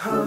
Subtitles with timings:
[0.00, 0.20] Assalamu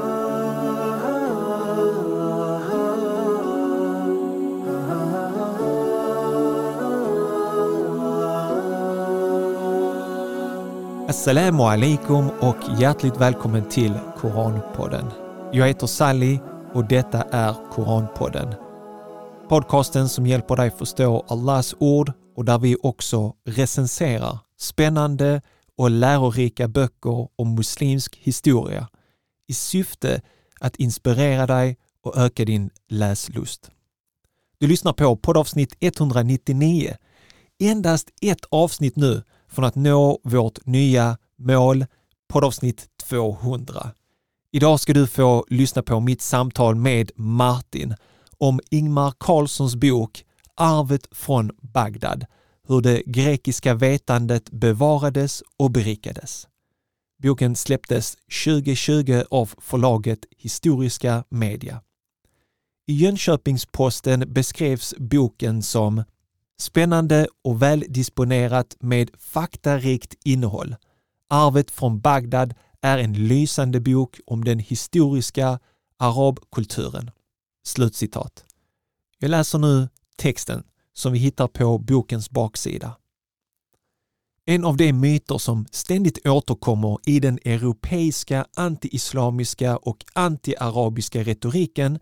[11.63, 15.05] alaikum och hjärtligt välkommen till Koranpodden.
[15.51, 16.39] Jag heter Sally
[16.73, 18.53] och detta är Koranpodden.
[19.49, 25.41] Podcasten som hjälper dig förstå Allahs ord och där vi också recenserar spännande
[25.77, 28.87] och lärorika böcker om muslimsk historia
[29.51, 30.21] i syfte
[30.59, 33.71] att inspirera dig och öka din läslust.
[34.57, 36.95] Du lyssnar på poddavsnitt 199.
[37.59, 41.85] Endast ett avsnitt nu från att nå vårt nya mål,
[42.33, 43.91] poddavsnitt 200.
[44.51, 47.95] Idag ska du få lyssna på mitt samtal med Martin
[48.37, 50.25] om Ingmar Carlssons bok
[50.55, 52.25] Arvet från Bagdad,
[52.67, 56.47] hur det grekiska vetandet bevarades och berikades.
[57.21, 61.81] Boken släpptes 2020 av förlaget Historiska Media.
[62.87, 66.03] I Jönköpings-Posten beskrevs boken som
[66.59, 70.75] Spännande och väldisponerat med faktarikt innehåll.
[71.29, 75.59] Arvet från Bagdad är en lysande bok om den historiska
[75.97, 77.11] arabkulturen.
[77.63, 78.45] Slutcitat.
[79.19, 82.97] Jag läser nu texten som vi hittar på bokens baksida.
[84.45, 91.99] En av de myter som ständigt återkommer i den europeiska antiislamiska och antiarabiska retoriken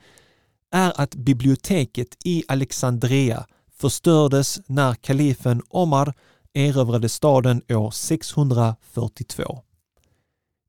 [0.72, 3.46] är att biblioteket i Alexandria
[3.78, 6.14] förstördes när kalifen Omar
[6.54, 9.60] erövrade staden år 642.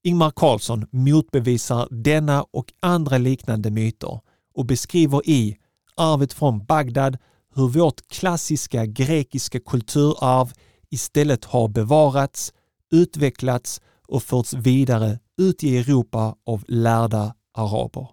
[0.02, 4.20] Ingmar Carlsson motbevisar denna och andra liknande myter
[4.54, 5.56] och beskriver i
[5.96, 7.18] Arvet från Bagdad
[7.54, 10.52] hur vårt klassiska grekiska kulturarv
[10.90, 12.52] istället har bevarats,
[12.92, 18.08] utvecklats och förts vidare ut i Europa av lärda araber.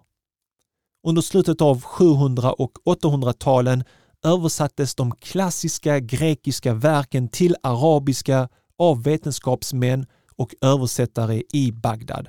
[1.06, 3.84] Under slutet av 700 och 800-talen
[4.24, 10.06] översattes de klassiska grekiska verken till arabiska av vetenskapsmän
[10.36, 12.28] och översättare i Bagdad.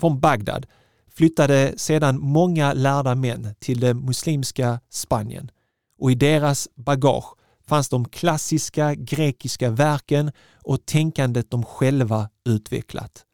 [0.00, 0.66] Från Bagdad
[1.14, 5.50] flyttade sedan många lärda män till det muslimska Spanien
[5.98, 7.37] och i deras bagage
[7.68, 13.24] fanns de klassiska grekiska verken och tänkandet de själva utvecklat.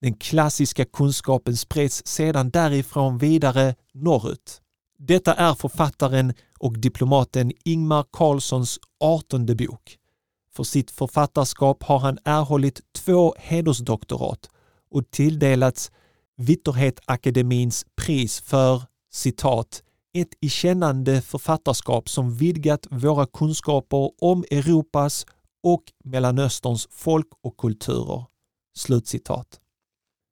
[0.00, 4.60] Den klassiska kunskapen spreds sedan därifrån vidare norrut.
[4.98, 9.98] Detta är författaren och diplomaten Ingmar Carlssons artonde bok.
[10.52, 14.50] För sitt författarskap har han erhållit två hedersdoktorat
[14.90, 15.90] och tilldelats
[16.36, 19.82] Vitterhetakademins pris för citat
[20.14, 25.26] ett ikännande författarskap som vidgat våra kunskaper om Europas
[25.62, 28.24] och Mellanösterns folk och kulturer.
[28.76, 29.60] Slutcitat.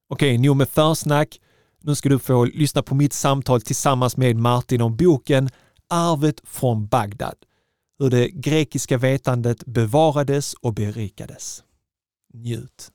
[0.09, 1.39] Okej, nog med försnack.
[1.81, 5.49] Nu ska du få lyssna på mitt samtal tillsammans med Martin om boken
[5.89, 7.35] Arvet från Bagdad.
[7.99, 11.63] Hur det grekiska vetandet bevarades och berikades.
[12.33, 12.91] Njut!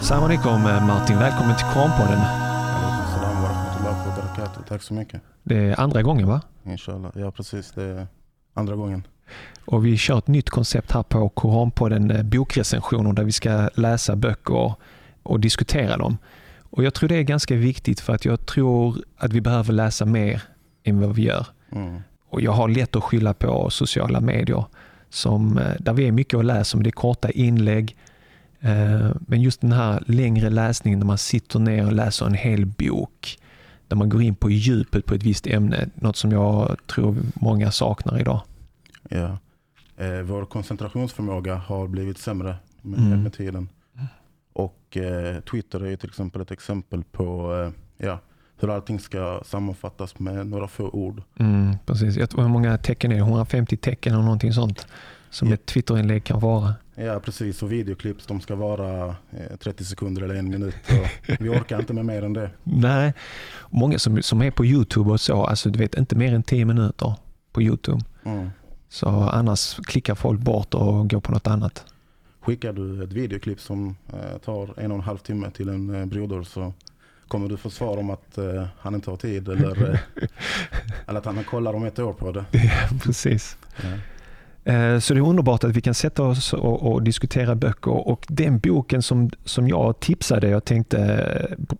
[0.00, 2.20] Salam alaikum Martin, välkommen till Koranpodden.
[4.68, 5.20] Tack så mycket.
[5.42, 6.40] Det är andra gången va?
[6.64, 7.10] Inshallah.
[7.14, 8.06] Ja precis, det är
[8.54, 9.06] andra gången.
[9.64, 14.16] Och vi kör ett nytt koncept här på Koranpodden, eh, bokrecensioner där vi ska läsa
[14.16, 14.72] böcker
[15.22, 16.18] och diskutera dem.
[16.70, 20.04] Och Jag tror det är ganska viktigt för att jag tror att vi behöver läsa
[20.04, 20.42] mer
[20.84, 21.46] än vad vi gör.
[21.72, 22.02] Mm.
[22.30, 24.64] Och Jag har lätt att skylla på sociala medier
[25.10, 26.82] som, eh, där vi är mycket att läsa om.
[26.82, 27.96] Det är korta inlägg.
[28.60, 32.66] Eh, men just den här längre läsningen när man sitter ner och läser en hel
[32.66, 33.38] bok
[33.88, 37.70] där man går in på djupet på ett visst ämne, något som jag tror många
[37.70, 38.42] saknar idag.
[39.08, 39.38] Ja.
[39.96, 43.22] Eh, vår koncentrationsförmåga har blivit sämre med, mm.
[43.22, 43.68] med tiden.
[44.52, 48.20] Och eh, Twitter är till exempel ett exempel på eh, ja,
[48.60, 51.22] hur allting ska sammanfattas med några få ord.
[51.38, 52.16] Mm, precis.
[52.16, 53.20] hur många tecken är det?
[53.20, 54.86] 150 tecken eller någonting sånt
[55.30, 55.54] som ja.
[55.54, 56.74] ett Twitterinlägg kan vara.
[57.00, 60.74] Ja precis och videoklipp de ska vara eh, 30 sekunder eller en minut.
[61.40, 62.50] vi orkar inte med mer än det.
[62.62, 63.14] Nej,
[63.70, 66.64] många som, som är på Youtube och så, alltså du vet inte mer än 10
[66.64, 67.14] minuter
[67.52, 68.00] på Youtube.
[68.24, 68.50] Mm.
[68.88, 71.84] Så annars klickar folk bort och går på något annat.
[72.40, 76.06] Skickar du ett videoklipp som eh, tar en och en halv timme till en eh,
[76.06, 76.72] broder så
[77.28, 79.98] kommer du få svar om att eh, han inte har tid eller, eh,
[81.06, 82.44] eller att han kollar om ett år på det.
[82.52, 83.56] Ja, precis.
[83.82, 83.88] Ja.
[84.68, 88.26] Eh, så det är underbart att vi kan sätta oss och, och, diskutera böcker och
[88.28, 90.98] den boken som, som jag tipsade, jag tänkte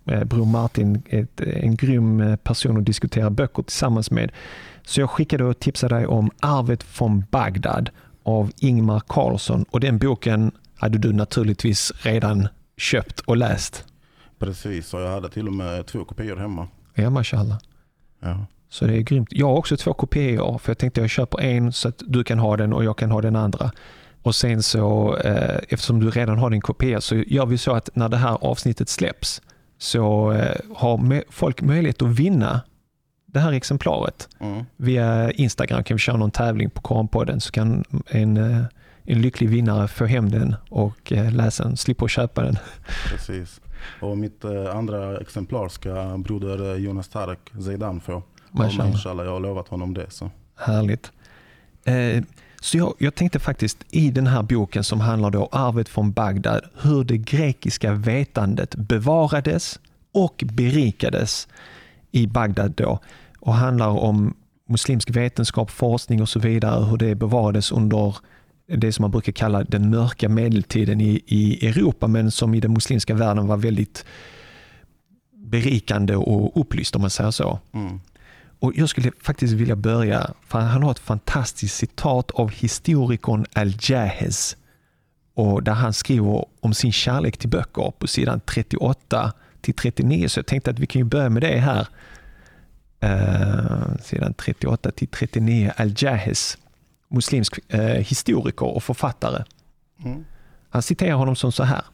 [0.04, 4.32] eh, Bror Martin är en grym person att diskutera böcker tillsammans med.
[4.82, 7.90] Så jag skickade och tipsade dig om Arvet från Bagdad
[8.22, 13.84] av Ingmar Carlsson och den boken hade du naturligtvis redan köpt och läst.
[14.38, 16.68] Precis, och jag hade till och med två kopior hemma.
[16.94, 17.58] Ja, mashallah.
[18.20, 18.46] Ja.
[18.68, 19.28] Så det är grymt.
[19.30, 22.38] Jag har också två kopior för jag tänkte jag köper en så att du kan
[22.38, 23.70] ha den och jag kan ha den andra.
[24.22, 27.90] Och sen så, eh, eftersom du redan har din kopia så gör vi så att
[27.96, 29.42] när det här avsnittet släpps
[29.78, 32.60] så eh, har folk möjlighet att vinna
[33.26, 34.28] det här exemplaret.
[34.40, 34.64] Mm.
[34.76, 38.64] Via Instagram kan vi köra någon tävling på Koranpodden så kan en, eh,
[39.04, 42.56] en lycklig vinnare få hem den och eh, läsa den, slippa köpa den.
[43.10, 43.60] Precis.
[44.00, 48.22] Och mitt eh, andra exemplar ska broder Jonas Tarek Zeidan få.
[48.58, 49.26] Mashallah.
[49.26, 50.10] Jag har lovat honom det.
[50.10, 50.30] Så.
[50.56, 51.12] Härligt.
[51.84, 52.22] Eh,
[52.60, 56.60] så jag, jag, tänkte faktiskt i den här boken som handlar då arvet från Bagdad,
[56.82, 59.80] hur det grekiska vetandet bevarades
[60.12, 61.48] och berikades
[62.10, 62.98] i Bagdad då
[63.40, 64.34] och handlar om
[64.68, 68.16] muslimsk vetenskap, forskning och så vidare, hur det bevarades under
[68.66, 72.72] det som man brukar kalla den mörka medeltiden i, i Europa, men som i den
[72.72, 74.04] muslimska världen var väldigt
[75.32, 77.58] berikande och upplyst om man säger så.
[77.72, 78.00] Mm.
[78.60, 84.56] Och Jag skulle faktiskt vilja börja, för han har ett fantastiskt citat av historikern Al-Jahez
[85.34, 90.28] och där han skriver om sin kärlek till böcker på sidan 38 till 39.
[90.28, 91.88] Så jag tänkte att vi kan börja med det här.
[93.04, 95.72] Uh, sidan 38 till 39.
[95.76, 96.58] Al-Jahez,
[97.08, 99.44] muslimsk uh, historiker och författare.
[100.04, 100.24] Mm.
[100.70, 101.84] Han citerar honom som så här.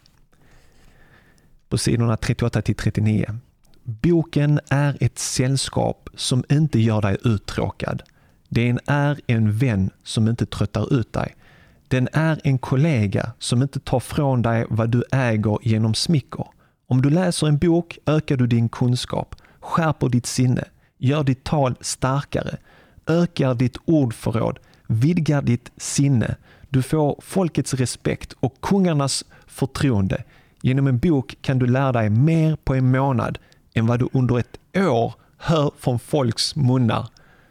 [1.68, 3.38] På sidorna 38 till 39.
[3.86, 8.02] Boken är ett sällskap som inte gör dig uttråkad.
[8.48, 11.34] Den är en vän som inte tröttar ut dig.
[11.88, 16.46] Den är en kollega som inte tar från dig vad du äger genom smicker.
[16.86, 20.64] Om du läser en bok ökar du din kunskap, skärper ditt sinne,
[20.98, 22.56] gör ditt tal starkare,
[23.06, 26.36] ökar ditt ordförråd, vidgar ditt sinne.
[26.68, 30.24] Du får folkets respekt och kungarnas förtroende.
[30.62, 33.38] Genom en bok kan du lära dig mer på en månad
[33.74, 37.08] än vad du under ett år hör från folks munnar.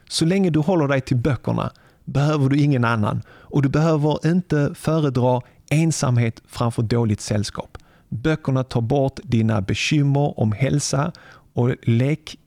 [0.09, 1.71] Så länge du håller dig till böckerna
[2.05, 7.77] behöver du ingen annan och du behöver inte föredra ensamhet framför dåligt sällskap.
[8.09, 11.11] Böckerna tar bort dina bekymmer om hälsa
[11.53, 12.37] och lek,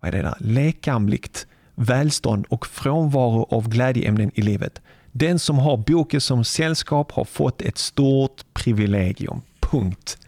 [0.00, 0.36] vad är det där?
[0.40, 4.80] lekamligt välstånd och frånvaro av glädjeämnen i livet.
[5.12, 9.40] Den som har boken som sällskap har fått ett stort privilegium.
[9.60, 10.18] Punkt.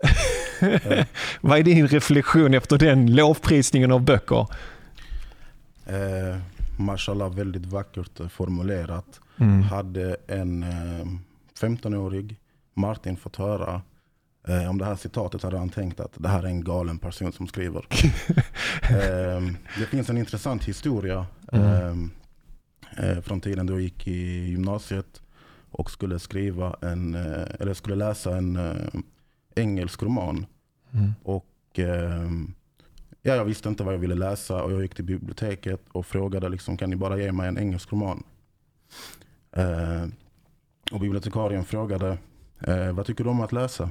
[1.40, 4.46] Vad är din reflektion efter den lovprisningen av böcker?
[5.86, 6.38] Eh,
[6.78, 9.20] mashallah, väldigt vackert formulerat.
[9.38, 9.62] Mm.
[9.62, 11.06] Hade en eh,
[11.60, 12.36] 15-årig
[12.74, 13.82] Martin fått höra
[14.48, 17.32] eh, om det här citatet hade han tänkt att det här är en galen person
[17.32, 17.86] som skriver.
[18.82, 19.42] eh,
[19.78, 22.10] det finns en intressant historia Mm.
[22.96, 25.22] eh, eh, från tiden då jag gick i gymnasiet
[25.70, 28.58] och skulle skriva en, eh, eller skulle läsa en
[29.54, 30.46] engelsk roman.
[30.92, 31.14] Mm.
[31.22, 32.30] Och eh,
[33.22, 36.48] ja, Jag visste inte vad jag ville läsa och jag gick till biblioteket och frågade
[36.48, 38.22] liksom, kan ni bara ge mig en engelsk roman.
[39.52, 40.04] Eh,
[40.92, 42.18] och Bibliotekarien frågade
[42.60, 43.90] eh, vad tycker du om att läsa?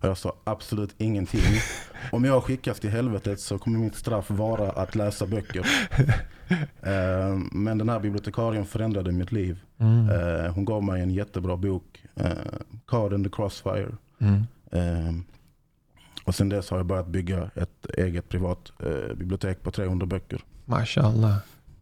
[0.00, 1.40] Och jag sa absolut ingenting.
[2.12, 5.66] Om jag skickas till helvetet så kommer mitt straff vara att läsa böcker.
[6.82, 9.60] Eh, men den här bibliotekarien förändrade mitt liv.
[9.78, 10.10] Mm.
[10.10, 12.30] Eh, hon gav mig en jättebra bok, eh,
[12.86, 13.92] Card and the Crossfire.
[14.18, 14.46] Mm.
[14.70, 15.12] Eh,
[16.24, 20.40] och sen dess har jag börjat bygga ett eget privat eh, bibliotek på 300 böcker.
[20.64, 21.36] Mashallah.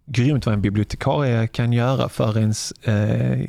[0.07, 3.41] Grymt vad en bibliotekarie kan göra för ens eh,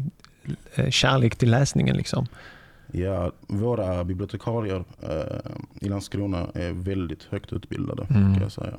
[0.74, 1.98] eh, kärlek till läsningen.
[1.98, 2.27] Liksom.
[2.91, 8.08] Ja, våra bibliotekarier eh, i Landskrona är väldigt högt utbildade.
[8.10, 8.34] Mm.
[8.34, 8.74] Kan jag, säga.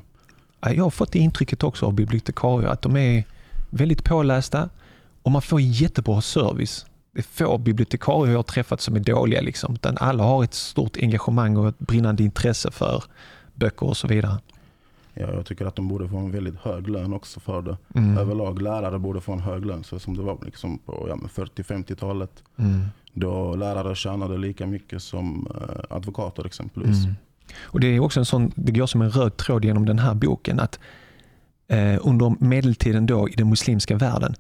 [0.61, 3.25] Ja, Jag har fått det intrycket också av bibliotekarier att de är
[3.71, 4.69] väldigt pålästa
[5.23, 6.87] och man får jättebra service.
[7.13, 9.41] Det är få bibliotekarier jag har träffat som är dåliga.
[9.41, 13.05] Liksom, utan alla har ett stort engagemang och ett brinnande intresse för
[13.55, 14.39] böcker och så vidare.
[15.15, 17.77] Ja, jag tycker att de borde få en väldigt hög lön också för det.
[17.95, 18.19] Mm.
[18.19, 21.29] Överlag lärare borde få en hög lön, så som det var liksom på ja, men
[21.29, 22.43] 40-50-talet.
[22.57, 22.87] Mm.
[23.13, 27.05] Då lärare tjänade lika mycket som eh, advokater exempelvis.
[27.05, 27.17] Mm.
[27.63, 30.15] Och Det är också en sån, det går som en röd tråd genom den här
[30.15, 30.79] boken att
[31.69, 34.35] eh, under medeltiden då i den muslimska världen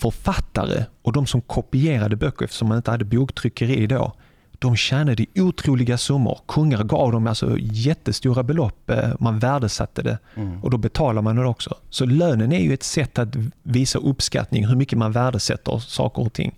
[0.00, 4.12] författare och de som kopierade böcker eftersom man inte hade boktryckeri då
[4.58, 6.38] de tjänade otroliga summor.
[6.48, 8.90] Kungar gav dem alltså jättestora belopp.
[8.90, 10.62] eh, Man värdesatte det Mm.
[10.64, 11.74] och då betalar man det också.
[11.90, 13.28] Så lönen är ju ett sätt att
[13.62, 16.54] visa uppskattning, hur mycket man värdesätter saker och ting.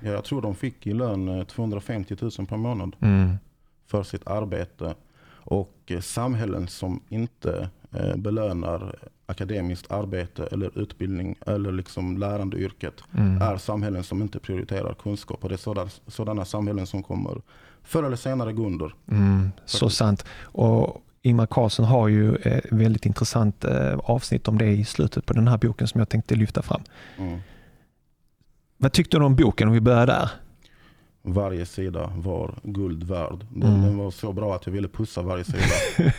[0.00, 2.96] Ja, jag tror de fick i lön eh, 250 000 per månad.
[3.00, 3.38] Mm.
[3.86, 4.94] för sitt arbete.
[5.48, 8.94] Och eh, samhällen som inte eh, belönar
[9.26, 13.42] akademiskt arbete eller utbildning eller liksom lärandeyrket Mm.
[13.42, 15.42] är samhällen som inte prioriterar kunskap.
[15.42, 17.40] Och det är sådana, sådana samhällen som kommer
[17.82, 18.94] förr eller senare gå under.
[19.10, 20.24] Mm, så sant.
[20.42, 25.32] Och Ingmar Karlsson har ju ett väldigt intressant eh, avsnitt om det i slutet på
[25.32, 26.82] den här boken som jag tänkte lyfta fram.
[27.18, 27.38] Mm.
[28.76, 30.30] Vad tyckte du om boken om vi börjar där?
[31.22, 33.46] Varje sida var guld värd.
[33.50, 33.82] Den, Mm.
[33.82, 35.58] den var så bra att jag ville pussa varje sida.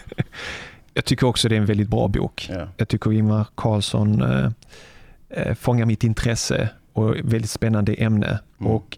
[0.97, 2.49] Jag tycker också det är en väldigt bra bok.
[2.53, 2.67] Ja.
[2.77, 4.51] Jag tycker Ingmar Karlsson eh,
[5.29, 8.39] eh, fångar mitt intresse och väldigt spännande ämne.
[8.59, 8.71] Mm.
[8.71, 8.97] Och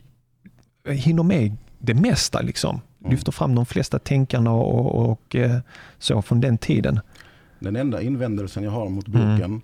[0.90, 2.42] hinner med det mesta.
[2.42, 2.82] Liksom.
[3.00, 3.12] Mm.
[3.12, 5.58] Lyfter fram de flesta tänkarna och, och eh,
[5.98, 7.00] så från den tiden.
[7.60, 9.32] Den enda invändelsen jag har mot Mm.
[9.36, 9.62] boken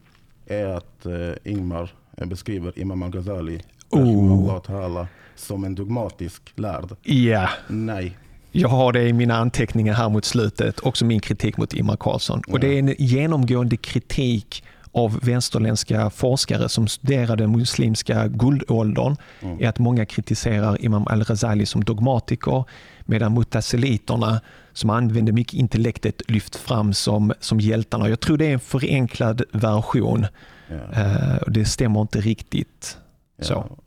[0.48, 5.06] är att eh, Ingmar eh, beskriver Imam al-Ghazali Oh.
[5.36, 6.86] som en dogmatisk lärd.
[7.04, 8.18] Ja, Nej,
[8.62, 10.80] jag har det i mina anteckningar här mot slutet.
[10.80, 12.42] Också min kritik mot Ingmar Carlsson.
[12.48, 19.64] Och det är en genomgående kritik av vänsterländska forskare som studerade muslimska guldåldern Mm.
[19.64, 22.64] är att många kritiserar Imam al-Ghazali som dogmatiker
[23.06, 24.42] medan mutasiliterna
[24.74, 28.10] som använde mycket intellektet lyft fram som, som hjältarna.
[28.10, 30.26] Jag tror det är en förenklad version.
[30.70, 32.98] ja, och det stämmer inte riktigt.
[33.42, 33.78] Så.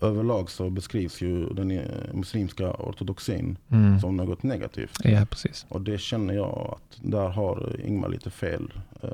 [0.00, 4.00] Överlag så beskrivs ju den eh, muslimska ortodoxin Mm.
[4.00, 4.96] som något negativt.
[5.04, 5.66] Ja, precis.
[5.68, 8.72] Och det känner jag att där har Ingmar lite fel.
[9.02, 9.10] Eh,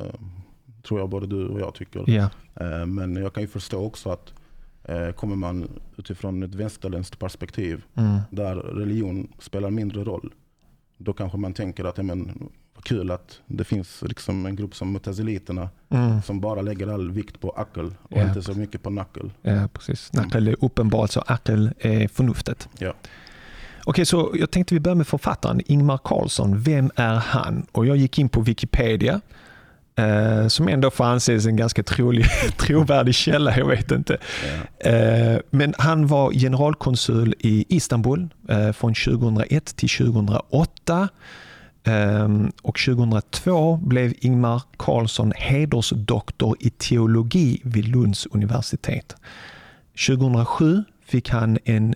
[0.83, 2.05] tror jag både du och jag tycker.
[2.11, 2.31] Ja.
[2.61, 4.33] Eh, men jag kan ju förstå också att
[4.85, 8.19] eh, kommer man utifrån ett västerländskt perspektiv Mm.
[8.31, 10.33] där religion spelar mindre roll.
[10.99, 12.49] Då kanske man tänker att ja, men,
[12.83, 16.23] kul att det finns liksom en grupp som mutaziliterna Mm.
[16.23, 18.29] som bara lägger all vikt på akel och Ja.
[18.29, 19.31] inte så mycket på nackel.
[19.43, 20.13] Ja, precis.
[20.13, 22.69] Nackel är uppenbart, så akel är förnuftet.
[22.79, 22.93] Ja.
[23.85, 26.61] Okej, så jag tänkte vi börjar med författaren Ingmar Carlsson.
[26.63, 27.67] Vem är han?
[27.73, 29.21] Och jag gick in på Wikipedia,
[29.97, 32.25] eh, som ändå får anses en ganska trolig,
[32.59, 34.19] trovärdig källa, jag vet inte.
[34.85, 34.91] Ja.
[34.91, 41.09] Eh, men han var generalkonsul i Istanbul eh, från 2001 till 2008.
[41.85, 49.17] Ehm, och 2002 blev Ingmar Carlsson hedersdoktor i teologi vid Lunds universitet.
[50.07, 51.95] 2007 fick han en,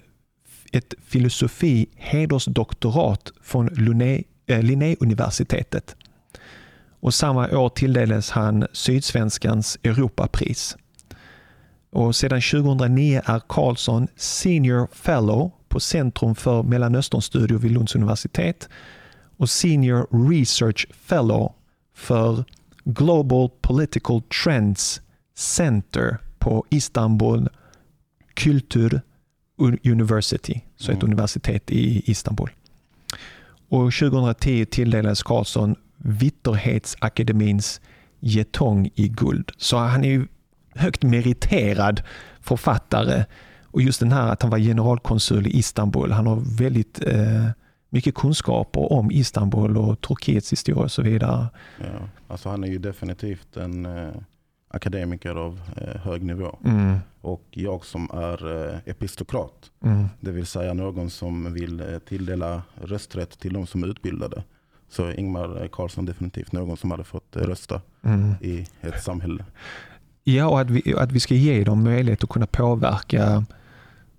[0.72, 5.96] ett filosofi hedersdoktorat från Linné, eh, Linnéuniversitetet.
[7.00, 10.76] Och samma år tilldelades han Sydsvenskans Europapris.
[11.90, 18.68] Och sedan 2009 är Carlsson Senior Fellow på Centrum för Mellanösternstudier vid Lunds universitet
[19.36, 21.52] och Senior Research Fellow
[21.94, 22.44] för
[22.84, 25.00] Global Political Trends
[25.34, 27.48] Center på Istanbul
[28.34, 29.00] Kültür
[29.84, 31.10] University, så ett Mm.
[31.10, 32.50] universitet i Istanbul.
[33.68, 37.80] Och 2010 tilldelades Carlsson Vitterhetsakademins
[38.20, 39.52] getong i guld.
[39.56, 40.26] Så han är ju
[40.74, 42.02] högt meriterad
[42.40, 43.24] författare.
[43.64, 46.12] Och just den här att han var generalkonsul i Istanbul.
[46.12, 47.48] Han har väldigt eh,
[47.90, 51.46] mycket kunskaper om Istanbul och Turkiets historia och så vidare.
[51.78, 52.08] Ja.
[52.28, 54.14] Alltså han är ju definitivt en eh,
[54.68, 56.58] akademiker av eh, hög nivå.
[56.64, 61.98] Mm, Och jag som är eh, epistokrat, mm, det vill säga någon som vill eh,
[61.98, 64.42] tilldela rösträtt till de som är utbildade.
[64.88, 68.34] Så Ingmar Carlsson definitivt någon som hade fått eh, rösta mm.
[68.40, 69.44] i ett samhälle.
[70.24, 73.44] Ja, och att vi, att vi ska ge dem möjlighet att kunna påverka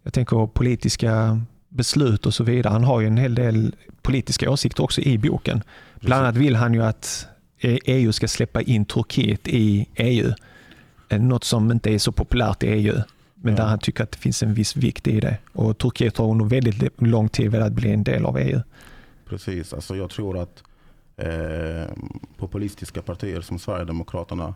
[0.07, 2.71] jag tänker politiska beslut och så vidare.
[2.71, 5.63] Han har ju en hel del politiska åsikter också i boken.
[6.01, 7.27] Bland annat vill han ju att
[7.61, 10.31] EU ska släppa in Turkiet i EU.
[11.09, 12.95] Eh, Något som inte är så populärt i EU.
[13.35, 13.57] Men Ja.
[13.63, 15.37] där han tycker att det finns en viss vikt i det.
[15.53, 18.59] Och Turkiet har under väldigt lång tid velat bli en del av E EU.
[19.29, 20.63] Precis, alltså jag tror att
[21.17, 21.91] eh,
[22.37, 24.55] populistiska partier som Sverigedemokraterna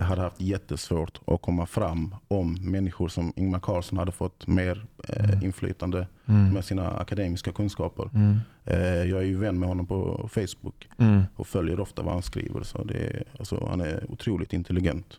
[0.00, 5.24] hade haft jättesvårt att komma fram om människor som Ingmar Carlsson hade fått mer eh,
[5.24, 5.44] Mm.
[5.44, 6.54] inflytande Mm.
[6.54, 8.10] med sina akademiska kunskaper.
[8.14, 8.38] Mm.
[8.64, 8.78] Eh,
[9.10, 11.22] jag är ju vän med honom på Facebook Mm.
[11.36, 12.62] och följer ofta vad han skriver.
[12.62, 15.18] Så det är, alltså, han är otroligt intelligent.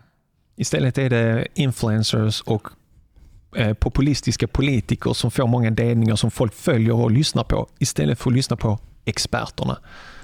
[0.55, 2.67] Istället är det influencers och
[3.55, 8.29] eh, populistiska politiker som får många delningar som folk följer och lyssnar på istället för
[8.29, 9.77] att lyssna på experterna.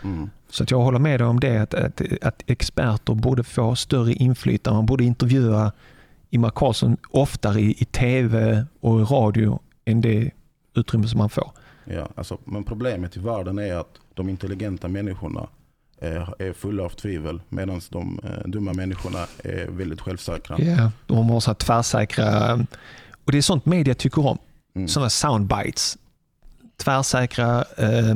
[0.03, 0.29] Mm.
[0.49, 4.13] Så att jag håller med dig om det, att, att, att experter borde få större
[4.13, 4.77] inflytande.
[4.77, 5.71] Man borde intervjua
[6.29, 10.31] Ingmar Carlsson oftare i, i tv och i radio än det
[10.75, 11.51] utrymme som han får.
[11.85, 15.47] Ja, alltså, men problemet i världen är att de intelligenta människorna
[16.01, 20.59] eh, är fulla av tvivel medan de eh, dumma människorna är väldigt självsäkra.
[20.59, 22.53] Ja, de har så tvärsäkra...
[23.25, 24.37] Och det är sånt media tycker om.
[24.75, 24.87] Mm.
[24.87, 25.97] Sådana soundbites.
[26.77, 28.15] Tvärsäkra eh,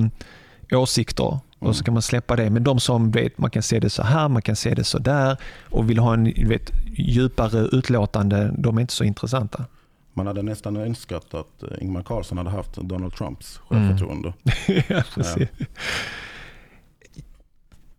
[0.72, 2.50] åsikter och så kan man släppa det.
[2.50, 5.00] Men de som vet, man kan se det så här, man kan se det så
[5.00, 5.38] där
[5.70, 9.66] och vill ha en vet, djupare utlåtande, de är inte så intressanta.
[10.14, 14.34] Man hade nästan önskat att eh, Ingmar Carlsson hade haft Donald Trumps självförtroende.
[14.44, 14.84] Mm.
[14.88, 15.48] ja, precis.
[15.58, 15.66] Ja.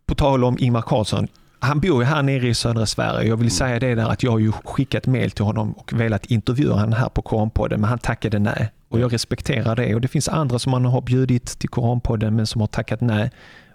[0.05, 1.27] På tal om Ingmar Carlsson,
[1.59, 3.29] han bor ju här nere i södra Sverige.
[3.29, 3.49] Jag vill mm.
[3.49, 6.93] säga det där att jag har ju skickat mail till honom och velat intervjua honom
[6.93, 8.71] här på Koranpodden, men han tackade nej.
[8.95, 9.95] Och jag respekterar det.
[9.95, 13.31] Och det finns andra som man har bjudit till Koranpodden men som har tackat nej.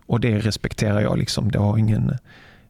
[0.07, 1.19] Och det respekterar jag.
[1.19, 1.51] Liksom.
[1.51, 2.11] Det, har ingen,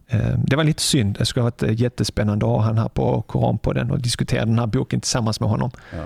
[0.08, 1.16] eh, det var lite synd.
[1.18, 4.58] Det skulle ha varit eh, jättespännande att ha han här på Koranpodden och diskutera den
[4.58, 5.70] här boken tillsammans med honom.
[5.92, 6.04] Ja.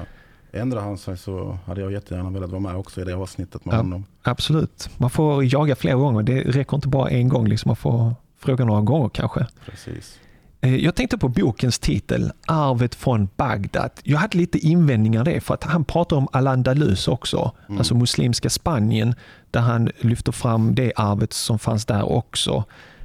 [0.52, 3.72] Ändrar han sig så hade jag jättegärna velat vara med också i det avsnittet med
[3.72, 4.04] ja, honom.
[4.22, 4.90] Absolut.
[4.96, 6.22] Man får jaga flera gånger.
[6.22, 7.48] Det räcker inte bara en gång.
[7.48, 7.68] Liksom.
[7.68, 9.46] Man får fråga några gånger kanske.
[9.66, 10.18] Precis.
[10.64, 13.90] Eh, jag tänkte på bokens titel, Arvet från Bagdad.
[14.02, 17.78] Jag hade lite invändningar det, för att han pratar om Al-Andalus också, mm.
[17.78, 19.14] alltså muslimska Spanien,
[19.50, 22.64] där han lyfter fram det arvet som fanns där också.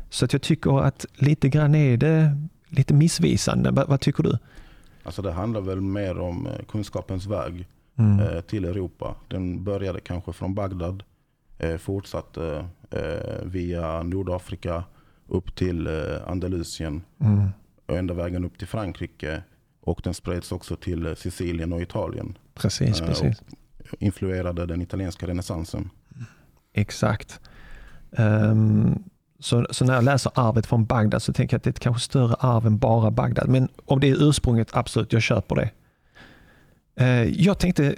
[0.09, 2.37] Så att jag tycker att lite grann är det
[2.69, 3.71] lite missvisande.
[3.71, 4.37] Vad, vad tycker du?
[5.03, 8.19] Alltså det handlar väl mer om eh, kunskapens väg mm.
[8.19, 9.15] eh, till Europa.
[9.27, 11.03] Den började kanske från Bagdad,
[11.79, 12.65] fortsatte
[13.43, 14.83] via Nordafrika,
[15.29, 15.93] upp till eh,
[16.27, 17.49] Andalusien mm.
[17.85, 19.43] och ända vägen upp till Frankrike.
[19.81, 22.37] Och den spreds också till eh, Sicilien och Italien.
[22.53, 23.41] Precis, eh, precis.
[23.99, 25.89] influerade den italienska renässansen.
[26.73, 27.39] Exakt.
[28.11, 29.03] Um,
[29.39, 31.79] så, så, när jag läser arvet från Bagdad så tänker jag att det är ett
[31.79, 33.49] kanske större arv än bara Bagdad.
[33.49, 35.71] Men om det är ursprunget, absolut, jag köper det.
[37.01, 37.95] Uh, jag tänkte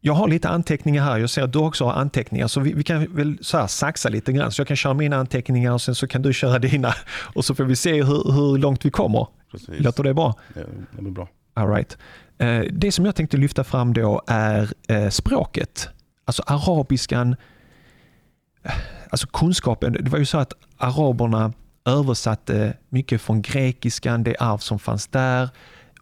[0.00, 1.18] jag har lite anteckningar här.
[1.18, 2.48] Jag ser att du också har anteckningar.
[2.48, 4.52] Så vi, vi kan väl så här saxa lite grann.
[4.52, 6.94] Så jag kan köra mina anteckningar och sen så kan du köra dina.
[7.34, 9.26] Och så får vi se hur, hur långt vi kommer.
[9.50, 9.80] Precis.
[9.80, 10.34] Låter det bra?
[10.54, 11.28] Ja, det är bra.
[11.54, 11.98] All right.
[12.38, 15.88] Eh, det som jag tänkte lyfta fram då är eh, språket.
[16.24, 17.36] Alltså arabiskan,
[19.10, 19.92] alltså kunskapen.
[19.92, 21.52] Det var ju så att araberna
[21.84, 25.48] översatte mycket från grekiskan, det arv som fanns där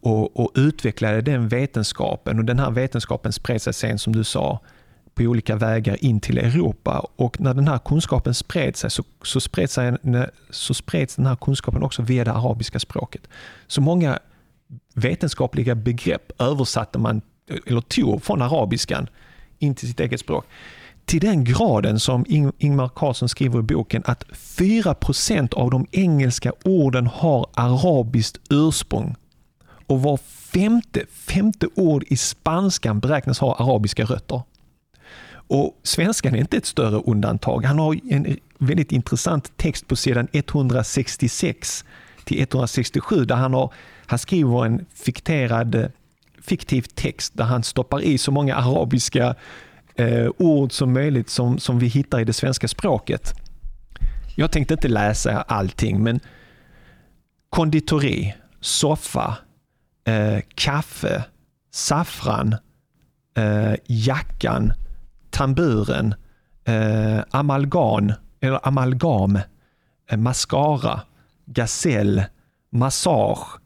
[0.00, 4.60] och, och utvecklade den vetenskapen och den här vetenskapen spred sig sen som du sa
[5.14, 9.40] på olika vägar in till Europa och när den här kunskapen spred sig så, så,
[9.40, 9.96] spred sig,
[10.50, 13.22] så spreds den här kunskapen också via det arabiska språket.
[13.66, 14.18] Så många
[14.94, 17.20] vetenskapliga begrepp översatte man,
[17.66, 19.08] eller tog från arabiskan
[19.58, 20.46] in till sitt eget språk.
[21.04, 22.24] Till den graden som
[22.58, 29.16] Ingmar Carlsson skriver i boken att 4% av de engelska orden har arabiskt ursprung
[29.88, 30.16] och var
[30.52, 34.42] femte, femte ord i spanskan beräknas ha arabiska rötter.
[35.30, 37.64] Och Svenskan är inte ett större undantag.
[37.64, 41.84] Han har en väldigt intressant text på sidan 166
[42.24, 43.72] till 167 där han, har,
[44.06, 45.86] han skriver en fikterad, eh,
[46.42, 49.34] fiktiv text där han stoppar i så många arabiska
[49.94, 53.32] eh, ord som möjligt som, som vi hittar i det svenska språket.
[54.36, 56.20] Jag tänkte inte läsa allting men
[57.50, 59.38] konditori, soffa,
[60.08, 61.24] eh, kaffe,
[61.70, 62.56] saffran,
[63.36, 64.72] eh, jackan,
[65.30, 66.14] tamburen,
[66.64, 69.36] eh, amalgam, eller amalgam,
[70.10, 71.00] eh, mascara,
[71.46, 72.22] gasell,
[72.70, 73.60] massage,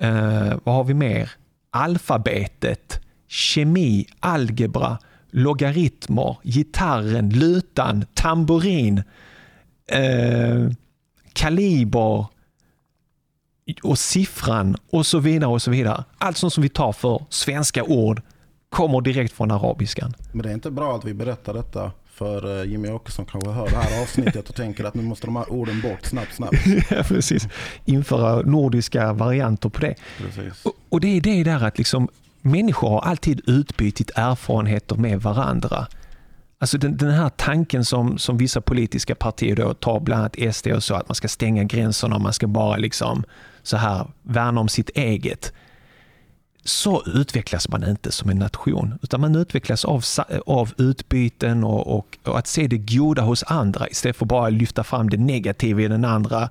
[0.00, 1.30] eh, vad har vi mer?
[1.70, 4.98] Alfabetet, kemi, algebra,
[5.30, 9.02] logaritmer, gitarren, lutan, tamburin,
[9.88, 10.70] eh,
[11.32, 12.26] kaliber,
[13.82, 15.50] och siffran och så vidare.
[15.50, 16.04] och så vidare.
[16.18, 18.22] Allt sånt som vi tar för svenska ord
[18.68, 20.14] kommer direkt från arabiskan.
[20.32, 23.68] Men det är inte bra att vi berättar detta för eh, Jimmy Åkesson kanske hör
[23.68, 26.56] det här avsnittet och tänker att nu måste de här orden bort snabbt, snabbt.
[26.90, 27.48] ja, precis.
[27.84, 29.94] Införa nordiska varianter på det.
[30.18, 30.66] Precis.
[30.66, 32.08] Och, och det är det där att liksom,
[32.40, 35.86] människor har alltid utbytt erfarenheter med varandra.
[36.60, 40.66] Alltså den, den, här tanken som, som vissa politiska partier då tar, bland annat SD
[40.66, 43.24] och så, att man ska stänga gränserna och man ska bara liksom
[43.68, 45.52] så här värna om sitt eget.
[46.64, 50.04] Så utvecklas man inte som en nation, utan man utvecklas av,
[50.46, 54.84] av utbyten och, och, och att se det goda hos andra istället för bara lyfta
[54.84, 56.50] fram det negativa i den andra,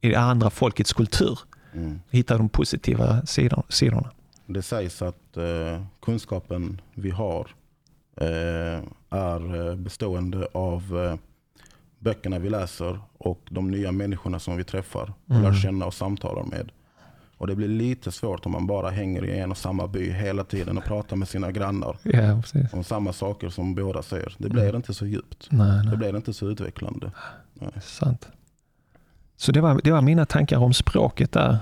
[0.00, 1.38] i det andra folkets kultur.
[1.74, 2.00] Mm.
[2.10, 4.10] Hitta de positiva sidorna.
[4.46, 7.46] Det sägs att eh, kunskapen vi har
[8.16, 11.29] eh, är eh, bestående av eh,
[12.00, 15.42] böckerna vi läser och de nya människorna som vi träffar mm.
[15.42, 16.70] lär känna och samtalar med.
[17.36, 20.44] Och Det blir lite svårt om man bara hänger i en och samma by hela
[20.44, 24.34] tiden och pratar med sina grannar ja, om samma saker som båda säger.
[24.38, 24.76] Det blir mm.
[24.76, 25.48] inte så djupt.
[25.50, 25.90] Nej, nej.
[25.90, 27.10] Det blir inte så utvecklande.
[27.54, 27.70] Nej.
[27.82, 28.28] Sant.
[29.36, 31.58] Så det var, det var mina tankar om språket där.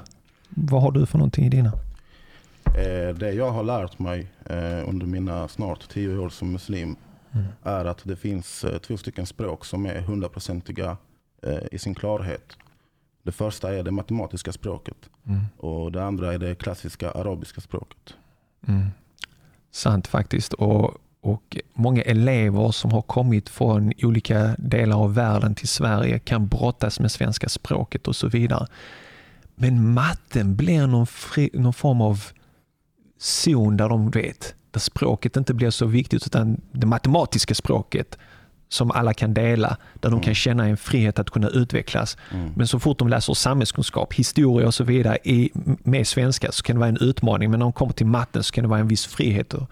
[0.48, 1.72] Vad har du för någonting i dina?
[2.64, 6.96] Eh, det jag har lärt mig eh, under mina snart tio år som muslim
[7.32, 7.46] mm.
[7.62, 10.96] är att det finns eh, två stycken språk som är hundraprocentiga
[11.42, 12.56] eh, i sin klarhet.
[13.22, 15.40] Det första är det matematiska språket mm.
[15.56, 18.14] och det andra är det klassiska arabiska språket.
[18.68, 18.86] Mm.
[19.70, 20.52] Sant faktiskt.
[20.52, 26.48] Och, och många elever som har kommit från olika delar av världen till Sverige kan
[26.48, 28.66] brottas med svenska språket och så vidare.
[29.54, 32.24] Men matten blir någon, fri, någon form av
[33.18, 38.18] zon där de vet, där språket inte blir så viktigt utan det matematiska språket
[38.68, 40.22] som alla kan dela, där de mm.
[40.22, 42.16] kan känna en frihet att kunna utvecklas.
[42.30, 42.52] Mm.
[42.56, 45.50] Men så fort de läser samhällskunskap, historia och så vidare i,
[45.82, 48.52] med svenska så kan det vara en utmaning, men när de kommer till matten så
[48.52, 49.54] kan det vara en viss frihet.
[49.54, 49.70] Och,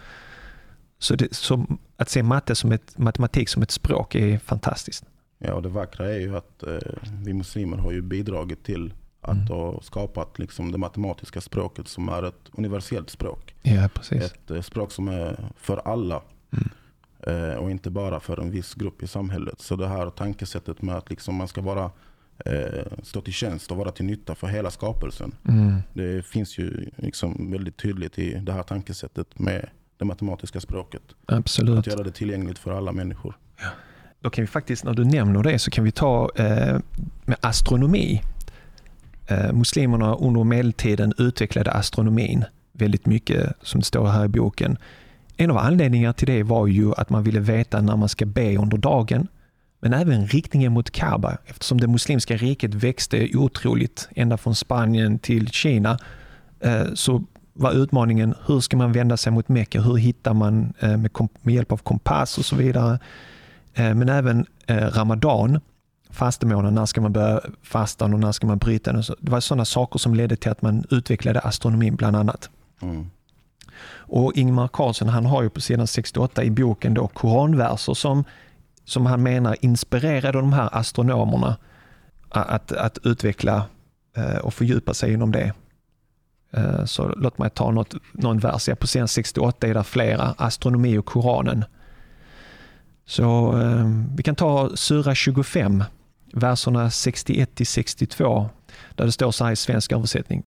[0.99, 5.05] så, det, så att se matte som ett, matematik som ett språk är fantastiskt.
[5.39, 6.79] Ja, och det vackra är ju att eh,
[7.25, 8.93] vi muslimer har ju bidragit till
[9.27, 9.47] att mm.
[9.47, 13.55] ha skapat liksom det matematiska språket som är ett universellt språk.
[13.63, 14.23] Ja, precis.
[14.23, 16.23] Ett eh, språk som är för alla.
[16.53, 16.69] Mm.
[17.27, 19.61] Eh, och inte bara för en viss grupp i samhället.
[19.61, 21.91] Så det här tankesättet med att liksom man ska vara
[22.45, 25.35] eh, stå till tjänst och vara till nytta för hela skapelsen.
[25.49, 25.77] Mm.
[25.93, 31.03] Det finns ju liksom väldigt tydligt i det här tankesättet med det matematiska språket.
[31.27, 31.79] Absolut.
[31.79, 33.39] Att göra det tillgängligt för alla människor.
[33.57, 33.69] Ja.
[34.21, 36.79] Då kan vi faktiskt, när du nämner det, så kan vi ta eh,
[37.25, 38.23] med astronomi.
[39.27, 44.79] Eh, muslimerna under medeltiden utvecklade astronomin väldigt mycket, som det står här i boken.
[45.37, 48.57] En av anledningarna till det var ju att man ville veta när man ska be
[48.57, 49.29] under dagen,
[49.81, 55.49] men även riktningen mot Kaaba eftersom det muslimska riket växte otroligt ända från Spanien till
[55.49, 55.99] Kina
[56.61, 59.81] eh, så var utmaningen hur ska man vända sig mot Mecka?
[59.81, 62.99] Hur hittar man eh, med, hjälp av kompass och så vidare.
[63.75, 65.61] Eh, men även eh, Ramadan,
[66.17, 69.03] fastemånaden, när ska man börja fasta och när ska man bryta den?
[69.21, 72.51] Det var sådana saker som ledde till att man utvecklade astronomin bland annat.
[72.83, 73.11] Mm.
[73.89, 78.25] Och Ingmar Carlsson han har ju på sidan 68 i boken då koranverser som,
[78.85, 81.57] som han menar inspirerade de här astronomerna
[82.29, 83.65] att, att utveckla
[84.17, 85.53] eh, och fördjupa sig inom det.
[86.51, 88.69] Eh, så låt mig ta något, någon vers.
[88.81, 91.65] På sidan 68 är det flera, astronomi och Koranen.
[93.07, 95.85] Så eh, vi kan ta Sura 25,
[96.33, 98.49] verserna 61 till 62
[98.95, 100.43] där det står så här i svensk översättning.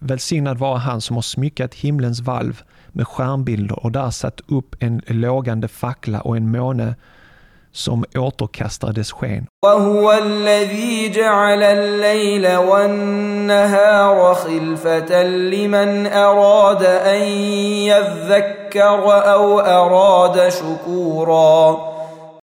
[0.00, 5.02] Välsignad vara han som har smyckat himlens valv med stjärnbilder och där satt upp en
[5.06, 6.94] lågande fackla och en måne
[7.71, 9.47] som återkastar dess sken.
[9.65, 17.21] وهو الذي جعل الليل والنهار خلفة لمن أراد أن
[17.91, 19.03] يذكر
[19.33, 21.95] أو أراد شكورا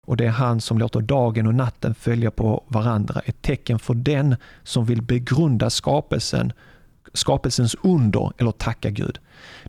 [0.07, 3.95] och det är han som låter dagen och natten följa på varandra, ett tecken för
[3.95, 6.53] den som vill begrunda skapelsen,
[7.15, 9.19] skapelsens under eller tacka Gud.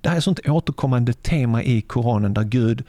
[0.01, 2.83] Det här är ett sånt återkommande tema i Koranen där Gud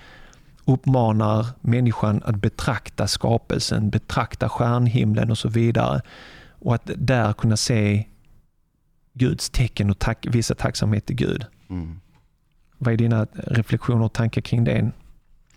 [0.69, 6.01] uppmanar människan att betrakta skapelsen, betrakta stjärnhimlen och så vidare.
[6.59, 8.05] Och att där kunna se
[9.13, 11.45] Guds tecken och tack, visa tacksamhet till Gud.
[11.69, 11.99] Mm.
[12.77, 14.91] Vad är dina reflektioner och tankar kring det?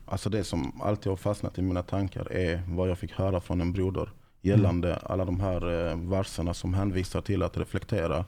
[0.05, 3.61] Alltså det som alltid har fastnat i mina tankar är vad jag fick höra från
[3.61, 4.09] en broder
[4.43, 5.03] gällande mm.
[5.05, 8.25] alla de här eh, verserna som hänvisar till att reflektera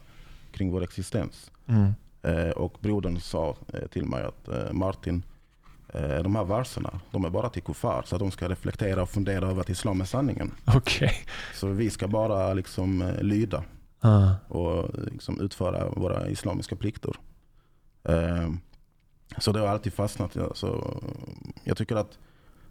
[0.53, 1.51] kring vår existens.
[1.67, 1.93] Mm.
[2.23, 5.23] Eh, och brodern sa eh, till mig att Martin,
[6.01, 8.03] de här verserna, de är bara till kuffar.
[8.07, 10.51] Så att de ska reflektera och fundera över att islam är sanningen.
[10.77, 11.11] Okay.
[11.55, 13.65] Så vi ska bara liksom eh, lyda
[14.01, 14.31] ah.
[14.49, 17.13] och liksom utföra våra islamiska plikter.
[18.09, 18.51] Eh,
[19.39, 20.37] så det har alltid fastnat.
[20.55, 21.01] Så
[21.65, 22.19] jag tycker att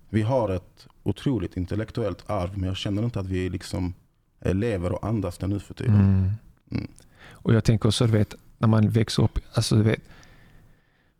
[0.09, 3.93] vi har ett otroligt intellektuellt arv men jag känner inte att vi liksom
[4.39, 5.95] lever och andas det nu för tiden.
[5.95, 6.31] Mm.
[6.71, 6.91] Mm.
[7.31, 10.01] Och jag tänker också, du vet, när man växer upp, alltså du vet,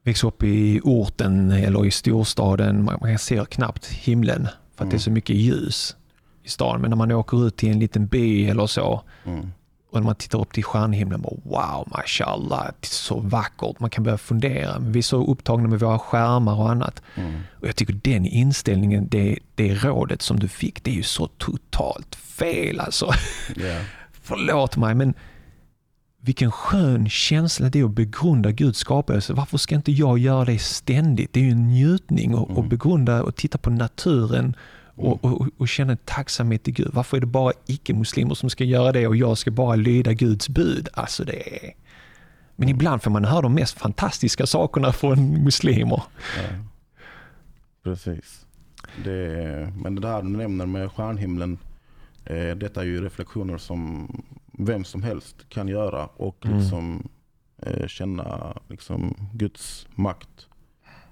[0.04, 4.90] växer upp i orten eller i storstaden, man ser knappt himlen för att mm.
[4.90, 5.14] det är så mm.
[5.14, 5.96] mycket ljus
[6.44, 6.82] i stan.
[6.82, 9.52] Men när man åker ut till en liten by eller så mm.
[9.92, 13.80] och när man tittar upp till stjärnhimlen, bara, wow, mashallah, det är så vackert.
[13.80, 14.80] Man kan börja fundera.
[14.80, 17.02] Vi är så upptagna med våra skärmar och annat.
[17.16, 17.42] Mm.
[17.62, 21.28] Och Jag tycker den inställningen, det, det rådet som du fick, det är ju så
[21.28, 23.12] totalt fel alltså.
[23.56, 23.84] Yeah.
[24.22, 25.14] Förlåt mig, men
[26.26, 29.34] vilken skön känsla det är att begrunda Guds skapelse.
[29.34, 31.34] Varför ska inte jag göra det ständigt?
[31.34, 32.70] Det är ju en njutning att mm.
[32.70, 34.56] begrunda och titta på naturen
[34.96, 35.36] och, mm.
[35.36, 36.90] och, och, känna tacksamhet till Gud.
[36.94, 40.50] Varför är det bara icke-muslimer som ska göra det och jag ska bara lyda Guds
[40.50, 40.90] bud?
[40.94, 41.74] Alltså det är...
[42.56, 42.76] Men mm.
[42.76, 46.04] ibland får man höra de mest fantastiska sakerna från muslimer.
[46.38, 46.44] Ja.
[47.84, 48.46] Precis.
[49.04, 51.58] Det, men det där du nämner med stjärnhimlen,
[52.26, 54.10] eh, detta är ju reflektioner som
[54.58, 56.58] vem som helst kan göra och Mm.
[56.60, 57.10] liksom
[57.62, 60.48] eh, känna liksom Guds makt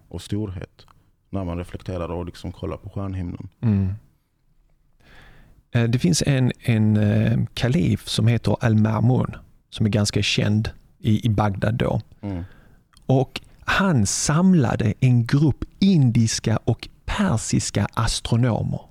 [0.10, 0.86] och storhet
[1.30, 3.49] när man reflekterar och liksom kollar på stjärnhimlen.
[3.62, 3.93] Mm.
[5.71, 9.36] Eh, Det finns en, en eh, kalif som heter Al-Mamun
[9.69, 12.01] som är ganska känd i, i Bagdad då.
[12.21, 12.43] Mm.
[13.06, 18.82] Och han samlade en grupp indiska och persiska astronomer.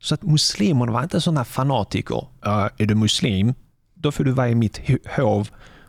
[0.00, 2.26] Så att muslimerna var inte sådana fanatiker.
[2.42, 3.54] Ja, är du muslim,
[4.00, 5.48] då får du vara i mitt ho- hov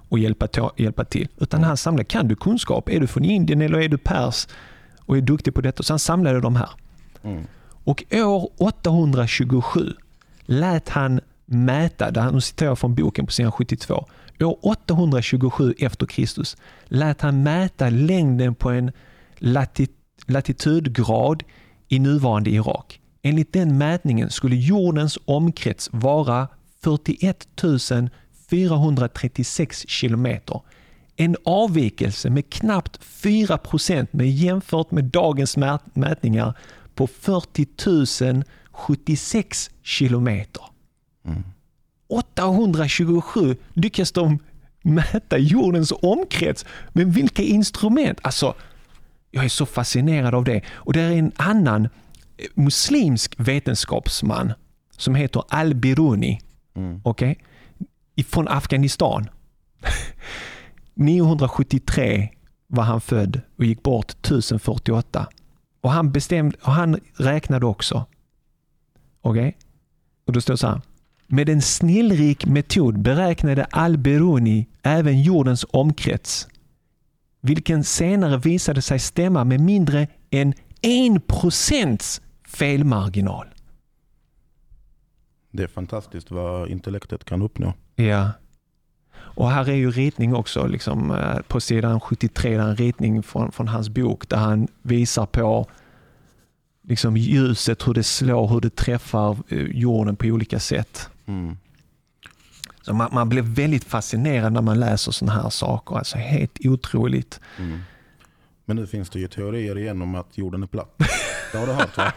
[0.09, 1.27] och hjälpa, to- hjälpa till.
[1.37, 2.89] Utan han samlade, kan du kunskap?
[2.89, 4.47] Är du från Indien eller är du pers
[5.05, 5.83] och är duktig på detta?
[5.83, 6.69] Så han samlade de här.
[7.23, 7.43] Mm.
[7.83, 9.93] Och år 827
[10.45, 14.05] lät han mäta, det här nu citerar jag från boken på sidan 72.
[14.41, 18.91] År 827 efter Kristus lät han mäta längden på en
[19.37, 19.87] lati,
[20.27, 21.43] latitudgrad
[21.87, 22.99] i nuvarande Irak.
[23.21, 26.47] Enligt den mätningen skulle jordens omkrets vara
[26.83, 27.47] 41
[28.49, 30.61] 436 kilometer.
[31.15, 36.53] En avvikelse med knappt 4 procent med jämfört med dagens mät- mätningar
[36.95, 40.63] på 40 076 kilometer.
[41.25, 41.43] Mm.
[42.09, 44.39] 827 lyckas de
[44.81, 46.65] mäta jordens omkrets.
[46.93, 48.19] Men vilka instrument?
[48.21, 48.55] Alltså,
[49.31, 50.61] jag är så fascinerad av det.
[50.71, 51.89] Och det är en annan
[52.53, 54.53] muslimsk vetenskapsman
[54.97, 56.39] som heter Al-Biruni.
[56.75, 57.01] Mm.
[57.03, 57.39] Okej?
[58.15, 58.23] Okay?
[58.23, 59.29] Från Afghanistan.
[60.93, 62.29] 973
[62.67, 65.27] var han född och gick bort 1048.
[65.81, 68.05] Och han, bestämde, och han räknade också.
[69.21, 69.57] Okej?
[70.25, 70.81] Och då står det så här.
[71.27, 76.47] Med en snillrik metod beräknade Al-Biruni även jordens omkrets,
[77.41, 83.47] vilken senare visade sig stämma med mindre än 1 procents felmarginal.
[85.51, 87.73] Det är fantastiskt vad intellektet kan uppnå.
[87.95, 88.31] Ja.
[89.17, 93.23] Och här är ju ritning också, liksom, eh, på sidan 73, där är en ritning
[93.23, 95.67] från, från hans bok där han visar på
[96.83, 101.09] liksom, ljuset, hur det slår, hur det träffar eh, jorden på olika sätt.
[101.25, 101.57] Mm.
[102.81, 105.95] Så man, man blir väldigt fascinerad när man läser sådana här saker.
[105.95, 107.39] Alltså helt otroligt.
[107.57, 107.79] Mm.
[108.69, 110.95] Men nu finns det ju teorier igen om att jorden är platt.
[111.51, 112.11] Det har du hört va?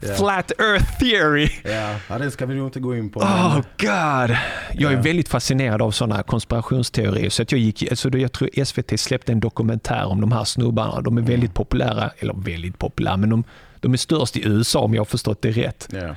[0.00, 0.14] Ja.
[0.14, 1.50] Flat Earth Theory!
[1.64, 3.20] Ja, ja, det ska vi nog inte gå in på.
[3.20, 4.36] Oh men- god!
[4.72, 5.02] Jag är Ja.
[5.02, 7.30] väldigt fascinerad av sådana konspirationsteorier.
[7.30, 11.00] Så att jag, gick, alltså jag tror SVT släppte en dokumentär om de här snubbarna.
[11.00, 13.44] De är väldigt populära, eller väldigt populära, men de,
[13.80, 15.88] de är störst i USA om jag har förstått det rätt.
[15.92, 16.14] Ja.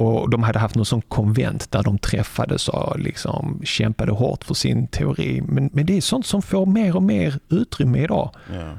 [0.00, 4.54] Och De hade haft någon sån konvent där de träffades och liksom kämpade hårt för
[4.54, 5.42] sin teori.
[5.46, 8.30] Men, men det är sånt som får mer och mer utrymme idag.
[8.52, 8.78] Ja.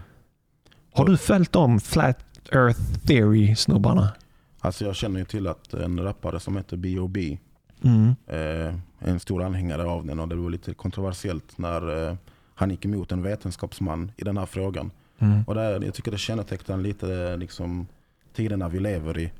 [0.93, 2.19] Har du följt om Flat
[2.51, 4.09] Earth Theory-snubbarna?
[4.59, 7.37] Alltså jag känner ju till att en rappare som heter B.O.B.
[7.83, 8.15] Mm.
[8.27, 8.37] eh,
[8.99, 12.15] är en stor anhängare av den och det var lite kontroversiellt när eh,
[12.55, 14.91] han gick emot en vetenskapsman i den här frågan.
[15.19, 15.43] Mm.
[15.47, 17.87] Och det, är- jag tycker det kännetecknar lite eh, liksom,
[18.35, 19.31] tiderna vi lever i.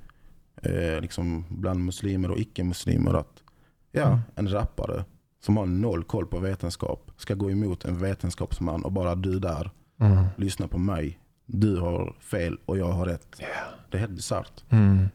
[0.64, 3.14] Eh, liksom bland muslimer och icke-muslimer.
[3.14, 3.44] Att
[3.92, 4.20] ja, Mm.
[4.36, 5.06] en rappare
[5.46, 9.72] som har noll koll på vetenskap ska gå emot en vetenskapsman och bara du där,
[10.02, 10.26] Mm.
[10.38, 11.20] lyssna på mig.
[11.46, 13.28] Du har fel och jag har rätt.
[13.40, 13.46] Ja.
[13.90, 14.64] Det är helt bisarrt.
[14.70, 15.10] Mm.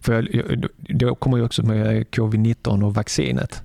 [0.00, 0.66] För jag, jag,
[0.98, 3.62] då kommer jag också med covid-19 och vaccinet.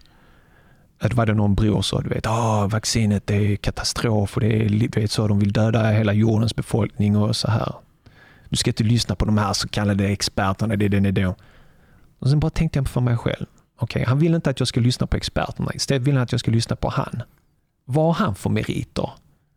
[1.00, 5.00] Att var det någon bror sa, du vet, ah, vaccinet är katastrof och det är
[5.02, 7.74] vet, så, de vill döda hela jordens befolkning och så här.
[8.52, 11.36] Du ska inte lyssna på de här så kallade experterna, det är den då.
[12.20, 13.46] Och sen bara tänkte jag för mig själv,
[13.80, 16.40] okej, han vill inte att jag ska lyssna på experterna, istället vill han att jag
[16.40, 17.22] ska lyssna på han.
[17.86, 19.10] Vad har han för meriter?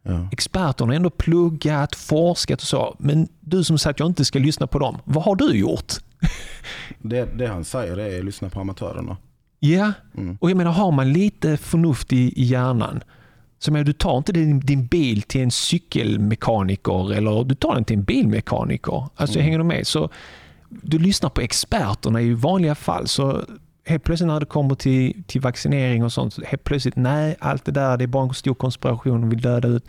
[0.02, 0.28] Ja.
[0.32, 2.96] Experterna har ändå pluggat, forskat och så.
[2.98, 5.92] Men du som säger att jag inte ska lyssna på dem, vad har du gjort?
[6.98, 9.16] Det, det han säger är att lyssna på amatörerna.
[9.60, 10.38] Ja, Mm.
[10.40, 13.00] och jag menar har man lite förnuft i, i hjärnan,
[13.68, 17.84] jag menar, du tar inte din, din bil till en cykelmekaniker eller du tar den
[17.84, 19.08] till en bilmekaniker.
[19.16, 19.44] Alltså Mm.
[19.44, 19.86] hänger du med?
[19.86, 20.08] Så
[20.68, 23.08] du lyssnar på experterna i vanliga fall.
[23.08, 23.40] Så
[23.86, 27.64] helt plötsligt när det kommer till, till vaccinering och sånt, så helt plötsligt, nej, allt
[27.64, 29.84] det där, det är bara en stor konspiration, de vill döda ut.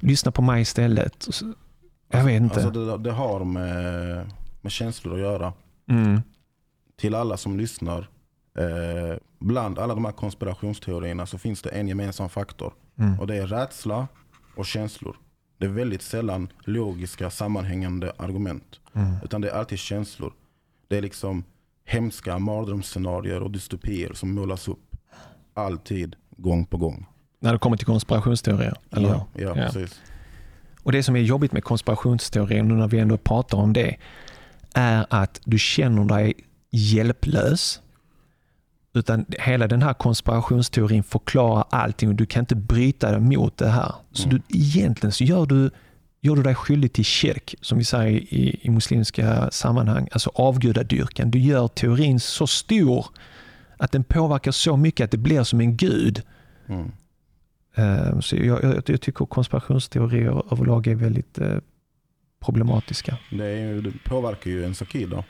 [0.00, 1.26] Lyssna på mig istället.
[1.26, 1.34] Och
[2.10, 2.54] Jag vet inte.
[2.64, 5.52] Alltså det, det har med, med känslor att göra.
[5.90, 6.20] mm.
[7.00, 8.08] Till alla som lyssnar,
[8.58, 12.72] eh, bland alla de här konspirationsteorierna så finns det en gemensam faktor.
[12.98, 13.20] Mm.
[13.20, 14.08] Och det är rädsla
[14.56, 15.16] och känslor.
[15.58, 18.80] Det är väldigt sällan logiska sammanhängande argument.
[18.92, 19.14] Mm.
[19.24, 20.32] Utan det är alltid känslor.
[20.88, 21.44] Det är liksom
[21.84, 24.96] hemska mardrömsscenarier och dystopier som målas upp.
[25.54, 27.06] Alltid, gång på gång.
[27.40, 28.74] När det kommer till konspirationsteorier.
[28.90, 29.08] Eller?
[29.08, 29.54] Ja, ja, Ja.
[29.54, 30.00] precis.
[30.82, 33.96] Och Det som är jobbigt med konspirationsteorier, nu när vi ändå pratar om det,
[34.74, 36.34] är att du känner dig
[36.70, 37.80] hjälplös.
[38.96, 43.68] Utan hela den här konspirationsteorin förklarar allting och du kan inte bryta dig mot det
[43.68, 43.94] här.
[44.12, 45.70] Så du, egentligen så gör du,
[46.20, 51.30] gör du dig skyldig till kyrk, som vi säger i, i muslimska sammanhang, alltså avgudadyrkan.
[51.30, 53.06] Du gör teorin så stor
[53.76, 56.22] att den påverkar så mycket att det blir som en gud.
[56.68, 56.92] Mm.
[57.74, 61.58] Eh, Så jag, jag, jag tycker konspirationsteorier överlag är väldigt eh,
[62.40, 63.18] problematiska.
[63.30, 65.24] Det, är det påverkar ju ens akida.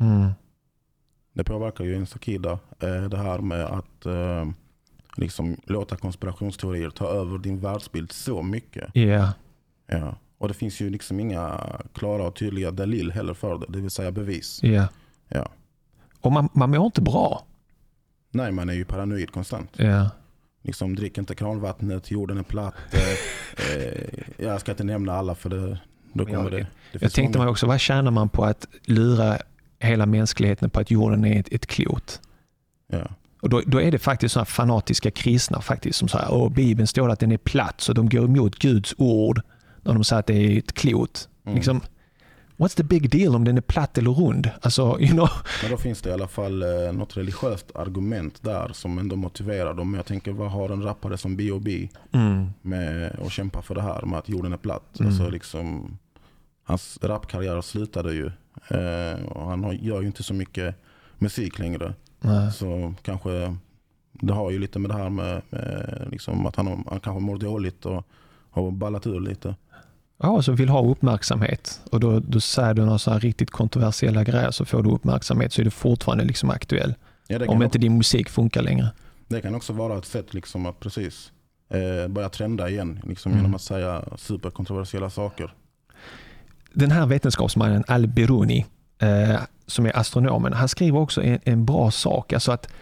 [0.00, 0.30] Mm.
[1.32, 2.52] Det påverkar ju ens akida.
[2.80, 4.48] Eh, det här med att eh,
[5.16, 8.90] liksom låta konspirationsteorier ta över din världsbild så mycket.
[8.92, 9.32] Ja,
[9.86, 10.16] Ja.
[10.38, 11.60] Och det finns ju liksom inga
[11.94, 13.66] klara och tydliga dalil heller för det.
[13.68, 14.60] Det vill säga bevis.
[14.62, 14.88] ja.
[15.28, 15.48] Ja.
[16.20, 17.44] Och man, man mår inte bra.
[18.30, 19.70] Nej, man är ju paranoid konstant.
[19.76, 20.10] Ja.
[20.62, 22.74] Liksom, drick inte kranvattnet, jorden är platt.
[22.92, 25.78] Eh, eh, jag ska inte nämna alla för det,
[26.12, 26.66] då kommer jag- det.
[26.92, 29.38] det Jag tänkte många- mig också, vad tjänar man på att lura
[29.86, 32.20] hela mänskligheten på att jorden är ett, ett klot?
[32.88, 33.08] Ja.
[33.42, 37.10] Och då, då är det faktiskt sådana fanatiska kristna faktiskt som säger att Bibeln står
[37.10, 39.40] att den är platt, så de går emot Guds ord
[39.82, 41.28] när de säger att det är ett klot.
[41.44, 41.56] Mm.
[41.56, 41.80] Liksom,
[42.56, 44.50] what's the big deal om den är platt eller rund?
[44.62, 45.28] Alltså, you know.
[45.62, 49.74] Men då finns det i alla fall eh, något religiöst argument där som ändå motiverar
[49.74, 49.90] dem.
[49.90, 51.88] Men jag tänker, vad har en rappare som B.O.B.
[52.12, 52.50] Mm.
[52.62, 55.00] med att kämpa för det här med att jorden är platt?
[55.00, 55.12] Mm.
[55.12, 55.98] Alltså liksom,
[56.64, 58.30] hans rapkarriär slutade ju.
[58.68, 60.74] Eh, och han har, gör ju inte så mycket
[61.18, 61.94] musik längre.
[62.20, 62.52] Nej.
[62.52, 63.56] Så kanske
[64.12, 67.20] det har ju lite med det här med, med liksom att han, har- han kanske
[67.22, 68.06] mår dåligt och
[68.50, 69.54] har ballat ur lite.
[70.18, 74.24] Ja, så vill ha uppmärksamhet och då, då säger du några så här riktigt kontroversiella
[74.24, 76.94] grejer så får du uppmärksamhet så är du fortfarande liksom aktuell.
[77.28, 78.88] Ja, Om inte din musik funkar längre.
[79.28, 81.32] det kan också vara ett sätt liksom att precis
[81.68, 83.42] eh, börja trenda igen liksom Mm.
[83.44, 85.54] genom att säga superkontroversiella saker.
[86.74, 88.66] Den här vetenskapsmannen Al-Biruni,
[88.98, 92.32] eh, som är astronomen, han skriver också en, en bra sak.
[92.32, 92.72] Alltså att,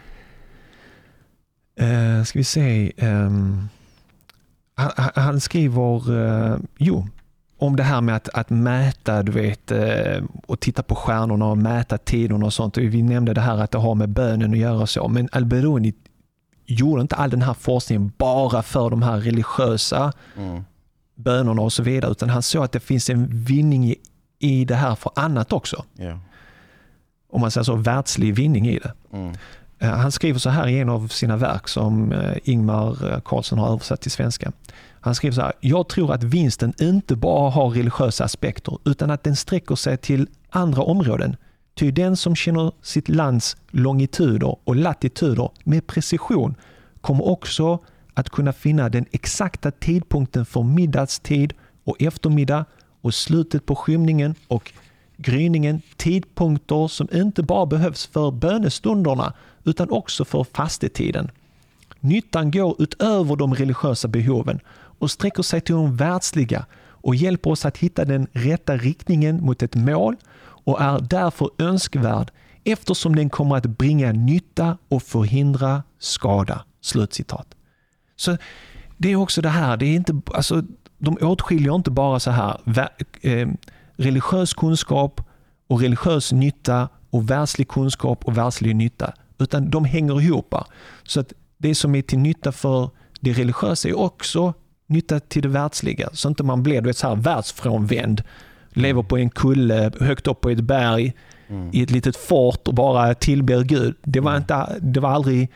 [1.81, 3.31] eh, ska vi se, eh,
[4.75, 7.07] han, han- skriver, eh, jo,
[7.59, 11.59] om det här med att, att mäta, du vet, eh, och titta på stjärnorna och
[11.59, 12.79] mäta tiderna och sånt.
[12.79, 15.95] Vi nämnde det här att det har med bönen att göra och så, men Al-Biruni
[16.67, 20.65] gjorde inte all den här forskningen bara för de här religiösa Mm
[21.23, 23.95] bönerna och så vidare, utan han såg att det finns en vinning
[24.39, 25.85] i, det här för annat också.
[25.97, 26.19] Ja.
[27.31, 28.93] Om man säger så, världslig vinning i det.
[29.13, 29.35] Mm.
[29.79, 33.59] Eh, Han skriver så här i en av sina verk som eh, Ingmar eh, Karlsson
[33.59, 34.53] har översatt till svenska.
[35.01, 39.25] Han skriver så här, jag tror att vinsten inte bara har religiösa aspekter utan att
[39.25, 41.37] den sträcker sig till andra områden.
[41.75, 46.55] Ty den som känner sitt lands longituder och latituder med precision
[47.01, 47.79] kommer också
[48.21, 51.55] att kunna finna den exakta tidpunkten för middagstid
[51.85, 52.65] och eftermiddag
[53.01, 54.73] och slutet på skymningen och
[55.17, 59.33] gryningen tidpunkter som inte bara behövs för bönestunderna
[59.65, 61.31] utan också för fastetiden.
[62.01, 64.61] Nyttan går utöver de religiösa behoven
[64.99, 69.63] och sträcker sig till de världsliga och hjälper oss att hitta den rätta riktningen mot
[69.63, 72.31] ett mål och är därför önskvärd
[72.65, 76.65] eftersom den kommer att bringa nytta och förhindra skada.
[76.81, 77.55] Slutcitat.
[78.21, 78.37] Så
[78.97, 80.63] det är också det här, det är inte, alltså,
[80.99, 82.61] de åtskiljer inte bara så här
[83.21, 83.49] eh,
[83.97, 85.21] religiös kunskap
[85.69, 90.55] och religiös nytta och världslig kunskap och världslig nytta, utan de hänger ihop.
[91.03, 94.55] Så att det som är till nytta för det religiösa är också
[94.87, 96.09] nytta till det världsliga.
[96.13, 98.23] Så inte man blir du vet, så här världsfrånvänd,
[98.71, 101.15] lever på en kulle högt upp på ett berg
[101.51, 101.71] Mm.
[101.73, 103.95] i ett litet fort och bara tillber Gud.
[104.03, 105.51] Det var, inte, det var aldrig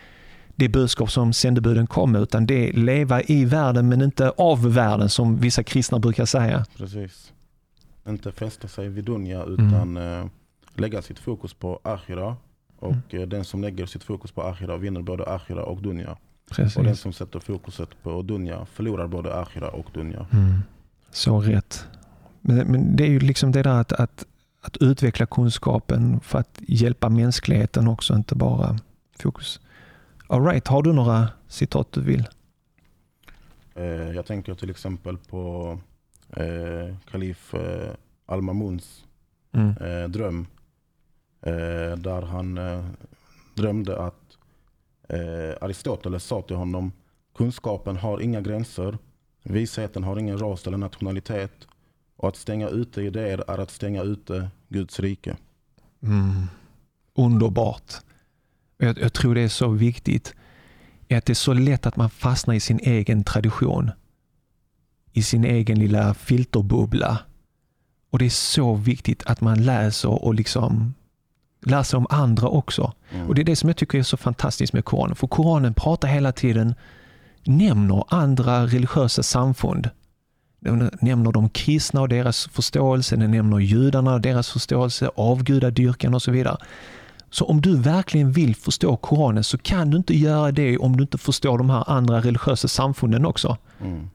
[0.56, 4.72] det budskap som sändebuden kom med, utan det är leva i världen men inte av
[4.74, 6.64] världen som vissa kristna brukar säga.
[6.76, 7.32] Precis.
[8.08, 9.54] Inte fästa sig vid dunja Mm.
[9.68, 10.24] utan eh,
[10.74, 12.36] lägga sitt fokus på akhira.
[12.78, 16.10] Och eh, den som lägger sitt fokus på akhira vinner både akhira och dunja.
[16.10, 17.00] Och den Precis.
[17.00, 20.26] som sätter fokuset på dunja förlorar både akhira och dunja.
[20.32, 20.60] Mm.
[21.12, 21.84] Så rätt.
[22.40, 24.24] Men, men det är ju liksom det där att, att,
[24.60, 28.78] att utveckla kunskapen för att hjälpa mänskligheten också, inte bara
[29.18, 29.60] fokus.
[30.26, 32.28] All right, har du några citat du vill?
[33.74, 35.78] Eh, jag tänker till exempel på
[36.36, 37.94] eh, kalif eh,
[38.26, 39.04] Al-Mamuns
[39.56, 40.12] Mm.
[40.12, 40.46] dröm.
[41.96, 42.58] Där han
[43.54, 44.38] drömde att
[45.60, 46.92] Aristoteles sa till honom
[47.36, 48.98] kunskapen har inga gränser,
[49.42, 51.68] visheten har ingen ras eller nationalitet
[52.16, 55.36] och att stänga ute idéer är att stänga ute Guds rike.
[56.02, 56.46] Mm.
[57.14, 57.92] Underbart.
[58.84, 60.34] Jag, jag tror det är så viktigt.
[61.08, 63.90] Är att det är så lätt att man fastnar i sin egen tradition.
[65.12, 67.18] i sin egen lilla filterbubbla.
[68.10, 70.94] Och det är så viktigt att man läser och liksom
[71.62, 72.92] lär sig om andra också.
[73.10, 73.28] Mm.
[73.28, 75.16] Och Det är det som jag tycker är så fantastiskt med Koranen.
[75.16, 76.74] För Koranen pratar hela tiden,
[77.44, 79.90] nämner andra religiösa samfund.
[80.60, 86.22] Den nämner de kristna och deras förståelse, den nämner judarna och deras förståelse, avgudadyrkan och
[86.22, 86.56] så vidare.
[87.34, 91.02] Så om du verkligen vill förstå Koranen så kan du inte göra det om du
[91.02, 93.56] inte förstår de här andra religiösa samfunden också.
[93.80, 94.10] Mm.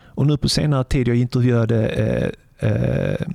[0.00, 3.26] Och nu på senare tid, jag intervjuade eh, eh,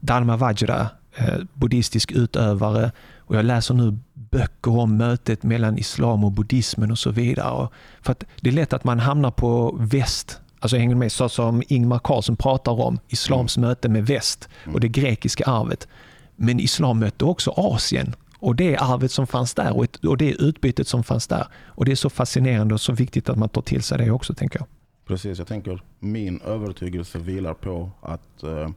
[0.00, 6.32] Dharma Vajra, eh, buddhistisk utövare, och jag läser nu böcker om mötet mellan islam och
[6.32, 7.50] buddhismen och så vidare.
[7.50, 7.72] Och
[8.02, 11.62] för att det är lätt att man hamnar på väst, alltså hänger med, så som
[11.68, 15.88] Ingmar Carlsson pratar om, islams möte med väst och det grekiska arvet.
[16.36, 18.14] Men islam mötte också Asien
[18.44, 21.46] och det arvet som fanns där och, ett, och det utbytet som fanns där.
[21.66, 24.34] Och det är så fascinerande och så viktigt att man tar till sig det också,
[24.34, 24.66] tänker jag.
[25.06, 28.70] Precis, jag tänker min övertygelse vilar på att eh,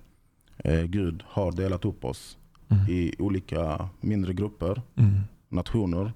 [0.58, 2.38] eh, Gud har delat upp oss
[2.90, 5.20] i olika mindre grupper, Mm.
[5.50, 6.14] nationer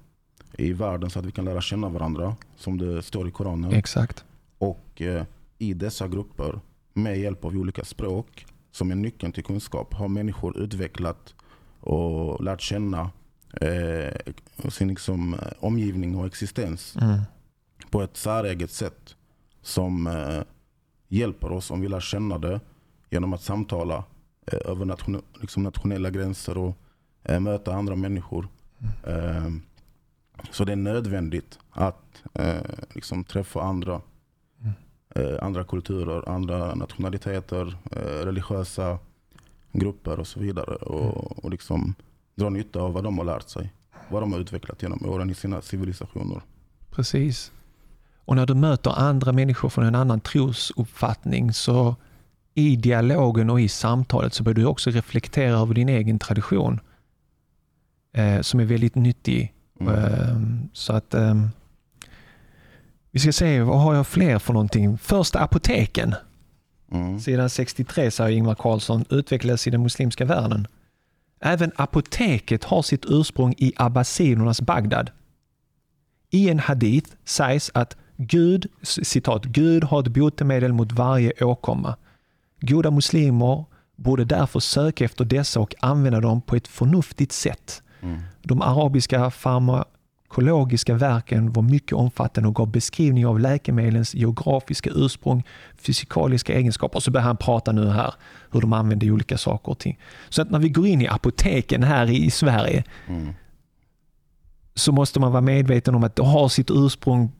[0.58, 3.72] i världen så att vi kan lära känna varandra som det står i Koranen.
[3.72, 4.24] Exakt.
[4.58, 5.24] Och eh,
[5.58, 6.60] i dessa grupper
[6.92, 11.34] med hjälp av olika språk som är nyckeln till kunskap har människor utvecklat
[11.80, 13.10] och lärt känna
[13.60, 17.20] eh, sin liksom, eh, omgivning och existens Mm.
[17.90, 19.16] på ett säreget sätt
[19.62, 20.42] som eh,
[21.08, 22.60] hjälper oss om vi lär känna det
[23.10, 24.04] genom att samtala
[24.46, 26.76] eh, över nation, liksom nationella gränser och
[27.22, 28.48] eh, möta andra människor.
[29.06, 29.48] Eh,
[30.50, 32.62] så det är nödvändigt att eh,
[32.94, 34.00] liksom träffa andra,
[35.14, 37.76] eh, andra kulturer, andra nationaliteter,
[38.24, 38.98] religiösa
[39.72, 40.74] grupper och så vidare.
[40.74, 41.94] Och, och liksom
[42.34, 43.72] dra nytta av vad de har lärt sig.
[44.08, 46.40] Vad de har utvecklat genom åren i sina civilisationer.
[46.90, 47.52] Precis.
[48.24, 51.96] Och när du möter andra människor från en annan trosuppfattning så
[52.54, 56.80] i dialogen och i samtalet så bör du också reflektera över din egen tradition
[58.12, 59.52] eh, som är väldigt nyttig.
[59.80, 59.94] Mm.
[59.94, 60.36] Eh,
[60.72, 61.34] så att eh,
[63.10, 64.98] vi ska se, vad har jag fler för någonting?
[64.98, 66.14] Första apoteken,
[66.92, 67.20] Mm.
[67.20, 70.66] sidan 63 säger Ingvar Carlsson, utvecklades i den muslimska världen.
[71.44, 75.10] Även apoteket har sitt ursprung i abbasidernas Bagdad.
[76.30, 81.96] I en hadith sägs att Gud, citat, Gud har ett botemedel mot varje åkomma.
[82.60, 83.64] Goda muslimer
[83.96, 87.82] borde därför söka efter dessa och använda dem på ett förnuftigt sätt.
[88.00, 88.20] Mm.
[88.42, 89.30] De arabiska
[90.32, 95.42] farmakologiska verken var mycket omfattande och gav beskrivning av läkemedlens geografiska ursprung,
[95.78, 96.96] fysikaliska egenskaper.
[96.96, 98.14] Och så börjar han prata nu här
[98.52, 99.98] hur de använder olika saker och ting.
[100.28, 103.34] Så att när vi går in i apoteken här i Sverige Mm.
[104.74, 107.30] så måste man vara medveten om att det har sitt ursprung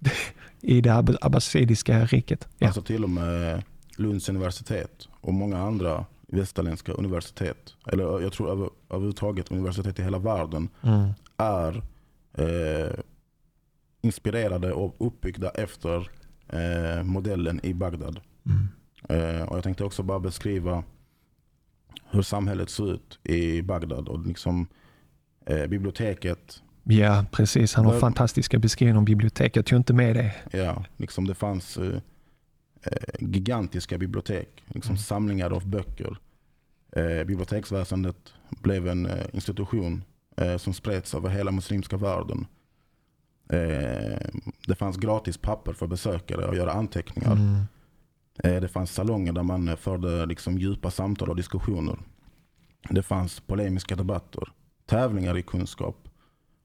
[0.60, 2.48] i det ab- abbasidiska riket.
[2.58, 2.66] Ja.
[2.66, 3.62] Alltså till och med
[3.96, 10.18] Lunds universitet och många andra västerländska universitet, eller jag tror över, överhuvudtaget universitet i hela
[10.18, 11.10] världen, Mm.
[11.36, 11.82] är
[12.34, 12.98] eh,
[14.00, 16.10] inspirerade och uppbyggda efter
[16.48, 18.20] eh, modellen i Bagdad.
[18.46, 18.68] Mm.
[19.08, 20.84] Eh, och jag tänkte också bara beskriva
[22.10, 24.08] hur samhället ser ut i Bagdad.
[24.08, 24.66] Och liksom,
[25.46, 27.74] eh, biblioteket, Ja, precis.
[27.74, 29.56] Han har fantastiska beskrivningar om bibliotek.
[29.56, 30.34] Jag tog inte med det.
[30.58, 31.98] ja, liksom det fanns eh,
[32.82, 36.16] eh, gigantiska bibliotek, liksom samlingar av böcker.
[37.26, 38.16] Biblioteksväsendet
[38.50, 40.04] blev en institution
[40.36, 42.46] eh, som spreds över hela muslimska världen.
[43.48, 44.18] Eh,
[44.66, 47.32] det fanns gratis papper för besökare att göra anteckningar.
[47.32, 47.54] Mm.
[48.44, 51.98] Eh, Det fanns salonger där man förde liksom djupa samtal och diskussioner.
[52.90, 54.42] Det fanns polemiska debatter,
[54.86, 56.08] tävlingar i kunskap.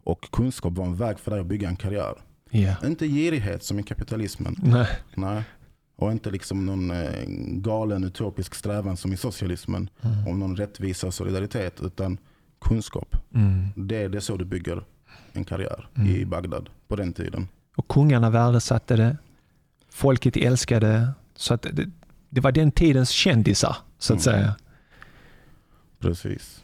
[0.03, 2.13] Och kunskap var en väg för dig att bygga en karriär.
[2.49, 2.75] Ja.
[2.83, 4.55] Inte girighet som i kapitalismen.
[4.63, 4.87] Nej.
[5.15, 5.43] Nej.
[5.95, 9.89] Och inte liksom någon eh, galen utopisk strävan som i socialismen.
[10.27, 11.81] Om någon rättvisa och solidaritet.
[11.81, 12.17] Utan
[12.61, 13.15] kunskap.
[13.35, 13.67] Mm.
[13.75, 14.83] Det, det är så du bygger
[15.33, 17.47] en karriär i Bagdad på den tiden.
[17.75, 19.17] Och kungarna värdesatte det.
[19.91, 21.09] Folket älskade.
[21.35, 21.89] Så att det,
[22.29, 24.39] det var den tidens kändisar, så att Mm.
[24.39, 24.55] säga.
[25.99, 26.63] Precis.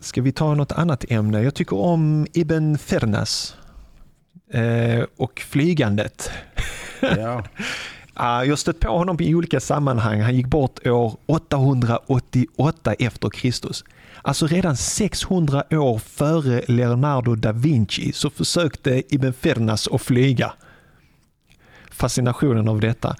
[0.00, 1.42] Ska vi ta något annat ämne?
[1.42, 3.56] Jag tycker om Ibn Fernas
[4.50, 6.30] eh, och flygandet.
[7.00, 7.44] Ja.
[8.16, 10.20] Jag har stött på honom i olika sammanhang.
[10.20, 13.84] Han gick bort år 888 efter Kristus.
[14.26, 20.52] Alltså redan 600 år före Leonardo da Vinci så försökte Ibn Fernas att flyga.
[21.90, 23.16] Fascinationen av detta.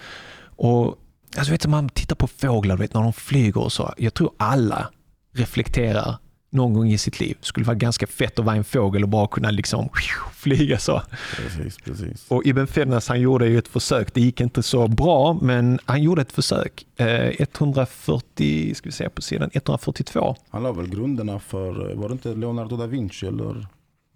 [0.56, 0.98] Och
[1.36, 3.94] alltså vet du, man tittar på fåglar vet, när de flyger och så.
[3.96, 4.90] Jag tror alla
[5.32, 6.16] reflekterar
[6.54, 7.36] någon gång i sitt liv.
[7.40, 9.88] Det skulle vara ganska fett att vara en fågel och bara kunna liksom
[10.34, 11.02] flyga så.
[11.36, 12.26] Precis, precis.
[12.30, 14.14] Och Ibn Fednas han gjorde ju ett försök.
[14.14, 16.86] Det gick inte så bra, men han gjorde ett försök.
[16.96, 20.36] Eh, 140, ska vi se på sidan, 142.
[20.50, 23.66] Han la väl grunderna för, var det inte Leonardo da Vinci eller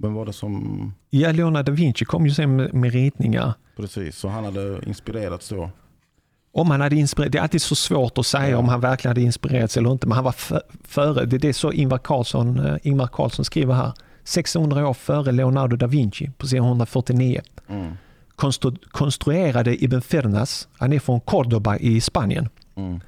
[0.03, 3.53] vem var det som, Ja, Leonardo da Vinci kom ju sen med, med ritningar.
[3.77, 5.71] precis, så han hade inspirerats då.
[6.53, 9.21] Om han hade inspirerat, det är alltid så svårt att säga om han verkligen hade
[9.21, 10.35] inspirerats eller inte, men han var
[10.85, 11.25] före.
[11.25, 13.93] Det är det så Ingvar Carlsson, eh, Ingvar Carlsson skriver här.
[14.25, 17.41] 600 år före Leonardo da Vinci på sidan 149.
[17.69, 17.93] Mm.
[18.37, 22.49] Konstru- konstruerade Ibn Fernas, han är från Cordoba i Spanien.
[22.77, 23.01] Mm.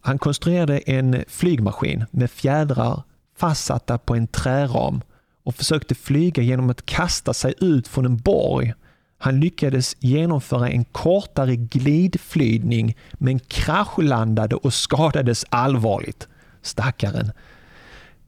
[0.00, 3.02] Han konstruerade en flygmaskin med fjädrar
[3.36, 5.00] fastsatta på en träram
[5.44, 8.74] och försökte flyga genom att kasta sig ut från en borg.
[9.22, 16.28] Han lyckades genomföra en kortare glidflygning men kraschlandade och skadades allvarligt.
[16.62, 17.32] Stackaren.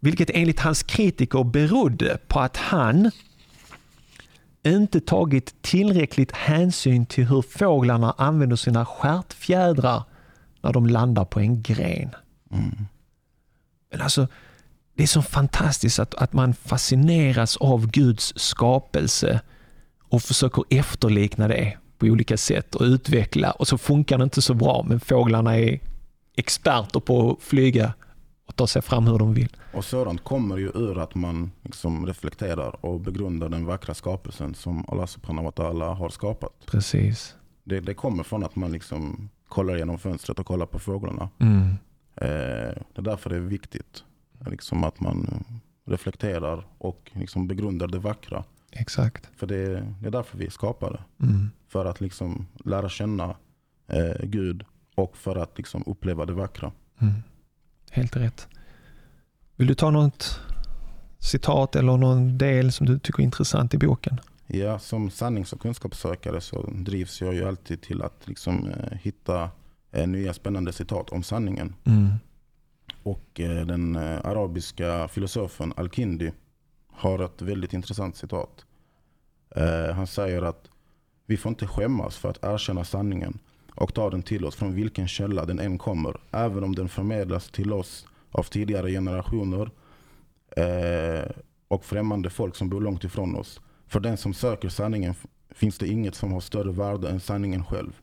[0.00, 3.10] Vilket enligt hans kritiker berodde på att han
[4.66, 10.02] inte tagit tillräckligt hänsyn till hur fåglarna använder sina stjärtfjädrar
[10.62, 12.10] när de landar på en gren.
[13.90, 14.28] Men alltså,
[14.94, 19.40] det är så fantastiskt att, att man fascineras av Guds skapelse
[20.12, 24.54] och försöker efterlikna det på olika sätt och utveckla och så funkar det inte så
[24.54, 25.80] bra men fåglarna är
[26.36, 27.92] experter på att flyga
[28.46, 29.56] och ta sig fram hur de vill.
[29.72, 34.84] Och sådant kommer ju ur att man liksom reflekterar och begrundar den vackra skapelsen som
[34.88, 36.52] Allah subhanahu wa ta'ala har skapat.
[36.66, 37.34] Precis.
[37.64, 41.30] Det, det kommer från att man liksom kollar genom fönstret och kollar på fåglarna.
[41.38, 41.68] Mm.
[42.16, 44.04] Eh, det är därför det är viktigt
[44.46, 48.44] liksom att man eh, reflekterar och liksom begrundar det vackra.
[48.72, 49.30] Exakt.
[49.36, 51.00] För det, det är därför vi är skapade.
[51.22, 51.50] Mm.
[51.68, 53.36] För att liksom lära känna
[53.88, 54.64] eh, Gud
[54.94, 56.72] och för att liksom uppleva det vackra.
[56.98, 57.14] Mm.
[57.90, 58.48] Helt rätt.
[59.56, 60.40] Vill du ta något
[61.18, 64.20] citat eller någon del som du tycker är intressant i boken?
[64.46, 69.50] Ja, som sannings och kunskapssökare så drivs jag ju alltid till att liksom, eh, hitta
[69.92, 71.74] eh, nya spännande citat om sanningen.
[71.84, 72.14] Mm.
[73.02, 76.32] Och eh, den eh, arabiska filosofen Al-Kindi
[76.92, 78.66] har ett väldigt intressant citat.
[79.56, 80.68] Eh, han säger att
[81.26, 83.38] vi får inte skämmas för att erkänna sanningen
[83.74, 87.50] och ta den till oss från vilken källa den än kommer, även om den förmedlas
[87.50, 89.70] till oss av tidigare generationer
[90.56, 91.30] eh,
[91.68, 93.60] och främmande folk som bor långt ifrån oss.
[93.86, 95.14] För den som söker sanningen
[95.50, 98.00] finns det inget som har större värde än sanningen själv.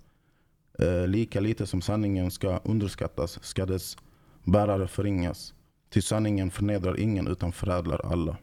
[0.80, 3.98] Eh, lika lite som sanningen ska underskattas ska dess
[4.44, 5.54] bärare förringas.
[5.90, 8.38] Till sanningen förnedrar ingen utan förädlar alla.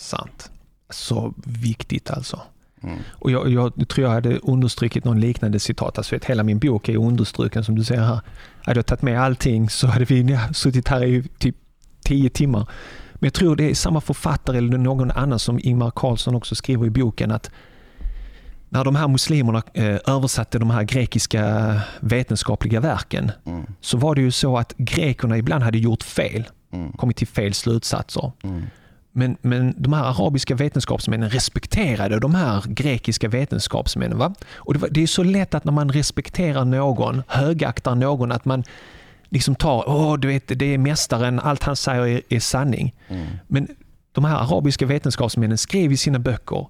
[0.00, 0.50] Sant.
[0.90, 2.40] Så viktigt alltså.
[2.82, 2.98] Mm.
[3.12, 5.98] Och jag, jag tror jag hade understrukit någon liknande citat.
[5.98, 8.20] Alltså vet, hela min bok är understruken som du ser här.
[8.62, 11.56] Hade jag tagit med allting så hade vi suttit här i typ
[12.04, 12.66] tio timmar.
[13.14, 16.86] Men jag tror det är samma författare eller någon annan som Ingmar Carlsson också skriver
[16.86, 17.50] i boken att
[18.68, 23.66] när de här muslimerna eh, översatte de här grekiska vetenskapliga verken Mm.
[23.80, 26.92] så var det ju så att grekerna ibland hade gjort fel, Mm.
[26.92, 28.32] kommit till fel slutsatser.
[28.42, 28.62] Mm.
[29.12, 34.18] Men, men de här arabiska vetenskapsmännen respekterade de här grekiska vetenskapsmännen.
[34.18, 34.34] Va?
[34.54, 38.44] Och det, var, det är så lätt att när man respekterar någon, högaktar någon, att
[38.44, 38.64] man
[39.28, 42.94] liksom tar, åh du vet, det är mästaren, allt han säger är, är sanning.
[43.08, 43.26] Mm.
[43.46, 43.68] Men
[44.12, 46.66] de här arabiska vetenskapsmännen skrev i sina böcker,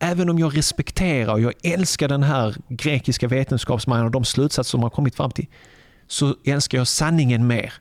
[0.00, 4.82] även om jag respekterar och jag älskar den här grekiska vetenskapsmannen och de slutsatser som
[4.82, 5.46] har kommit fram till,
[6.08, 7.72] så älskar jag sanningen mer.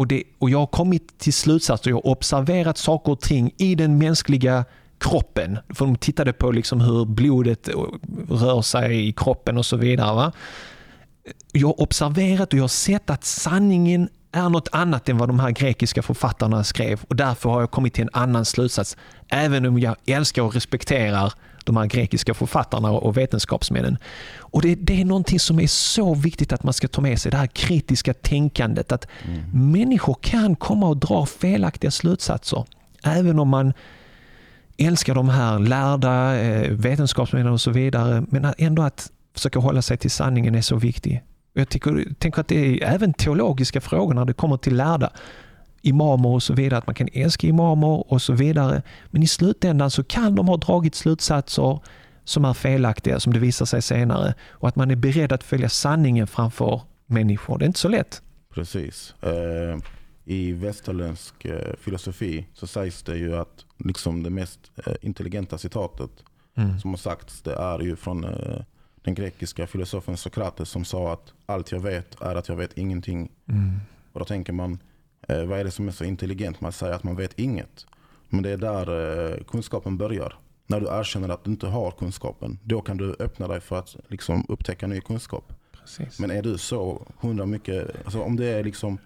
[0.00, 3.74] Och, det, och jag har kommit till slutsatser, jag har observerat saker och ting i
[3.74, 4.64] den mänskliga
[4.98, 5.58] kroppen.
[5.68, 7.68] För de tittade på liksom hur blodet
[8.28, 10.14] rör sig i kroppen och så vidare.
[10.14, 10.32] Va?
[11.52, 15.40] Jag har observerat och jag har sett att sanningen är något annat än vad de
[15.40, 18.96] här grekiska författarna skrev och därför har jag kommit till en annan slutsats.
[19.28, 21.32] Även om jag älskar och respekterar
[21.64, 23.98] de här grekiska författarna och vetenskapsmännen.
[24.38, 27.30] Och det, det är någonting som är så viktigt att man ska ta med sig,
[27.30, 28.92] det här kritiska tänkandet.
[28.92, 29.06] Att
[29.52, 32.64] människor kan komma och dra felaktiga slutsatser.
[33.02, 33.72] Även om man
[34.78, 38.24] älskar de här lärda eh, vetenskapsmännen och så vidare.
[38.28, 41.20] Men ändå att försöka hålla sig till sanningen är så viktigt.
[41.52, 45.10] Jag tycker, tänker att det är även teologiska frågor när det kommer till lärda
[45.82, 48.82] imamer och så vidare, att man kan älska imamer och så vidare.
[49.10, 51.80] Men i slutändan så kan de ha dragit slutsatser
[52.24, 54.34] som är felaktiga, som det visar sig senare.
[54.50, 57.58] Och att man är beredd att följa sanningen framför människor.
[57.58, 58.22] Det är inte så lätt.
[58.54, 59.14] Precis.
[59.22, 59.78] Eh,
[60.24, 66.10] I västerländsk eh, filosofi så sägs det ju att liksom det mest eh, intelligenta citatet
[66.80, 68.26] som har sagts det är ju från
[69.02, 73.30] den grekiska filosofen Sokrates som sa att allt jag vet är att jag vet ingenting.
[73.48, 73.80] Mm.
[74.12, 74.78] Och då tänker man,
[75.30, 77.86] Eh, vad är det som är så intelligent att säga att man vet inget?
[78.28, 78.86] Men det är där
[79.32, 80.34] eh, kunskapen börjar.
[80.66, 83.96] När du erkänner att du inte har kunskapen, då kan du öppna dig för att
[84.08, 85.52] liksom, upptäcka ny kunskap.
[85.80, 86.20] Precis.
[86.20, 88.98] Men är du så hundra mycket, alltså om det är liksom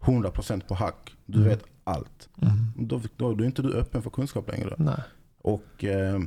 [0.00, 1.48] 100% på hack, du Mm.
[1.48, 2.28] vet allt.
[2.42, 2.52] Mm.
[2.88, 4.74] Då, då, då är inte du öppen för kunskap längre.
[4.78, 5.00] Nej.
[5.42, 6.18] Och eh,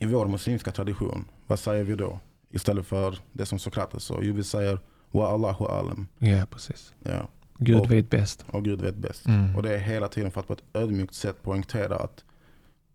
[0.00, 2.18] i vår muslimska tradition, vad säger vi då?
[2.50, 4.78] Istället för det som Sokrates sa, jo vi säger
[5.10, 6.06] wa Allahu alam.
[6.18, 6.94] Ja, precis.
[7.02, 8.44] Ja, Gud Och- vet bäst.
[8.50, 9.26] och Gud vet bäst.
[9.26, 9.56] Mm.
[9.56, 12.24] Och det är hela tiden för att på ett ödmjukt sätt poängtera att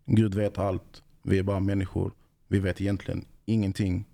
[0.05, 2.11] Gud vet allt, vi är bara människor,
[2.47, 4.05] vi vet egentligen ingenting.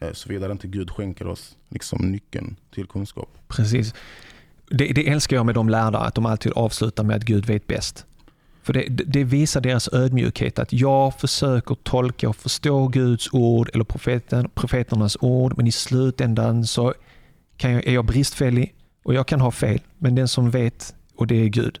[0.00, 3.38] Eh, Såvida inte Gud skänker oss liksom nyckeln till kunskap.
[3.48, 3.94] Precis.
[4.70, 7.66] Det, det älskar jag med de lärda, att de alltid avslutar med att Gud vet
[7.66, 8.06] bäst.
[8.62, 13.70] För det, det det visar deras ödmjukhet, att jag försöker tolka och förstå Guds ord
[13.74, 16.94] eller profeten, profeternas ord, men i slutändan så
[17.56, 18.74] kan jag, är jag bristfällig
[19.06, 21.78] och jag kan ha fel, men den som vet, och det är Gud.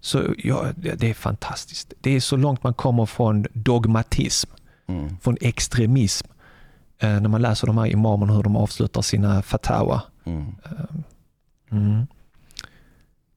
[0.00, 1.92] Så ja, det är fantastiskt.
[2.00, 4.50] Det är så långt man kommer från dogmatism,
[4.86, 5.16] Mm.
[5.22, 6.26] från extremism,
[6.98, 10.02] eh, när man läser de här imamerna hur de avslutar sina fatawa.
[10.24, 10.44] Mm.
[11.70, 12.06] Mm.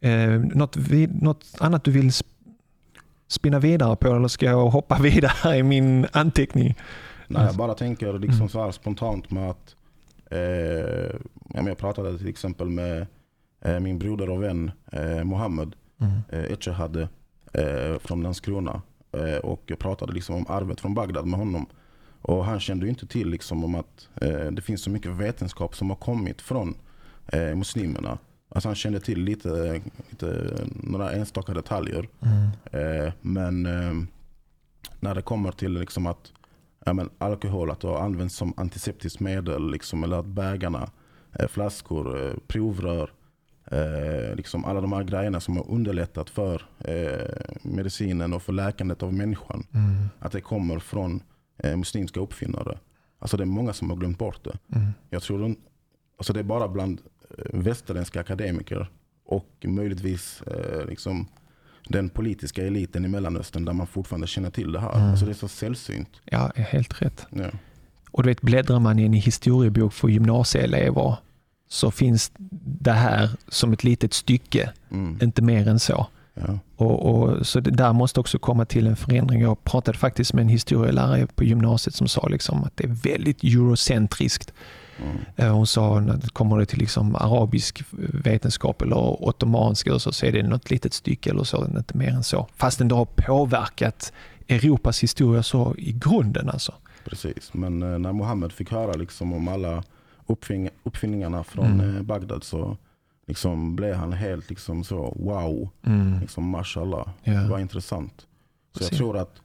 [0.01, 0.75] Eh, något,
[1.21, 2.23] något annat du vill sp-
[3.27, 6.75] spinna vidare på eller ska jag hoppa vidare i min anteckning?
[7.27, 8.49] Nej, jag bara tänker liksom Mm.
[8.49, 9.75] så spontant med att
[10.31, 11.15] eh,
[11.53, 13.07] ja, jag pratade till exempel med
[13.61, 16.19] eh, min broder och vän eh, Mohammed Mm.
[16.29, 17.09] eh, Echehade
[17.53, 18.81] eh, från Landskrona.
[19.43, 21.65] Och jag pratade liksom om arvet från Bagdad med honom.
[22.21, 24.07] Och han kände ju inte till liksom om att
[24.51, 26.75] det finns så mycket vetenskap som har kommit från
[27.55, 28.17] muslimerna.
[28.49, 32.09] Alltså han kände till lite, lite några enstaka detaljer.
[32.21, 33.11] Mm.
[33.21, 33.63] Men
[34.99, 36.31] när det kommer till liksom att
[36.85, 40.89] ja, men alkohol att det har använts som antiseptiskt medel liksom, eller att bägarna,
[41.47, 43.11] flaskor, eh, provrör,
[43.71, 49.03] eh, liksom alla de här grejerna som har underlättat för eh, medicinen och för läkandet
[49.03, 49.67] av människan.
[49.73, 50.09] Mm.
[50.19, 51.23] Att det kommer från
[51.57, 52.77] eh, muslimska uppfinnare.
[53.19, 54.77] Alltså det är många som har glömt bort det.
[54.77, 54.91] Mm.
[55.09, 55.55] Jag tror de,
[56.17, 57.01] alltså det är bara bland
[57.37, 58.91] eh, västerländska akademiker
[59.25, 61.27] och möjligtvis eh, liksom
[61.87, 64.95] den politiska eliten i Mellanöstern där man fortfarande känner till det här.
[64.95, 65.11] Mm.
[65.11, 66.21] Alltså det är så sällsynt.
[66.25, 67.25] Ja, helt rätt.
[67.29, 67.49] Ja.
[68.11, 71.15] Och du vet, bläddrar man i en historiebok för gymnasieelever
[71.69, 72.31] så finns
[72.79, 75.19] det här som ett litet stycke, Mm.
[75.21, 76.07] inte mer än så.
[76.33, 76.59] Ja.
[76.75, 79.41] Och, och, så det där måste också komma till en förändring.
[79.41, 83.43] Jag pratade faktiskt med en historielärare på gymnasiet som sa liksom att det är väldigt
[83.43, 84.53] eurocentriskt.
[85.03, 85.17] Mm.
[85.35, 87.83] Eh, Hon sa det kommer det till liksom arabisk
[88.23, 88.97] vetenskap eller
[89.27, 92.47] ottomansk eller så, så är det något litet stycke eller så, inte mer än så.
[92.55, 94.13] Fastän det har påverkat
[94.47, 96.73] Europas historia så i grunden alltså.
[97.05, 99.83] Precis, men eh, när Mohammed fick höra liksom om alla
[100.27, 101.95] uppfing- uppfinningarna från Mm.
[101.95, 102.77] eh, Bagdad så
[103.27, 106.19] liksom blev han helt liksom så wow, Mm.
[106.19, 107.07] liksom mashallah.
[107.23, 107.33] Ja.
[107.33, 108.27] Det var intressant.
[108.73, 108.91] Så Precis.
[108.91, 109.41] jag tror att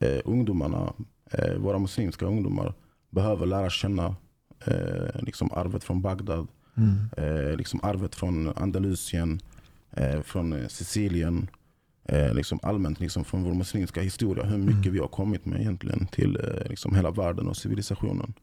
[0.00, 0.92] eh, ungdomarna,
[1.30, 2.74] eh, våra muslimska ungdomar
[3.10, 4.16] behöver lära känna
[4.66, 6.46] eh, liksom arvet från Bagdad,
[6.76, 7.08] Mm.
[7.16, 9.40] eh, liksom arvet från Andalusien,
[10.24, 11.48] från Sicilien,
[12.04, 14.44] eh, liksom allmänt liksom från vår muslimska historia.
[14.44, 14.92] Hur mycket Mm.
[14.92, 18.34] vi har kommit med egentligen till eh, liksom hela världen och civilisationen.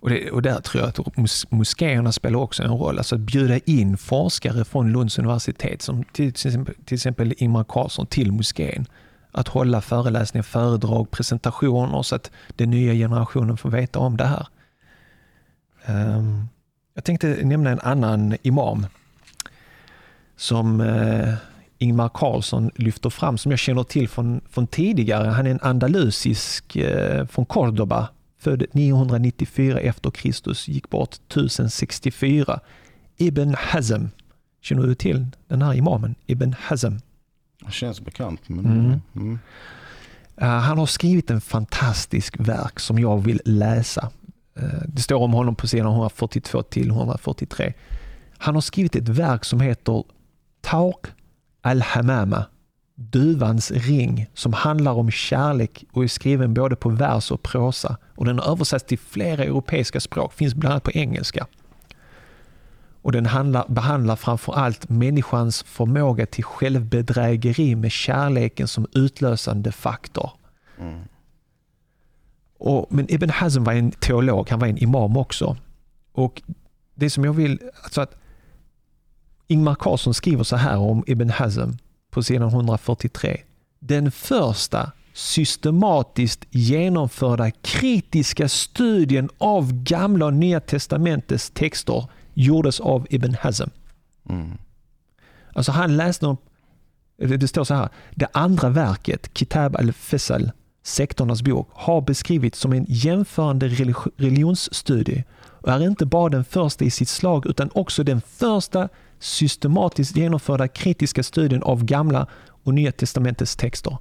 [0.00, 2.98] Och, det, och där tror jag att mos- moskéerna spelar också en roll.
[2.98, 8.32] Alltså att bjuda in forskare från Lunds universitet, som till, till exempel, Ingmar Carlsson, till
[8.32, 8.86] moskén.
[9.32, 14.46] Att hålla föreläsningar, föredrag, presentationer så att den nya generationen får veta om det här.
[15.84, 16.48] Ehm,
[16.94, 18.86] jag tänkte nämna en annan imam
[20.36, 21.34] som eh,
[21.78, 25.28] Ingmar Carlsson lyfter fram, som jag känner till från, från tidigare.
[25.28, 28.08] Han är en andalusisk eh, från Cordoba,
[28.38, 32.60] född 994 efter Kristus, gick bort 1064.
[33.16, 34.04] Ibn Hazm.
[34.60, 36.14] Känner du till den här imamen?
[36.26, 36.94] Ibn Hazm.
[37.66, 38.48] Det känns bekant.
[38.48, 39.00] Men, Mm.
[39.16, 39.38] mm.
[40.36, 44.10] Eh, han har skrivit en fantastisk verk som jag vill läsa.
[44.56, 47.72] Eh, det står om honom på sidan 142 till 143.
[48.38, 50.04] Han har skrivit ett verk som heter
[50.60, 51.06] Tauq
[51.62, 52.44] al-Hamama,
[52.94, 57.96] Duvans ring, som handlar om kärlek och är skriven både på vers och prosa.
[58.16, 61.46] Och den har översatts till flera europeiska språk, finns bland annat på engelska.
[63.02, 70.30] Och den handlar, behandlar framför allt människans förmåga till självbedrägeri med kärleken som utlösande faktor.
[70.78, 71.00] Mm.
[72.58, 75.56] Och, men Ibn Hazm var en teolog, han var en imam också.
[76.12, 76.42] Och
[76.94, 78.14] det som jag vill, alltså att
[79.50, 81.70] Ingmar Carlsson skriver så här om Ibn Hazm
[82.10, 83.40] på sidan 143.
[83.78, 93.34] Den första systematiskt genomförda kritiska studien av gamla och nya testamentets texter gjordes av Ibn
[93.40, 93.68] Hazm.
[94.28, 94.58] Mm.
[95.52, 96.36] Alltså han läste om,
[97.16, 100.50] det står så här, det andra verket, Kitab al-Fessal,
[100.82, 106.84] sektornas bok, har beskrivits som en jämförande religi- religionsstudie och är inte bara den första
[106.84, 108.88] i sitt slag utan också den första
[109.18, 112.26] systematiskt genomförda kritiska studien av gamla
[112.64, 113.96] och nya testamentets texter.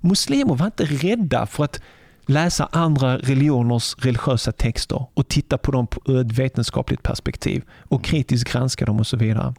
[0.00, 1.80] Muslimer var inte rädda för att
[2.26, 8.52] läsa andra religioners religiösa texter och titta på dem ur ett vetenskapligt perspektiv och kritiskt
[8.52, 9.54] granska dem och så vidare.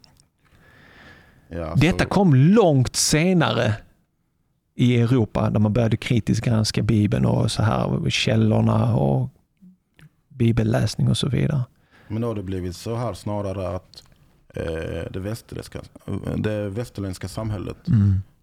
[1.48, 3.74] Ja, Detta så, kom långt senare
[4.74, 9.28] i Europa där man började kritiskt granska Bibeln och så här källorna och
[10.28, 11.64] bibelläsning och så vidare.
[12.08, 14.02] Men då har det blivit så här snarare att
[14.54, 15.80] eh, det, västerländska,
[16.36, 17.76] det västerländska samhället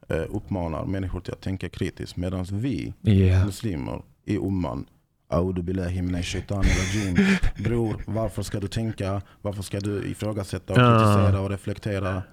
[0.10, 3.46] eh, uppmanar människor till att tänka kritiskt medan vi Ja.
[3.46, 4.86] muslimer i umman
[5.30, 7.18] Audu billahi minash shaitani rajim.
[7.64, 9.22] Bror, varför ska du tänka?
[9.42, 12.24] Varför ska du ifrågasätta och kritisera och reflektera?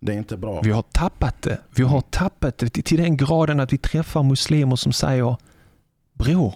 [0.00, 0.60] Det är inte bra.
[0.64, 1.58] Vi har tappat det.
[1.76, 5.36] Vi har tappat det till- till den graden att vi träffar muslimer som säger
[6.14, 6.54] Bror,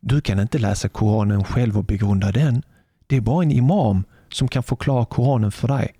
[0.00, 2.62] du kan inte läsa Koranen själv och begrunda den.
[3.06, 4.04] Det är bara en imam
[4.34, 5.94] som kan förklara Koranen för dig.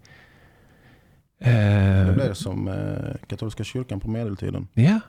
[1.39, 4.69] Det Eh, blev som eh, katolska kyrkan på medeltiden.
[4.75, 5.01] Ja,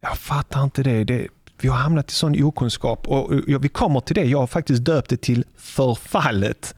[0.00, 1.04] jag fattar inte det.
[1.04, 1.28] det
[1.60, 4.24] vi har hamnat i sån okunskap och, vi kommer till det.
[4.24, 6.74] Jag har faktiskt döpt det till förfallet.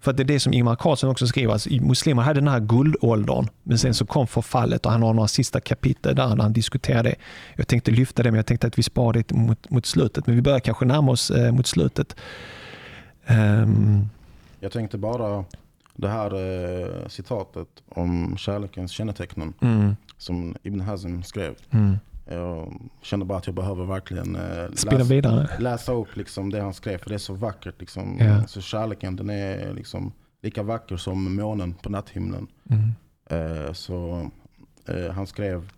[0.00, 1.52] För att det är det som Ingmar Carlsson också skriver.
[1.52, 5.28] Alltså, muslimer hade den här guldåldern, men sen så kom förfallet och han har några
[5.28, 7.14] sista kapitel där, han diskuterar det.
[7.56, 10.26] Jag tänkte lyfta det, men jag tänkte att vi sparar det mot, mot slutet.
[10.26, 12.16] Men vi börjar kanske närma oss eh, mot slutet.
[13.26, 14.08] Ehm,
[14.64, 15.44] Jag tänkte bara
[15.94, 21.54] det här eh, citatet om kärlekens kännetecken mm, som Ibn Hazm skrev.
[21.70, 21.96] mm.
[22.26, 26.98] Jag känner bara att jag behöver verkligen eh, läsa, läsa upp liksom det han skrev
[26.98, 27.80] för det är så vackert.
[27.80, 28.18] Liksom.
[28.20, 28.46] Ja.
[28.46, 30.12] Så kärleken den är liksom
[30.42, 32.46] lika vacker som månen på natthimlen.
[32.70, 32.90] Mm.
[33.30, 34.30] Eh, så
[34.88, 35.72] eh, han skrev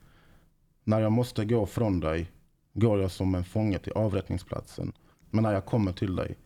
[0.85, 2.31] När jag måste gå från dig
[2.75, 4.93] går jag som en fånge till avrättningsplatsen.
[5.31, 6.37] Men när jag kommer till dig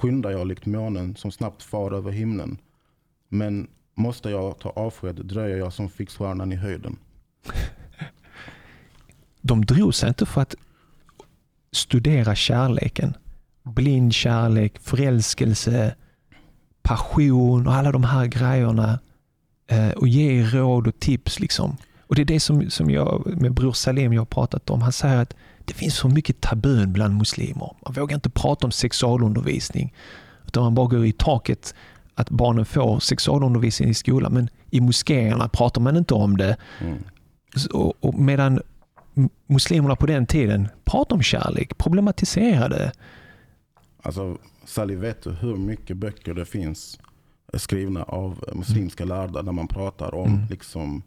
[0.00, 2.58] skyndar jag likt månen som snabbt far över himlen.
[3.28, 6.96] Men måste jag ta avsked dröjer jag som fixstjärnan i höjden.
[9.40, 10.54] de drog sig inte för att
[11.72, 13.16] studera kärleken.
[13.62, 15.94] Blind kärlek, förälskelse,
[16.82, 18.98] passion och alla de här grejerna.
[19.66, 21.40] Eh, och ge råd och tips.
[21.40, 21.76] liksom.
[22.00, 24.82] Och Det är det som, som jag med Bror Salim jag har pratat om.
[24.82, 25.34] Han säger att
[25.70, 27.76] det finns för mycket tabun bland muslimer.
[27.86, 29.94] Man vågar inte prata om sexualundervisning.
[30.46, 31.74] Utan man bara går i taket
[32.14, 34.32] att barnen får sexualundervisning i skolan.
[34.34, 36.56] Men i moskéerna pratar man inte om det.
[36.80, 36.98] Mm.
[37.56, 38.60] Så- Och, och medan
[39.46, 42.92] muslimerna på den tiden pratade om kärlek, problematiserade.
[44.02, 46.98] Alltså, Sally, vet du hur mycket böcker det finns
[47.52, 50.46] eh, skrivna av eh, muslimska lärda där man pratar om Mm.
[50.50, 51.02] liksom,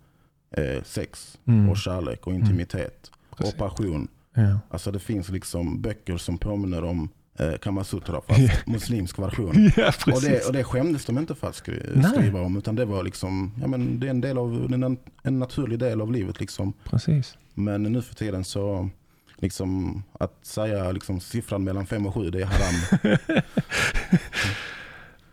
[0.57, 1.69] eh, sex Mm.
[1.69, 3.53] och kärlek och intimitet Precis.
[3.53, 4.07] och passion.
[4.33, 4.59] Ja.
[4.69, 7.09] Alltså det finns liksom böcker som påminner om
[7.39, 9.71] eh, Kamasutra fast muslimsk version.
[9.77, 12.11] ja, Och det, och det skämdes de inte för att skri Nej.
[12.11, 15.39] skriva om utan det var liksom, ja men det är en del av, en, en
[15.39, 16.73] naturlig del av livet liksom.
[16.83, 17.37] Precis.
[17.53, 18.89] Men nu för tiden så,
[19.37, 23.17] liksom att säga liksom siffran mellan fem och sju det är haram.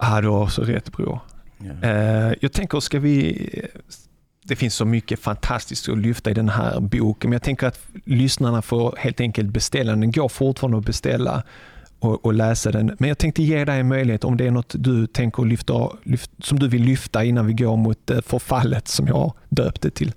[0.03, 1.21] Ah, du har så rätt bror.
[1.59, 1.89] Ja.
[1.89, 3.49] Eh, jag tänker, ska vi...
[4.51, 7.81] Det finns så mycket fantastiskt att lyfta i den här boken, men jag tänker att
[8.05, 10.01] lyssnarna får helt enkelt beställa den.
[10.01, 11.43] Den går fortfarande att beställa
[11.99, 12.97] och, och läsa den.
[12.99, 16.31] Men jag tänkte ge dig en möjlighet om det är något du tänker lyfta, lyft,
[16.39, 20.13] som du vill lyfta innan vi går mot eh, förfallet som jag döpte till.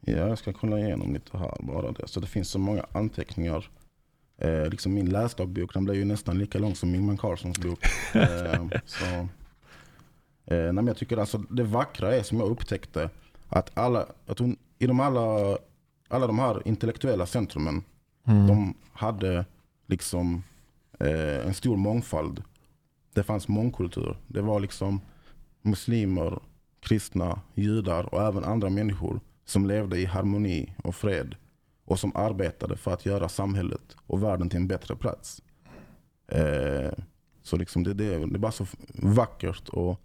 [0.00, 2.08] Ja, jag ska kolla igenom lite här bara det.
[2.08, 3.68] Så det finns så många anteckningar.
[4.38, 7.84] Eh, liksom min läsdagbok den blev ju nästan lika lång som Ingman Carlssons bok.
[8.14, 9.04] Eh, så,
[10.54, 13.10] eh, nej, jag tycker alltså det vackra är som jag upptäckte
[13.50, 15.58] att alla, att hon, i de alla,
[16.08, 17.82] alla de här intellektuella centrumen,
[18.24, 19.44] de hade
[19.86, 20.42] liksom
[21.00, 22.42] eh, en stor mångfald.
[23.14, 24.16] Det fanns mångkultur.
[24.26, 25.00] Det var liksom
[25.62, 26.38] muslimer,
[26.80, 31.36] kristna, judar och även andra människor som levde i harmoni och fred
[31.84, 35.42] och som arbetade för att göra samhället och världen till en bättre plats.
[36.28, 36.92] Eh,
[37.42, 40.00] så liksom det, det, det är bara så vackert och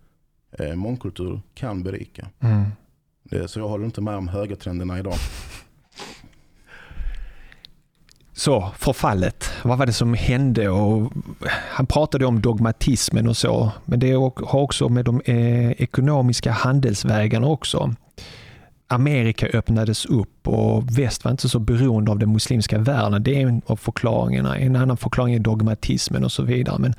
[0.52, 2.30] eh, mångkultur kan berika.
[2.40, 2.66] Mm.
[3.30, 5.16] Det, så jag håller inte med om högertrenderna idag.
[8.34, 9.52] Så, förfallet.
[9.64, 10.70] Vad var det som hände?
[10.70, 11.14] Och
[11.50, 17.48] han pratade om dogmatismen och så, men det har också med de eh, ekonomiska handelsvägarna
[17.48, 17.96] också.
[18.88, 23.24] Amerika öppnades upp och väst var inte så beroende av den muslimska världen.
[23.24, 24.58] Det är en av förklaringarna.
[24.58, 26.80] En annan förklaring är dogmatismen och så vidare.
[26.80, 26.94] Men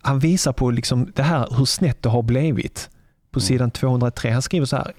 [0.00, 2.90] han visar på liksom det här, hur snett det har blivit.
[3.30, 4.30] På sidan 203.
[4.30, 4.92] Han skriver så här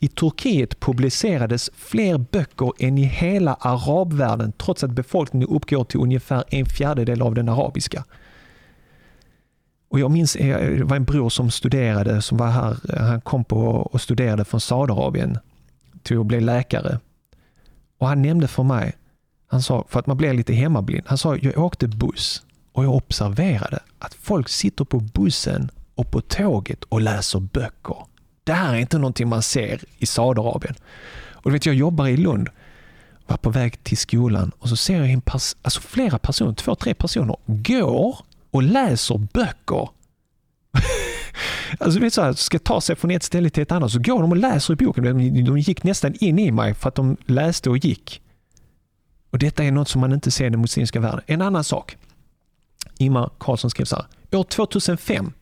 [0.00, 6.44] i Turkiet publicerades fler böcker än i hela arabvärlden trots att befolkningen uppgår till ungefär
[6.48, 8.04] en fjärdedel av den arabiska.
[9.88, 13.20] Och jag minns, eh, det var en bror som studerade, som var här, eh, han
[13.20, 15.38] kom på och studerade från Saudiarabien
[16.02, 16.98] till att bli läkare.
[17.98, 18.96] Och han nämnde för mig,
[19.46, 22.42] han sa, för att man blir lite hemmablind, han sa jag åkte buss
[22.72, 28.07] och jag observerade att folk sitter på bussen och på tåget och läser böcker.
[28.48, 30.74] Det här är inte någonting man ser i Saudiarabien.
[31.32, 32.48] Och du vet, jag jobbar i Lund,
[33.26, 36.74] var på väg till skolan och så ser jag en pers alltså flera personer, två,
[36.74, 38.18] tre personer, går
[38.50, 39.88] och läser böcker.
[41.78, 44.22] alltså, vet så här, ska ta sig från ett ställe till ett annat så går
[44.22, 45.44] de och läser i boken.
[45.44, 48.22] De gick nästan in i mig för att de läste och gick.
[49.30, 51.20] Och Detta är något som man inte ser i den muslimska världen.
[51.26, 51.96] En annan sak.
[52.98, 54.38] Ingmar Karlsson skrev så här.
[54.38, 55.32] År 2005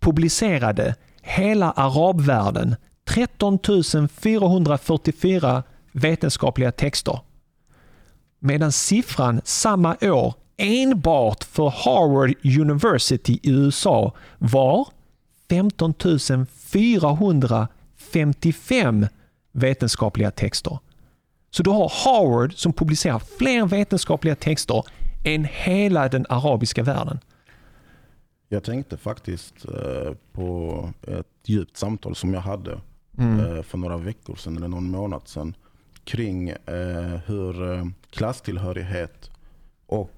[0.00, 0.94] publicerade
[1.28, 3.58] hela arabvärlden 13
[4.08, 5.62] 444
[5.92, 7.20] vetenskapliga texter.
[8.38, 14.88] Medan siffran samma år enbart för Harvard University i USA var
[15.50, 15.94] 15
[16.72, 19.06] 455
[19.52, 20.78] vetenskapliga texter.
[21.50, 24.84] Så du har Harvard som publicerar fler vetenskapliga texter
[25.24, 27.18] än hela den arabiska världen.
[28.48, 32.80] Jag tänkte faktiskt eh, på ett djupt samtal som jag hade
[33.18, 33.40] mm.
[33.40, 35.56] Eh, för några veckor sedan eller någon månad sedan
[36.04, 37.54] kring eh, hur
[38.10, 39.30] klasstillhörighet
[39.86, 40.14] och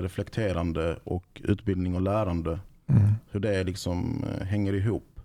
[0.00, 3.12] reflekterande och utbildning och lärande, mm.
[3.30, 5.20] hur det liksom hänger ihop.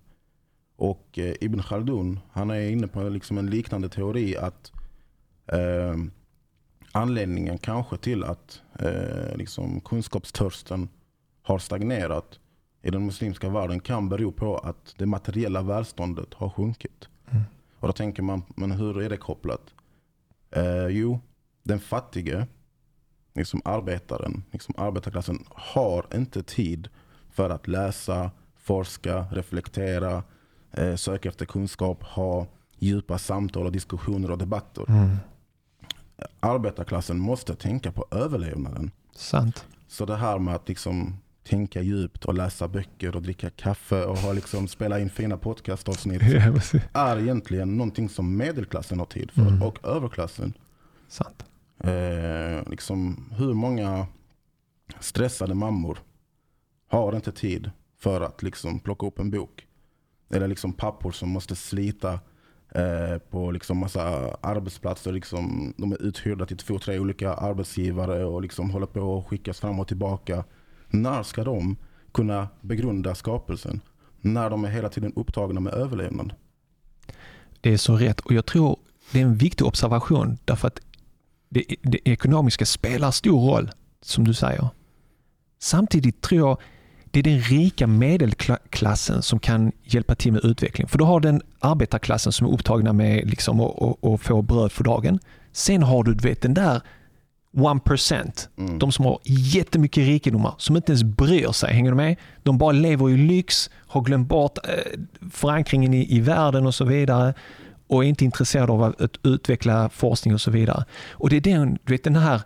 [0.76, 4.72] Och Ibn Khaldun han är inne på liksom en liknande teori att
[5.48, 5.96] eh,
[6.92, 10.90] anledningen kanske till att eh, liksom kunskapstörsten
[11.42, 12.40] har stagnerat
[12.84, 17.08] i den muslimska världen kan bero på att det materiella välståndet har sjunkit.
[17.32, 17.44] Mm.
[17.80, 19.62] Och då tänker man, men hur är det kopplat?
[20.52, 21.20] Eh, jo,
[21.64, 22.48] den fattige,
[23.34, 26.90] liksom arbetaren, liksom arbetarklassen har inte tid
[27.32, 30.24] för att läsa, forska, reflektera,
[30.72, 32.48] eh, söka efter kunskap, ha
[32.80, 34.86] djupa samtal och diskussioner och debatter.
[34.90, 35.18] Mm.
[36.40, 38.92] Arbetarklassen måste tänka på överlevnaden.
[39.16, 39.66] Sant.
[39.88, 44.18] Så det här med att liksom tänka djupt och läsa böcker och dricka kaffe och
[44.18, 46.22] ha liksom spela in fina podcastavsnitt
[46.94, 49.62] är egentligen någonting som medelklassen har tid för mm.
[49.62, 50.54] och överklassen.
[51.08, 51.46] Sant.
[51.80, 54.08] Eh, liksom, hur många
[55.00, 55.98] stressade mammor
[56.88, 59.68] har inte tid för att liksom plocka upp en bok?
[60.30, 62.20] Eller liksom pappor som måste slita
[62.76, 65.12] eh, på liksom massa arbetsplatser.
[65.12, 69.60] Liksom, de är uthyrda till två, tre olika arbetsgivare och liksom håller på att skickas
[69.60, 70.44] fram och tillbaka
[70.94, 71.76] när ska de
[72.14, 73.82] kunna begrunda skapelsen?
[74.22, 76.34] När de är hela tiden upptagna med överlevnad.
[77.62, 78.78] Det är så rätt och jag tror
[79.12, 80.80] det är en viktig observation därför att
[81.50, 83.72] det, det ekonomiska spelar stor roll,
[84.02, 84.68] som du säger.
[85.60, 86.58] Samtidigt tror jag
[87.12, 90.88] det är den rika medelklassen som kan hjälpa till med utveckling.
[90.88, 95.20] För du har den arbetarklassen som är upptagna med liksom att få bröd för dagen.
[95.52, 96.82] Sen har du vet, den där
[97.54, 98.48] 1%.
[98.58, 98.80] Mm.
[98.80, 101.74] De som har jättemycket rikedomar, som inte ens bryr sig.
[101.74, 102.16] Hänger du med?
[102.44, 105.00] De bara lever i lyx, har glömt bort eh,
[105.32, 107.34] förankringen i, i världen och så vidare
[107.88, 110.86] och är inte intresserade av att utveckla forskning och så vidare.
[111.12, 112.42] Och det är den, du vet, den här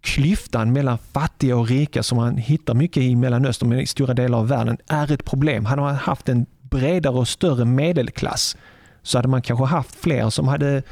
[0.00, 4.38] klyftan mellan fattiga och rika som man hittar mycket i Mellanöstern, men i stora delar
[4.38, 5.64] av världen, är ett problem.
[5.64, 8.56] Hade man haft en bredare och större medelklass
[9.02, 10.82] så hade man kanske haft fler som hade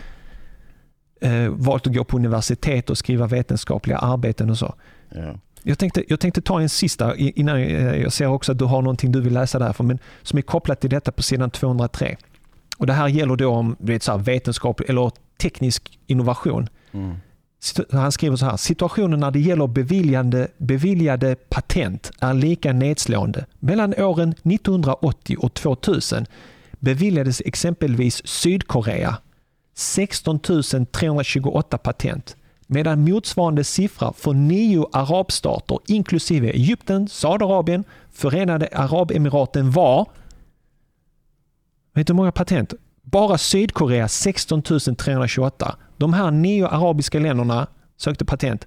[1.26, 4.74] eh, valt att gå på universitet och skriva vetenskapliga arbeten och så.
[5.14, 5.34] Ja.
[5.62, 7.62] Jag, tänkte, jag tänkte ta en sista innan
[8.00, 10.80] jag ser också att du har någonting du vill läsa därför, men som är kopplat
[10.80, 12.16] till detta på sidan 203.
[12.78, 16.68] Och Det här gäller då om vet, så här, vetenskap eller teknisk innovation.
[16.92, 17.14] Mm.
[17.92, 23.46] Han skriver så här, situationen när det gäller beviljande, beviljade patent är lika nedslående.
[23.58, 26.26] Mellan åren 1980 och 2000
[26.78, 29.16] beviljades exempelvis Sydkorea
[29.76, 30.38] 16
[30.92, 40.08] 328 patent medan motsvarande siffra för nio arabstater inklusive Egypten, Saudiarabien, Förenade Arabemiraten var
[41.94, 42.74] Vet du hur många patent?
[43.02, 45.76] Bara Sydkorea 16 328.
[45.96, 47.66] De här nio arabiska länderna
[47.96, 48.66] sökte patent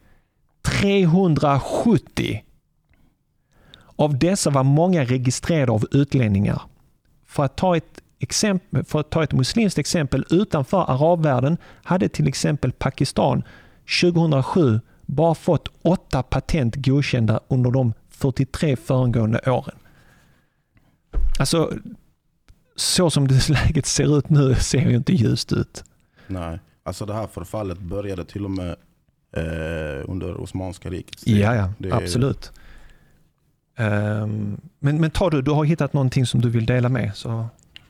[0.61, 2.43] 370.
[3.95, 6.61] Av dessa var många registrerade av utlänningar.
[7.27, 12.27] För att ta ett exempel, för att ta ett muslimskt exempel utanför arabvärlden hade till
[12.27, 13.43] exempel Pakistan
[14.01, 19.75] 2007 bara fått åtta patent godkända under de 43 föregående åren.
[21.39, 21.73] Alltså,
[22.75, 25.83] så som det läget ser ut nu ser ju inte ljust ut.
[26.27, 28.75] Nej, alltså det här förfallet började till och med
[29.35, 31.37] eh, under Osmanska rikets tid.
[31.37, 32.51] Ja, ja absolut.
[33.75, 37.15] Ehm, men, men tar du, du har hittat någonting som du vill dela med.
[37.15, 37.47] Så,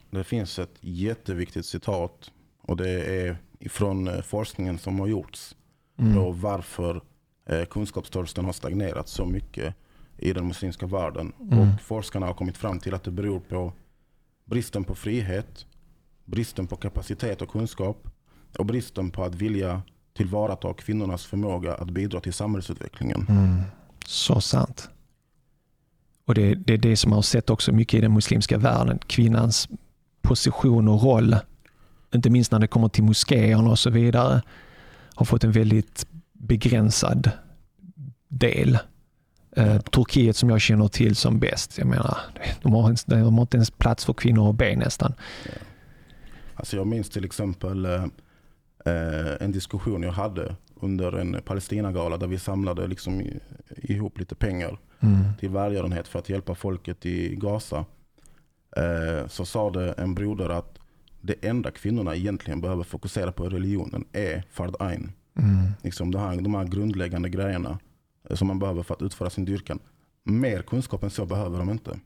[0.10, 2.32] Det finns ett jätteviktigt citat
[2.62, 5.56] och det är ifrån eh, forskningen som har gjorts.
[6.00, 7.02] mm, Och varför
[7.46, 9.76] eh, kunskapstörsten har stagnerat så mycket
[10.18, 11.34] i den muslimska världen.
[11.42, 11.60] Mm.
[11.60, 13.74] Och forskarna har kommit fram till att det beror på
[14.46, 15.66] bristen på frihet,
[16.26, 18.08] bristen på kapacitet och kunskap
[18.58, 19.82] och bristen på att vilja
[20.14, 23.26] tillvarata kvinnornas förmåga att bidra till samhällsutvecklingen.
[23.30, 23.62] mm,
[24.06, 24.90] så sant.
[26.26, 29.00] Och det, det är det som man har sett också mycket i den muslimska världen.
[29.08, 29.70] Kvinnans
[30.22, 31.36] position och roll,
[32.16, 34.42] inte minst när det kommer till moskéerna och så vidare,
[35.16, 37.32] har fått en väldigt begränsad
[38.28, 38.78] del.
[39.56, 42.18] Eh, Turkiet som jag känner till som bäst, jag menar,
[42.62, 45.14] de har, ens- de har inte ens plats för kvinnor och ben nästan.
[46.56, 48.04] Alltså jag minns till exempel eh,
[48.86, 53.24] eh, en diskussion jag hade under en Palestinagala där vi samlade liksom
[53.78, 55.24] ihop lite pengar Mm.
[55.40, 57.86] till välgörenhet för att hjälpa folket i Gaza.
[58.78, 60.80] Eh, så sa det en broder att
[61.22, 65.12] det enda kvinnorna egentligen behöver fokusera på i religionen är fard ain.
[65.40, 65.72] Mm.
[65.84, 67.80] Liksom de, här, de här grundläggande grejerna
[68.30, 69.80] eh, som man behöver för att utföra sin dyrkan.
[70.24, 72.00] Mer kunskap än så behöver de inte.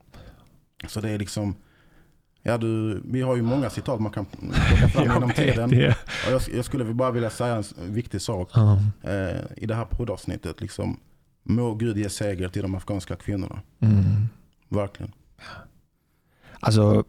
[0.88, 1.54] Så det är liksom,
[2.42, 5.70] ja du, vi har ju många citat man kan plocka fram genom tiden.
[5.70, 5.88] det.
[6.26, 8.78] Och jag, jag skulle bara vilja säga en viktig sak Ja.
[9.02, 10.60] eh, i det här poddavsnittet.
[10.60, 11.00] Liksom,
[11.42, 13.62] må Gud ge seger till de afghanska kvinnorna.
[13.80, 14.02] Mm.
[14.68, 15.12] Verkligen.
[16.64, 17.04] Alltså,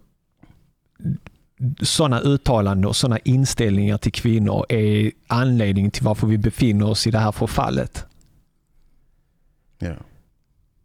[1.82, 7.12] sådana uttalanden och sådana inställningar till kvinnor är anledningen till varför vi befinner oss i
[7.12, 8.06] det här förfallet.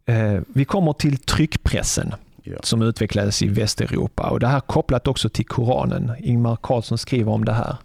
[0.05, 2.13] Eh, vi kommer till tryckpressen
[2.43, 2.57] Ja.
[2.63, 6.11] som utvecklades i Västeuropa och det här kopplat också till Koranen.
[6.19, 7.75] Ingmar Karlsson skriver om det här.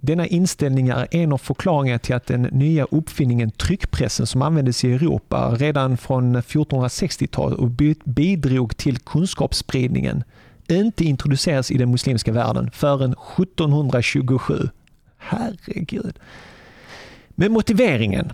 [0.00, 4.92] Denna inställning är en av förklaringarna till att den nya uppfinningen tryckpressen som användes i
[4.92, 7.70] Europa redan från 1460-talet och
[8.04, 10.24] bidrog till kunskapsspridningen
[10.68, 14.68] inte introduceras i den muslimska världen förrän 1727.
[15.18, 16.18] Herregud.
[17.28, 18.32] Med motiveringen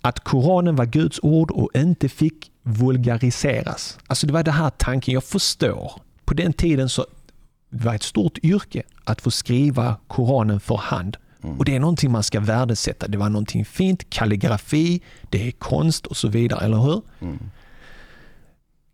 [0.00, 3.98] att Koranen var Guds ord och inte fick vulgariseras.
[4.06, 5.92] Alltså det var det här tanken, jag förstår.
[6.24, 7.06] På den tiden så
[7.74, 11.16] det var ett stort yrke att få skriva Koranen för hand.
[11.42, 11.58] Mm.
[11.58, 13.08] Och det är någonting man ska värdesätta.
[13.08, 17.02] Det var någonting fint, kalligrafi, det är konst och så vidare, eller hur?
[17.20, 17.38] Mm.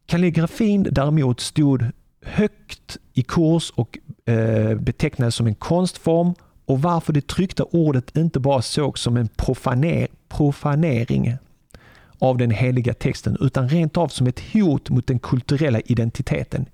[0.07, 1.85] Kalligrafin däremot stod
[2.23, 8.41] högt i kurs och eh, betecknades som en konstform och varför det tryckta ordet inte
[8.41, 11.37] bara sågs som en profaner, profanering
[12.19, 16.67] av den heliga texten utan rent av som ett hot mot den kulturella identiteten.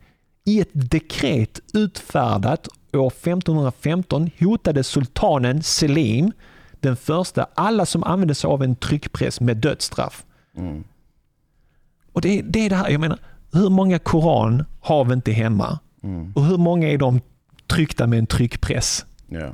[0.49, 6.33] I ett dekret utfärdat år 1515 hotade sultanen Selim
[6.81, 10.25] den första alla som använde sig av en tryckpress med dödsstraff.
[10.57, 10.85] Mm.
[12.13, 13.19] Och det, är- det är det här, jag menar,
[13.53, 15.79] hur många koran har vi inte hemma?
[16.03, 16.33] Mm.
[16.35, 17.21] Och hur många är de
[17.67, 19.07] tryckta med en tryckpress?
[19.29, 19.53] Ja.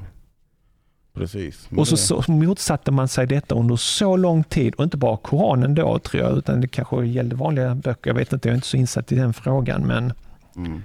[1.14, 1.66] Precis.
[1.70, 5.16] Men Och så, så motsatte man sig detta under så lång tid och inte bara
[5.16, 8.10] Koranen då tror jag, utan det kanske gällde vanliga böcker.
[8.10, 9.86] Jag vet inte, jag är inte så insatt i den frågan.
[9.86, 10.12] Men
[10.56, 10.82] Mm.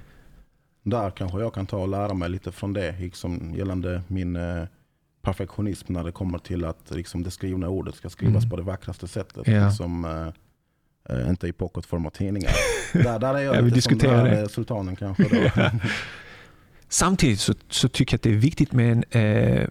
[0.82, 4.64] Där kanske jag kan ta och lära mig lite från det, liksom gällande min eh,
[5.22, 8.50] perfektionism när det kommer till att liksom, det skrivna ordet ska skrivas Mm.
[8.50, 9.46] på det vackraste sättet.
[9.48, 9.66] Ja.
[9.68, 12.50] Liksom, eh, eh, inte i pocketform av tidningar.
[12.92, 14.48] där, där är jag Ja, lite som den här, det.
[14.48, 15.52] sultanen kanske.
[16.88, 19.68] Samtidigt så, så tycker jag att det är viktigt med en, eh,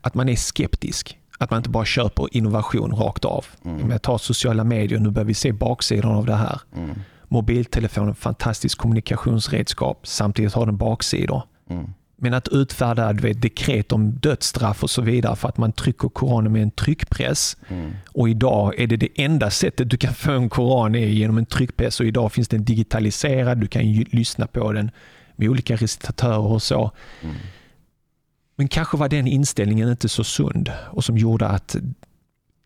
[0.00, 1.18] att man är skeptisk.
[1.38, 3.46] Att man inte bara köper innovation rakt av.
[3.64, 3.82] Mm.
[3.82, 6.60] Om jag tar sociala medier, nu börjar vi se baksidan av det här.
[6.76, 6.90] Mm.
[7.32, 10.06] Mobiltelefonen, fantastiskt kommunikationsredskap.
[10.06, 11.42] Samtidigt har den baksidor.
[11.70, 11.86] Mm.
[12.16, 16.52] Men att utfärda vet, dekret om dödsstraff och så vidare för att man trycker Koranen
[16.52, 17.56] med en tryckpress.
[17.68, 17.92] Mm.
[18.12, 21.46] Och idag är det det enda sättet du kan få en Koran är genom en
[21.46, 23.58] tryckpress och idag finns den digitaliserad.
[23.58, 24.90] Du kan lyssna på den
[25.36, 26.90] med olika recitatörer och så.
[27.22, 27.36] Mm.
[28.56, 31.76] Men kanske var den inställningen inte så sund och som gjorde att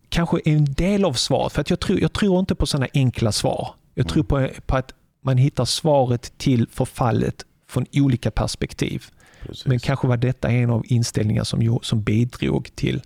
[0.08, 3.32] kanske en del av svaret, för att jag tror, jag tror inte på sådana enkla
[3.32, 3.74] svar.
[3.94, 9.04] Jag tror på, på att man hittar svaret till förfallet från olika perspektiv.
[9.42, 9.66] Precis.
[9.66, 13.02] Men kanske var detta en av inställningarna som, som bidrog till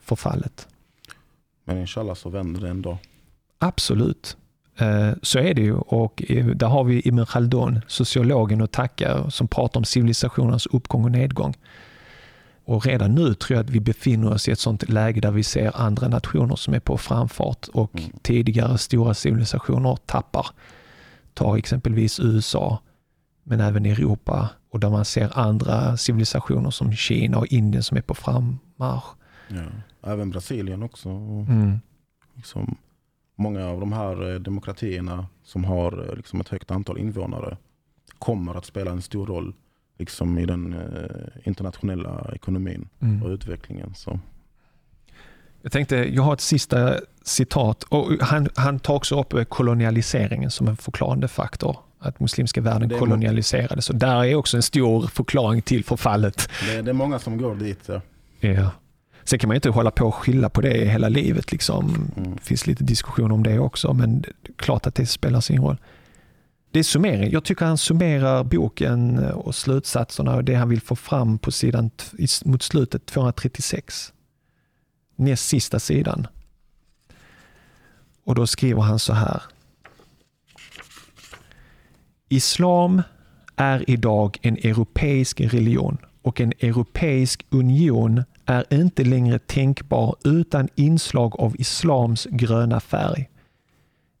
[0.00, 0.68] förfallet.
[1.64, 2.96] Men inshallah så vänder det en dag.
[3.58, 4.36] Absolut.
[4.78, 9.30] Eh, Så är det ju och eh, där har vi Ibn Khaldun, sociologen att tacka
[9.30, 11.54] som pratar om civilisationernas uppgång och nedgång.
[12.64, 15.42] Och redan nu tror jag att vi befinner oss i ett sånt läge där vi
[15.42, 18.10] ser andra nationer som är på framfart och Mm.
[18.22, 20.46] tidigare stora civilisationer tappar.
[21.34, 22.78] Ta exempelvis USA.
[23.44, 28.00] men även Europa och där man ser andra civilisationer som Kina och Indien som är
[28.02, 29.04] på frammarsch.
[29.48, 29.64] Ja.
[30.02, 31.08] Även Brasilien också.
[31.08, 31.80] Mm.
[32.34, 32.76] Liksom,
[33.36, 37.56] många av de här eh, demokratierna som har eh, liksom ett högt antal invånare
[38.18, 39.54] kommer att spela en stor roll
[40.02, 43.22] liksom, i den eh, internationella ekonomin Mm.
[43.22, 43.94] och utvecklingen.
[43.94, 44.20] Så.
[45.62, 46.94] Jag tänkte, jag har ett sista
[47.24, 47.82] citat.
[47.82, 51.76] Och han, han tar också upp eh, kolonialiseringen som en förklarande faktor.
[51.98, 53.90] Att muslimska världen är- kolonialiserades.
[53.90, 56.48] Och där är också en stor förklaring till förfallet.
[56.66, 57.80] Det, det är många som går dit.
[57.86, 58.00] Ja.
[58.40, 58.70] Ja.
[59.24, 61.52] Sen kan man inte hålla på och skylla på det hela livet.
[61.52, 62.10] Liksom.
[62.16, 62.32] Mm.
[62.34, 65.60] Det finns lite diskussion om det också, men det är klart att det spelar sin
[65.62, 65.76] roll.
[66.72, 67.30] Det är summering.
[67.30, 71.52] Jag tycker han summerar boken eh, och slutsatserna och det han vill få fram på
[71.52, 71.90] sidan
[72.44, 74.12] mot slutet 236.
[75.16, 76.26] Näst sista sidan.
[78.24, 79.42] Och då skriver han så här.
[82.28, 83.02] Islam
[83.56, 91.40] är idag en europeisk religion och en europeisk union är inte längre tänkbar utan inslag
[91.40, 93.28] av islams gröna färg.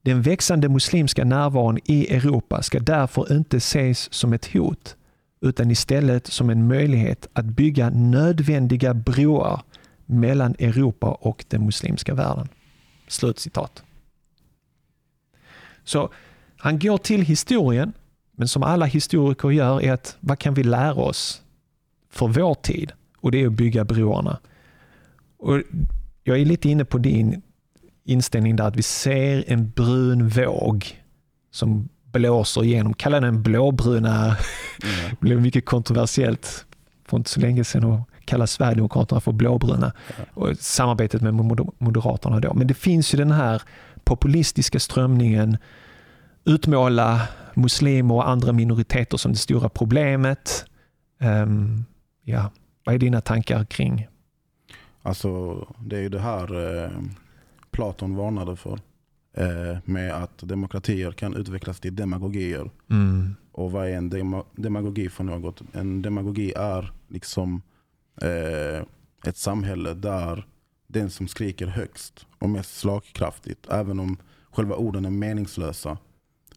[0.02, 4.96] Den växande muslimska närvaron i Europa ska därför inte ses som ett hot
[5.40, 9.62] utan istället som en möjlighet att bygga nödvändiga broar
[10.06, 12.48] mellan Europa och den muslimska världen.
[13.08, 13.82] Slutcitat.
[15.84, 16.12] Så
[16.56, 17.92] han går till historien,
[18.32, 21.42] men som alla historiker gör är att vad kan vi lära oss
[22.10, 22.92] för vår tid?
[23.16, 24.38] Och det är att bygga broarna.
[25.36, 25.62] Och
[26.24, 27.42] jag är lite inne på din
[28.04, 31.02] inställning där att vi ser en brun våg
[31.50, 34.36] som blåser igenom, kalla den blåbruna,
[34.82, 34.86] Ja.
[35.10, 36.66] det blev mycket kontroversiellt
[37.08, 39.92] för inte så länge sedan att kalla Sverigedemokraterna för blåbruna
[40.34, 42.54] och samarbetet med Moder- Moderaterna då.
[42.54, 43.62] Men det finns ju den här
[44.04, 45.56] populistiska strömningen
[46.44, 47.20] utmåla
[47.54, 50.64] muslimer och andra minoriteter som det stora problemet.
[51.20, 51.84] Ehm,
[52.24, 52.50] ja,
[52.84, 54.08] vad är dina tankar kring?
[55.02, 56.90] Alltså, det är ju det här eh,
[57.72, 58.80] Platon varnade för.
[59.34, 62.70] Eh, med att demokratier kan utvecklas till demagogier.
[62.90, 63.34] Mm.
[63.52, 65.62] Och vad är en dema demagogi för något?
[65.72, 67.62] En demagogi är liksom
[68.22, 68.82] eh,
[69.26, 70.46] ett samhälle där
[70.86, 74.16] den som skriker högst och mest slagkraftigt, även om
[74.50, 75.98] själva orden är meningslösa,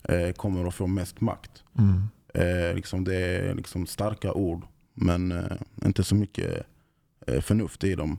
[0.03, 1.63] eh, kommer att få mest makt.
[1.77, 2.01] Mm.
[2.33, 6.63] Eh, liksom det är liksom starka ord, men eh, inte så mycket
[7.27, 8.17] eh, förnuft i dem.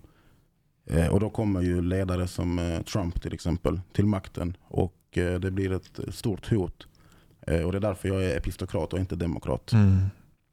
[0.86, 5.40] Eh, och då kommer ju ledare som eh, Trump till exempel till makten och eh,
[5.40, 6.86] det blir ett stort hot.
[7.64, 9.72] Och det är därför jag är epistokrat och inte demokrat.
[9.72, 9.98] Mm.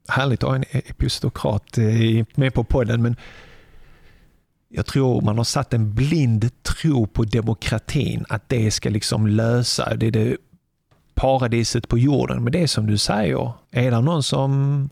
[0.07, 3.15] Härligt att ha en epistokrat eh, med på podden, men
[4.69, 9.95] jag tror man har satt en blind tro på demokratin, att det ska liksom lösa,
[9.95, 10.37] det är det
[11.13, 12.43] paradiset på jorden.
[12.43, 14.89] Men det är som du säger, är det någon som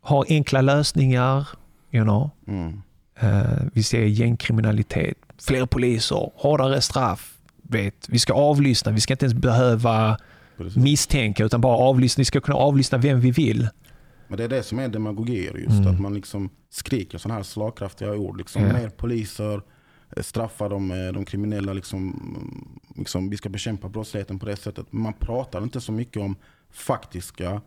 [0.00, 1.48] har enkla lösningar,
[1.90, 2.82] you know, Mm.
[3.20, 3.42] Eh,
[3.72, 7.36] vi ser gängkriminalitet, fler poliser, hårdare straff.
[7.62, 10.16] Vet, vi ska avlyssna, vi ska inte ens behöva
[10.56, 10.76] Precis.
[10.76, 12.20] misstänka utan bara avlyssna.
[12.20, 13.68] Vi ska kunna avlyssna vem vi vill.
[14.28, 15.70] Men det är det som är demagogier just.
[15.70, 15.86] Mm.
[15.94, 18.38] Att man liksom skriker sådana här slagkraftiga ord.
[18.38, 18.72] Liksom, Ja.
[18.72, 19.62] Mer poliser,
[20.16, 21.72] eh, straffa de, eh, de kriminella.
[21.72, 22.68] Liksom, mm,
[22.98, 24.86] liksom, vi ska bekämpa brottsligheten på det sättet.
[24.90, 26.36] Men man pratar inte så mycket om
[26.70, 27.60] faktiska,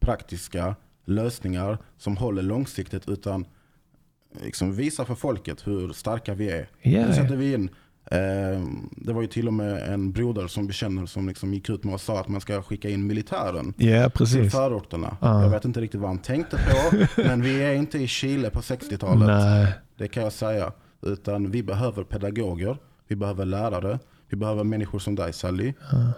[0.00, 3.08] praktiska lösningar som håller långsiktigt.
[3.08, 3.44] Utan
[4.42, 6.68] liksom, visa för folket hur starka vi är.
[6.82, 7.70] Ja, Nu sätter vi in
[8.10, 8.60] Eh,
[8.90, 11.94] det var ju till och med en broder som bekänner som liksom gick ut med
[11.94, 14.52] och sa att man ska skicka in militären till precis.
[14.52, 15.16] förorterna.
[15.20, 15.42] Ja.
[15.42, 18.60] Jag vet inte riktigt vad han tänkte på, men vi är inte i Chile på
[18.60, 19.26] 60-talet.
[19.26, 19.72] Nej.
[19.98, 20.72] Det kan jag säga.
[21.02, 22.76] Utan vi behöver pedagoger,
[23.08, 23.98] vi behöver lärare,
[24.28, 25.72] vi behöver människor som dig Sally.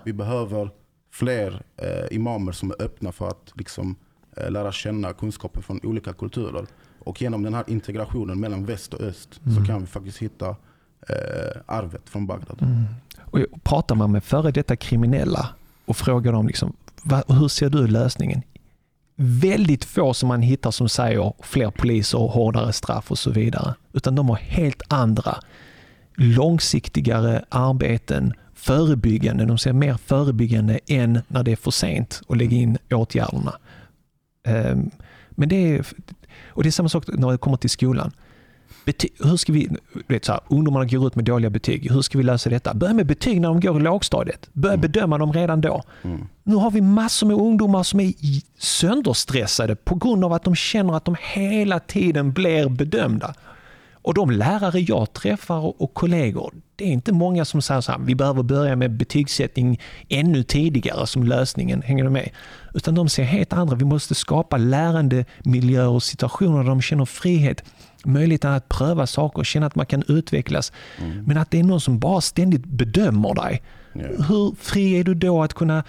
[0.04, 0.70] Vi behöver
[1.12, 3.96] fler eh, imamer som är öppna för att liksom,
[4.36, 6.66] eh, lära känna kunskaper från olika kulturer.
[7.08, 11.60] Och genom den här integrationen mellan väst och öst så kan vi faktiskt hitta eh,
[11.66, 12.62] arvet från Bagdad.
[12.62, 12.84] Mm.
[13.24, 15.48] Och pratar man med före detta kriminella
[15.84, 16.72] och frågar dem liksom,
[17.02, 18.42] "Va- hur ser du lösningen?
[19.16, 23.74] Väldigt få som man hittar som säger fler poliser och hårdare straff och så vidare.
[23.92, 25.36] Utan de har helt andra
[26.16, 29.44] långsiktigare arbeten, förebyggande.
[29.44, 33.52] De ser mer förebyggande än när det är för sent att lägga in åtgärderna.
[34.46, 34.90] Ehm,
[35.30, 35.86] Men det är,
[36.48, 38.12] och det är samma sak när det kommer till skolan.
[38.84, 39.68] Bety, hur ska vi,
[40.06, 41.92] vet så här, ungdomarna går ut med dåliga betyg.
[41.92, 42.74] Hur ska vi lösa detta?
[42.74, 44.48] Börja med betyg när de går i lågstadiet.
[44.52, 45.82] Börja bedöma dem redan då.
[46.02, 46.28] Mm.
[46.42, 48.12] Nu har vi massor med ungdomar som är
[48.58, 53.34] sönderstressade på grund av att de känner att de hela tiden blir bedömda.
[54.08, 57.98] Och de lärare jag träffar och kollegor, det är inte många som säger så här,
[57.98, 62.30] vi behöver börja med betygssättning ännu tidigare som lösningen, hänger du med?
[62.74, 67.04] Utan de ser helt andra, vi måste skapa lärande miljöer och situationer där de känner
[67.04, 67.64] frihet,
[68.04, 70.72] möjligheten att pröva saker, känna att man kan utvecklas.
[70.98, 71.24] Mm.
[71.24, 73.62] Men att det är någon som bara ständigt bedömer dig.
[73.94, 74.28] Yeah.
[74.28, 75.84] Hur fri är du då att kunna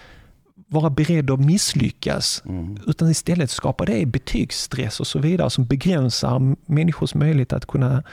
[0.70, 2.44] vara beredd att misslyckas.
[2.46, 2.78] Mm.
[2.88, 8.04] Utan istället skapa det betygsstress och så vidare som begränsar människors möjlighet att kunna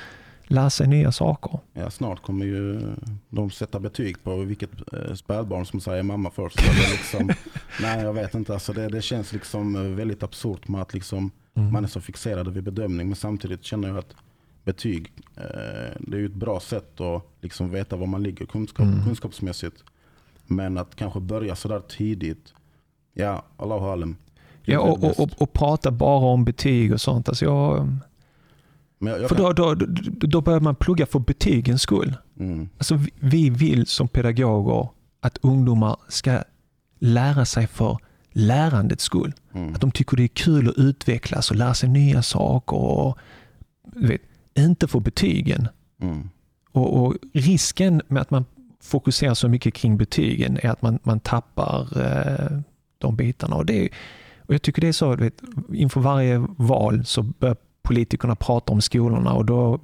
[0.47, 1.59] lära sig nya saker.
[1.73, 2.81] Ja, snart kommer ju
[3.28, 6.57] de sätta betyg på vilket eh, spädbarn som säger mamma först.
[6.91, 7.31] liksom,
[7.83, 8.53] nej, jag vet inte.
[8.53, 11.73] Alltså det, det känns liksom eh, väldigt absurt med att liksom mm.
[11.73, 13.07] man är så fixerad vid bedömning.
[13.07, 14.15] Men samtidigt känner jag att
[14.65, 15.43] betyg, eh,
[16.01, 19.05] det är ju ett bra sätt att liksom veta var man ligger kunskap, mm.
[19.05, 19.85] kunskapsmässigt.
[20.47, 22.55] Men att kanske börja sådär tidigt,
[23.14, 24.16] ja, Allahu alem.
[24.62, 27.28] Ja, och, och, och, och, prata bara om betyg och sånt.
[27.28, 27.89] Alltså jag,
[28.98, 29.86] jag, jag för då, då, då,
[30.27, 32.16] då börjar man plugga för betygens skull.
[32.39, 32.68] Mm.
[32.78, 34.89] Alltså vi vill som pedagoger
[35.20, 36.43] att ungdomar ska
[36.98, 37.98] lära sig för
[38.31, 39.32] lärandets skull.
[39.52, 39.74] Mm.
[39.74, 42.77] Att de tycker det är kul att utvecklas och lära sig nya saker.
[42.77, 43.18] Och,
[43.82, 44.20] vet,
[44.55, 45.68] inte för betygen.
[46.01, 46.31] Mm.
[46.73, 48.44] Och, och, Risken med att man
[48.86, 52.58] fokuserar så mycket kring betygen är att man, man tappar eh,
[52.98, 53.56] de bitarna.
[53.56, 53.88] Och, det,
[54.38, 55.42] och Jag tycker det är så, vet,
[55.72, 59.80] inför varje val så bör politikerna prata om skolorna och då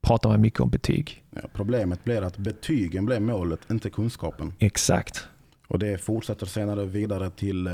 [0.00, 1.24] pratar man mycket om betyg.
[1.30, 4.52] Ja, problemet blir att betygen blir målet, inte kunskapen.
[4.58, 5.28] Exakt.
[5.68, 7.68] Och det fortsätter senare vidare till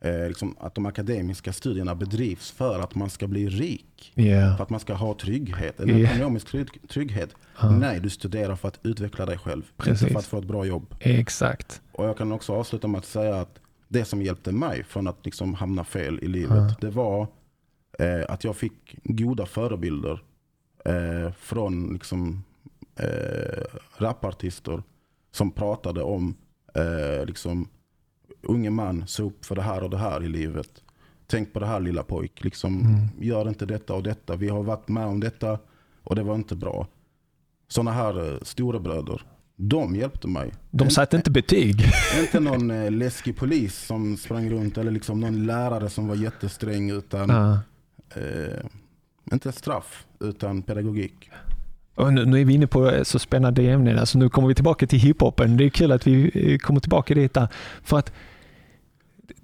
[0.00, 4.12] eh, liksom att de akademiska studierna bedrivs för att man ska bli rik.
[4.16, 4.56] Yeah.
[4.56, 6.12] För att man ska ha trygghet, en yeah.
[6.12, 6.46] ekonomisk
[6.88, 7.34] trygghet.
[7.64, 7.78] Uh.
[7.78, 9.62] Nej, du studerar för att utveckla dig själv.
[9.76, 10.02] Precis.
[10.02, 10.94] Inte för att få ett bra jobb.
[11.00, 11.82] Exakt.
[11.92, 15.24] Och jag kan också avsluta med att säga att det som hjälpte mig från att
[15.24, 16.74] liksom hamna fel i livet, uh.
[16.80, 17.26] det var
[17.98, 20.22] eh, att jag fick goda förebilder
[20.84, 22.44] eh, från liksom,
[22.96, 23.64] eh,
[23.96, 24.82] rapartister
[25.32, 26.36] som pratade om
[26.74, 27.68] eh, liksom,
[28.48, 30.82] unge man, se upp för det här och det här i livet.
[31.26, 32.44] Tänk på det här lilla pojk.
[32.44, 33.08] Liksom, mm.
[33.20, 34.36] Gör inte detta och detta.
[34.36, 35.58] Vi har varit med om detta
[36.02, 36.86] och det var inte bra.
[37.68, 39.22] Sådana här eh, storebröder,
[39.56, 40.52] de hjälpte mig.
[40.70, 41.84] De satte inte betyg?
[42.20, 46.90] Inte någon eh, läskig polis som sprang runt eller liksom någon lärare som var jättesträng.
[46.90, 47.58] Utan, uh.
[48.14, 48.66] eh,
[49.32, 51.30] inte straff, utan pedagogik.
[51.94, 53.98] Och nu, nu, är vi inne på eh, så spännande ämnen.
[53.98, 55.56] Alltså nu kommer vi tillbaka till hiphopen.
[55.56, 57.34] Det är kul att vi kommer tillbaka dit.
[57.34, 57.48] Där.
[57.82, 58.12] För att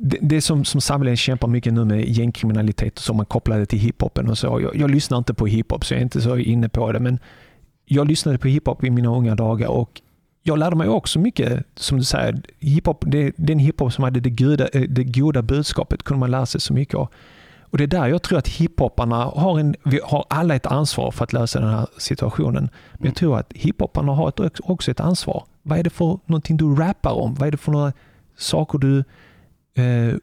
[0.05, 4.29] det, det som, som samhället kämpar mycket nu med gängkriminalitet som man kopplar till hiphopen
[4.31, 4.61] och så.
[4.61, 7.01] Jag, jag lyssnar inte på hiphop så jag är inte så inne på det.
[7.01, 7.19] Men
[7.85, 10.01] jag lyssnade på hiphop i mina unga dagar och
[10.43, 14.31] jag lärde mig också mycket, som du säger, hiphop, det, den hiphop som hade det
[14.31, 17.09] goda, eh, det goda budskapet kunde man lära sig så mycket av.
[17.61, 21.11] Och Det är där jag tror att hiphoparna har, en, vi har alla ett ansvar
[21.11, 22.69] för att lösa den här situationen.
[22.95, 25.45] Men jag tror att hiphoparna har ett, också ett ansvar.
[25.63, 27.35] Vad är det för någonting du rappar om?
[27.35, 27.93] Vad är det för några
[28.37, 29.05] saker du
[29.75, 30.15] eh,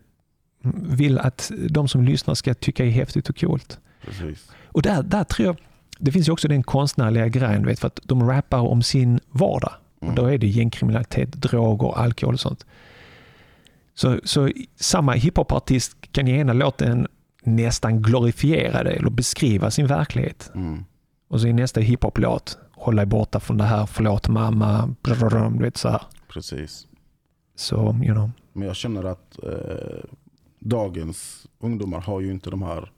[0.73, 3.79] vill att de som lyssnar ska tycka är häftigt och coolt?
[4.05, 4.51] Precis.
[4.65, 5.57] Och där, där tror jag,
[5.99, 9.73] det finns ju också den konstnärliga grejen, vet, för att de rappar om sin vardag.
[10.01, 10.09] Mm.
[10.09, 12.65] Och då är det gängkriminalitet, droger, alkohol och sånt.
[13.95, 17.07] Så, så samma hiphopartist kan i ena låten
[17.43, 20.51] nästan glorifiera det eller beskriva sin verklighet.
[20.55, 20.85] Mm.
[21.27, 25.77] Och så i nästa hiphop-låt, hålla dig borta från det här, förlåt mamma, du vet
[25.77, 26.01] så här.
[26.27, 26.87] Precis.
[27.55, 28.31] Så, you know.
[28.59, 30.09] Men jag känner att eh,
[30.59, 32.91] dagens ungdomar har ju inte de här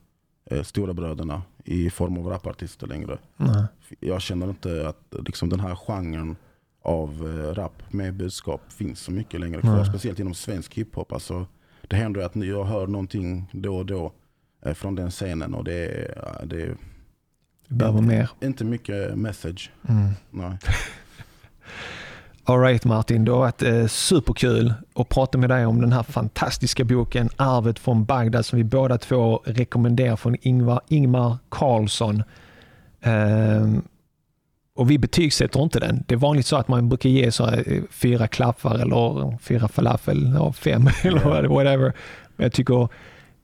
[0.45, 3.17] eh, stora bröderna i form av rapartister längre.
[3.37, 3.65] Nej.
[3.99, 6.35] Jag känner inte att liksom, den här genren
[6.81, 9.83] av eh, rap med budskap finns så mycket längre kvar.
[9.83, 11.11] Speciellt inom svensk hiphop.
[11.11, 11.45] Alltså,
[11.87, 14.11] det händer att jag hör någonting då och då
[14.65, 15.53] Eh, från den scenen.
[15.53, 16.13] Och det,
[16.43, 16.77] det,
[17.67, 18.29] behöver mer.
[18.41, 19.71] Inte mycket message.
[19.89, 20.09] Mm.
[20.29, 20.57] Nej.
[22.43, 26.83] Alright Martin, det har varit eh, superkul att prata med dig om den här fantastiska
[26.83, 32.23] boken Arvet från Bagdad som vi båda två rekommenderar från Ingvar, Ingmar Karlsson.
[33.05, 33.81] Um,
[34.75, 36.03] och vi betygsätter inte den.
[36.07, 40.27] Det är vanligt så att man brukar ge så här, fyra klaffar eller fyra falafel
[40.27, 41.93] eller fem eller whatever.
[42.35, 42.87] Men jag tycker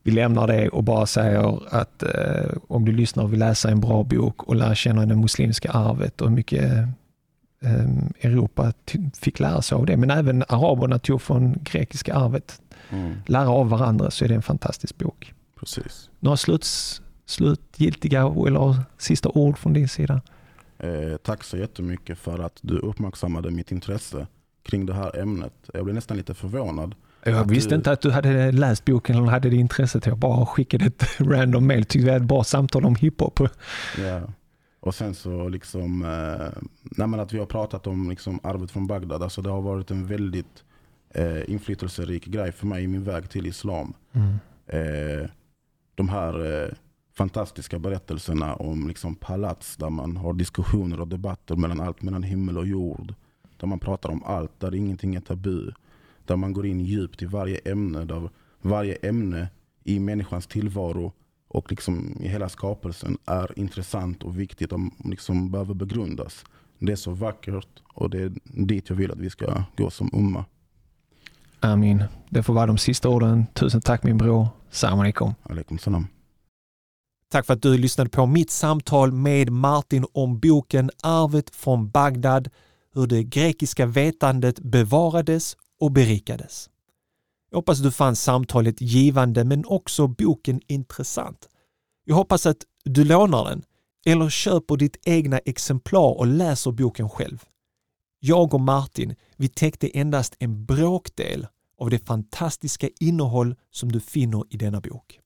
[0.03, 3.79] vi lämnar det och bara säger att eh, om du lyssnar och vill läsa en
[3.79, 6.87] bra bok och lära känna det muslimska arvet och mycket eh,
[8.21, 8.73] Europa
[9.19, 12.61] fick lära sig av det, men även araberna tog från grekiska arvet.
[12.89, 13.15] Mm.
[13.25, 15.33] Lära av varandra så är det en fantastisk bok.
[15.59, 16.09] Precis.
[16.19, 20.21] Några sluts, slutgiltiga eller sista ord från din sida?
[20.79, 24.27] Eh, tack så jättemycket för att du uppmärksammade mitt intresse
[24.63, 25.53] kring det här ämnet.
[25.73, 27.75] Jag blev nästan lite förvånad jag visste du...
[27.75, 30.05] inte att du hade läst boken eller hade det intresset.
[30.05, 31.85] Jag bara skickade ett random mail.
[31.85, 33.39] Tyckte vi hade ett bra samtal om hiphop.
[33.97, 34.21] Ja.
[34.79, 36.03] Och sen så liksom,
[36.97, 39.23] eh, att vi har pratat om liksom arvet från Bagdad.
[39.23, 40.63] Alltså det har varit en väldigt
[41.09, 43.93] eh, inflytelserik grej för mig i min väg till islam.
[44.11, 44.33] Mm.
[44.67, 45.29] Eh,
[45.95, 46.69] de här eh,
[47.17, 52.57] fantastiska berättelserna om liksom palats där man har diskussioner och debatter mellan allt mellan himmel
[52.57, 53.13] och jord.
[53.57, 55.71] Där man pratar om allt, där ingenting är tabu.
[56.25, 58.05] Där man går in djupt i varje ämne.
[58.05, 58.29] Där
[58.61, 59.49] varje ämne
[59.83, 61.13] i människans tillvaro
[61.47, 66.45] och liksom i hela skapelsen är intressant och viktigt och liksom behöver begrundas.
[66.79, 70.09] Det är så vackert och det är dit jag vill att vi ska gå som
[70.13, 70.45] umma.
[71.59, 72.03] Amin.
[72.29, 73.45] Det får vara de sista orden.
[73.53, 74.47] Tusen tack min bror.
[74.69, 75.33] Salam alaikum.
[75.43, 76.07] Alaikum salam.
[77.31, 82.49] Tack för att du lyssnade på mitt samtal med Martin om boken Arvet från Bagdad,
[82.93, 86.69] hur det grekiska vetandet bevarades och berikades.
[87.57, 91.49] Jag hoppas du fann samtalet givande men också boken intressant.
[92.03, 93.63] Jag hoppas att du lånar den
[94.05, 97.43] eller köper ditt egna exemplar och läser boken själv.
[98.19, 101.47] Jag och Martin, vi täckte endast en bråkdel
[101.79, 105.19] av det fantastiska innehåll som du finner i denna bok.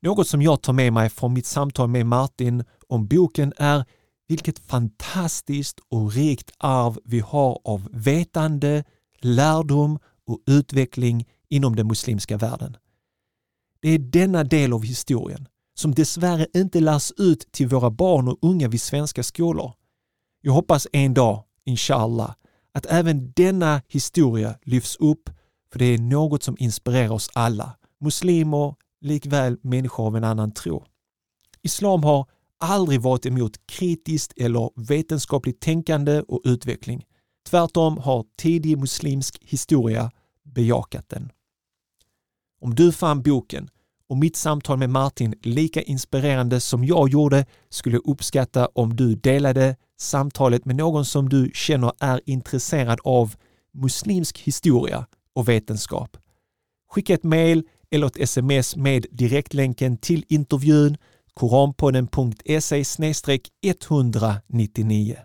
[0.00, 3.84] Något som jag tar med mig från mitt samtal med Martin om boken är
[4.28, 8.84] vilket fantastiskt och rikt arv vi har av vetande,
[9.18, 12.76] lärdom och utveckling inom den muslimska världen.
[13.80, 18.38] Det är denna del av historien som dessvärre inte lärs ut till våra barn och
[18.42, 19.72] unga vid svenska skolor.
[20.40, 22.34] Jag hoppas en dag, inshallah,
[22.72, 25.30] att även denna historia lyfts upp
[25.72, 30.84] för det är något som inspirerar oss alla, muslimer likväl människor av en annan tro.
[31.62, 32.26] Islam har
[32.58, 37.04] aldrig varit emot kritiskt eller vetenskapligt tänkande och utveckling.
[37.46, 40.10] Tvärtom har tidig muslimsk historia
[40.44, 41.32] bejakat den.
[42.60, 43.68] Om du fann boken
[44.08, 49.14] och mitt samtal med Martin lika inspirerande som jag gjorde skulle jag uppskatta om du
[49.14, 53.34] delade samtalet med någon som du känner är intresserad av
[53.74, 56.16] muslimsk historia och vetenskap.
[56.90, 60.96] Skicka ett mail eller ett sms med direktlänken till intervjun
[61.34, 62.84] koranpodden.se
[63.62, 65.16] 199.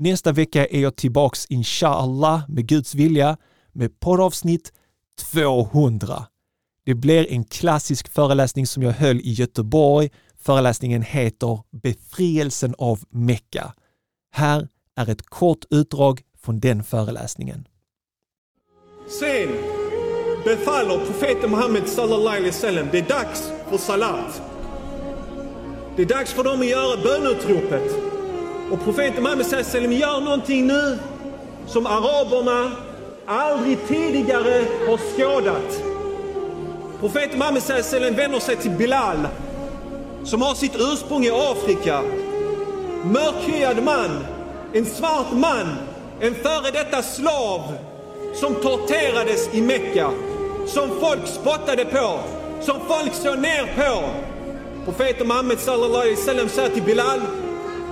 [0.00, 3.36] Nästa vecka är jag tillbaks inshallah med Guds vilja
[3.72, 4.72] med poddavsnitt
[5.32, 6.26] 200.
[6.84, 10.10] Det blir en klassisk föreläsning som jag höll i Göteborg.
[10.40, 13.72] Föreläsningen heter Befrielsen av Mecka.
[14.32, 17.68] Här är ett kort utdrag från den föreläsningen.
[19.20, 19.48] Sen
[20.44, 24.42] befaller profeten Muhammed sallallahu alaihi wasallam, det är dags för salat.
[25.96, 28.17] Det är dags för dem att göra bönutropet.
[28.70, 30.98] Och profeten Muhammed säger alaihi gör någonting nu
[31.66, 32.70] som araberna
[33.26, 35.82] aldrig tidigare har skådat.
[37.00, 39.28] Profeten Muhammed säger alaihi vänder sig till Bilal
[40.24, 42.02] som har sitt ursprung i Afrika.
[43.04, 44.10] Mörkhyad man,
[44.72, 45.76] en svart man,
[46.20, 47.60] en före detta slav
[48.34, 50.10] som torterades i Mecka,
[50.66, 52.20] som folk spottade på,
[52.60, 54.04] som folk såg ner på.
[54.84, 57.20] Profeten Muhammed sallallahu alaihi wasallam säger till Bilal,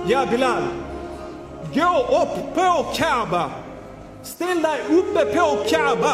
[0.09, 0.63] Ja Bilal,
[1.73, 3.49] gå upp på Kaaba,
[4.23, 6.13] ställ dig uppe på Kaaba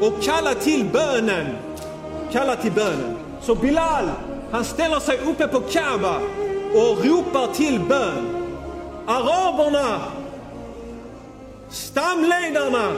[0.00, 1.46] och kalla till bönen.
[2.32, 3.16] Kalla till bönen.
[3.40, 4.10] Så Bilal,
[4.50, 6.16] han ställer sig uppe på Kaaba
[6.74, 8.46] och ropar till bön.
[9.06, 10.00] Araberna,
[11.70, 12.92] stamledarna,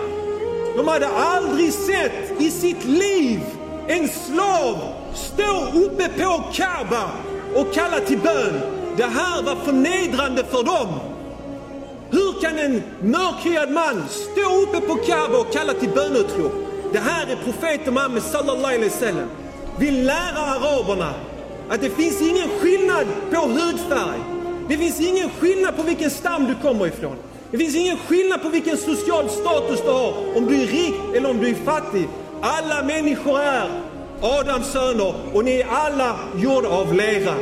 [0.77, 3.41] de hade aldrig sett i sitt liv
[3.87, 4.77] en slav
[5.15, 7.11] stå uppe på Kaaba
[7.55, 8.78] och kalla till bön.
[8.99, 10.89] Det här var förnedrande för dem.
[12.11, 16.53] Hur kan en mörkhyad man stå uppe på Kaaba och kalla till bönutrop?
[16.93, 19.29] Det här är profeten Muhammed sallallahu alaihi wasallam.
[19.79, 21.15] Vill lära araberna
[21.69, 24.21] att det finns ingen skillnad på hudfärg.
[24.69, 27.17] Det finns ingen skillnad på vilken stam du kommer ifrån.
[27.51, 31.31] Det finns ingen skillnad på vilken social status du har, om du är rik eller
[31.31, 32.09] om du är fattig.
[32.41, 33.69] Alla människor är
[34.21, 37.35] Adams söner och ni är alla gjorda av lera.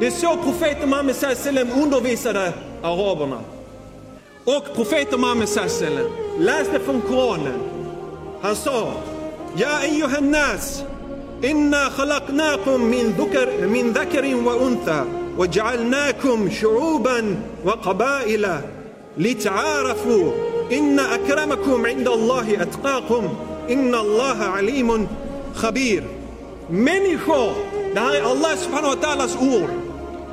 [0.00, 2.52] Det är så profeten Muhammed sallam undervisade
[2.82, 3.40] araberna.
[4.44, 6.06] Och profeten Muhammed sallam
[6.38, 7.60] läste från Koranen.
[8.42, 8.92] Han sa
[9.56, 10.84] Ja ayyuhan nas
[11.42, 15.06] inna khalaqnakum min dhukar min dhakarin wa untha
[15.38, 18.60] وجعلناكم شعوبا وقبائل
[19.18, 20.32] لتعارفوا
[20.72, 23.28] إن أكرمكم عند الله أتقاكم
[23.70, 25.08] إن الله عليم
[25.54, 26.02] خبير
[26.68, 27.52] Människor,
[27.94, 29.83] det här är Allah subhanahu wa ta'alas ord.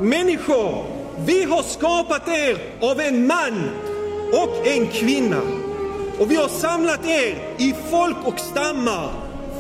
[0.01, 0.85] Människor,
[1.25, 3.69] vi har skapat er av en man
[4.33, 5.41] och en kvinna.
[6.19, 9.09] Och vi har samlat er i folk och stammar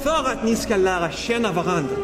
[0.03, 1.95] för att ni ska lära känna varandra.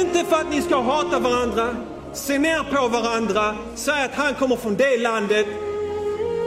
[0.00, 1.76] Inte för att ni ska hata varandra,
[2.12, 5.46] se ner på varandra, säga att han kommer från det landet,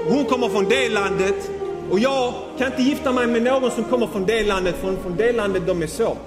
[0.10, 1.52] hon kommer från det landet
[1.91, 5.16] och jag kan inte gifta mig med någon som kommer från det landet, från, från
[5.18, 6.18] det landet de är så.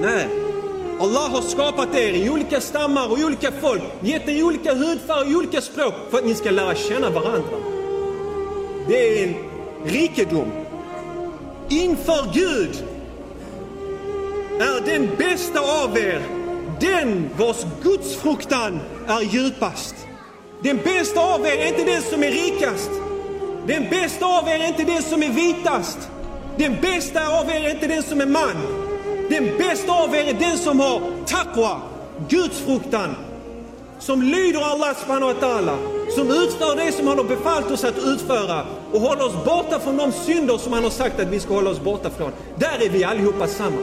[0.00, 0.47] Nej.
[1.00, 5.38] Allah har skapat er i olika stammar och olika folk, gett er olika hudfärg och
[5.38, 7.56] olika språk för att ni ska lära känna varandra.
[8.88, 9.34] Det är en
[9.84, 10.52] rikedom.
[11.68, 12.84] Inför Gud
[14.60, 16.22] är den bästa av er
[16.80, 19.94] den vars gudsfruktan är djupast.
[20.62, 22.90] Den bästa av er är inte den som är rikast.
[23.66, 25.98] Den bästa av er är inte den som är vitast.
[26.56, 28.87] Den bästa av er är inte den som är man.
[29.28, 31.80] Den bästa av er är den som har taqwa,
[32.28, 33.16] gudsfruktan.
[33.98, 35.76] Som lyder Allah subhanahu wa ta'ala.
[36.14, 38.66] Som utför det som han har befallt oss att utföra.
[38.92, 41.70] Och håller oss borta från de synder som han har sagt att vi ska hålla
[41.70, 42.32] oss borta från.
[42.56, 43.80] Där är vi allihopa samma.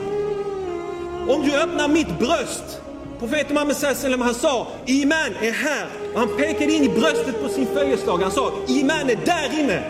[1.28, 2.80] Om du öppnar mitt bröst.
[3.18, 5.86] Profeten Muhammed sallam han sa Iman är här.
[6.14, 8.18] Och han pekade in i bröstet på sin följeslag.
[8.18, 9.82] Han sa Iman är där inne.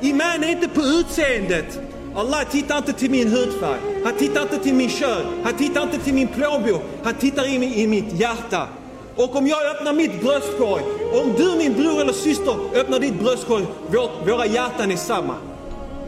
[0.00, 1.80] Iman är inte på utseendet.
[2.16, 3.80] Allah tittar inte till min hudfärg.
[4.04, 5.26] Han tittar inte till min kön.
[5.44, 6.82] Han tittar inte till min plånbok.
[7.04, 8.68] Han tittar in i mitt hjärta.
[9.16, 10.82] Och om jag öppnar mitt bröstkorg,
[11.22, 15.36] om du min bror eller syster öppnar ditt bröstkorg, vår, våra hjärtan är samma.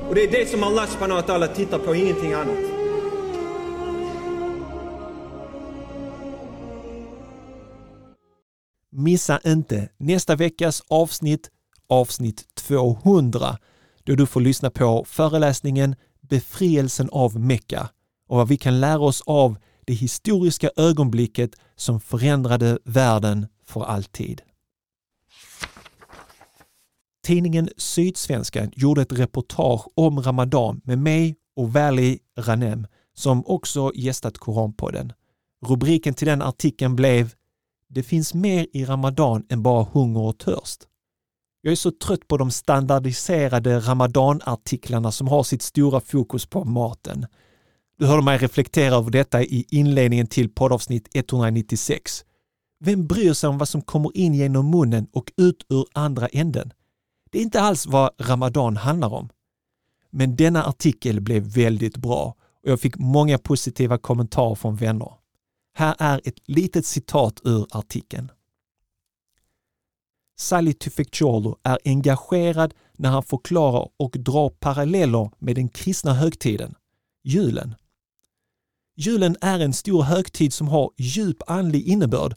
[0.09, 2.59] Och det är det som Allah subhanahu wa ta'ala tittar på, ingenting annat.
[8.91, 11.51] Missa inte nästa veckas avsnitt,
[11.89, 13.59] avsnitt 200,
[14.09, 17.89] då du får lyssna på föreläsningen Befrielsen av Mekka
[18.29, 19.57] och vad vi kan lära oss av
[19.87, 24.43] det historiska ögonblicket som förändrade världen för alltid.
[27.25, 34.39] Tidningen Sydsvenskan gjorde ett reportage om Ramadan med mig och Vali Ranem som också gästat
[34.39, 35.13] Koranpodden.
[35.67, 37.35] Rubriken till den artikeln blev
[37.89, 40.89] det finns mer i Ramadan än bara hunger och törst.
[41.61, 47.27] Jag är så trött på de standardiserade ramadanartiklarna som har sitt stora fokus på maten.
[47.99, 52.25] Du hörde mig reflektera över detta i inledningen till poddavsnitt 196.
[52.81, 56.73] Vem bryr sig om vad som kommer in genom munnen och ut ur andra änden?
[57.31, 59.29] Det är inte alls vad Ramadan handlar om.
[60.11, 65.13] Men denna artikel blev väldigt bra och jag fick många positiva kommentarer från vänner.
[65.75, 68.31] Här är ett litet citat ur artikeln.
[70.41, 76.75] Sally Tufekciolo är engagerad när han förklarar och drar paralleller med den kristna högtiden,
[77.25, 77.75] julen.
[78.97, 82.35] Julen är en stor högtid som har djup andlig innebörd,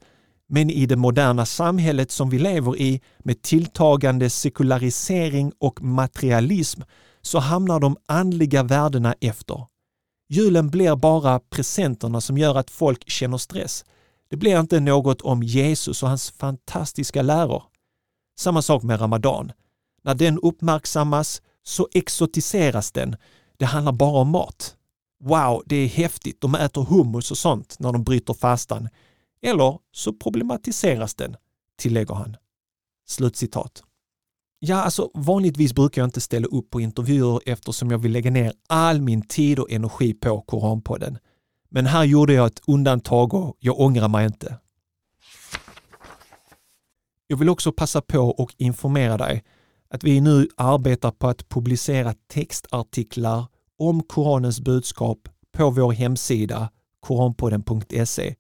[0.47, 6.81] men i det moderna samhället som vi lever i med tilltagande sekularisering och materialism
[7.21, 9.67] så hamnar de andliga värdena efter.
[10.29, 13.85] Julen blir bara presenterna som gör att folk känner stress.
[14.29, 17.63] Det blir inte något om Jesus och hans fantastiska läror.
[18.41, 19.51] Samma sak med Ramadan.
[20.03, 23.15] När den uppmärksammas så exotiseras den.
[23.57, 24.75] Det handlar bara om mat.
[25.23, 28.89] Wow, det är häftigt, de äter hummus och sånt när de bryter fastan.
[29.41, 31.35] Eller så problematiseras den,
[31.79, 32.37] tillägger han.
[33.07, 33.83] Slutcitat.
[34.59, 38.53] Ja, alltså vanligtvis brukar jag inte ställa upp på intervjuer eftersom jag vill lägga ner
[38.69, 41.17] all min tid och energi på Koranpodden.
[41.69, 44.57] Men här gjorde jag ett undantag och jag ångrar mig inte.
[47.31, 49.43] Jag vill också passa på och informera dig
[49.89, 53.45] att vi nu arbetar på att publicera textartiklar
[53.77, 58.35] om Koranens budskap på vår hemsida koranpodden.se.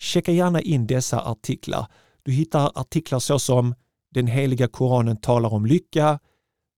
[0.00, 1.86] Checka gärna in dessa artiklar.
[2.22, 3.74] Du hittar artiklar såsom
[4.14, 6.18] Den heliga Koranen talar om lycka,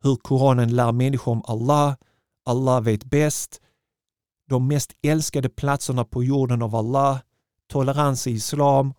[0.02, 1.96] hur Koranen lär människor om Allah,
[2.44, 3.60] Allah vet bäst,
[4.48, 7.18] de mest älskade platserna på jorden av Allah,
[7.68, 8.94] tolerans i islam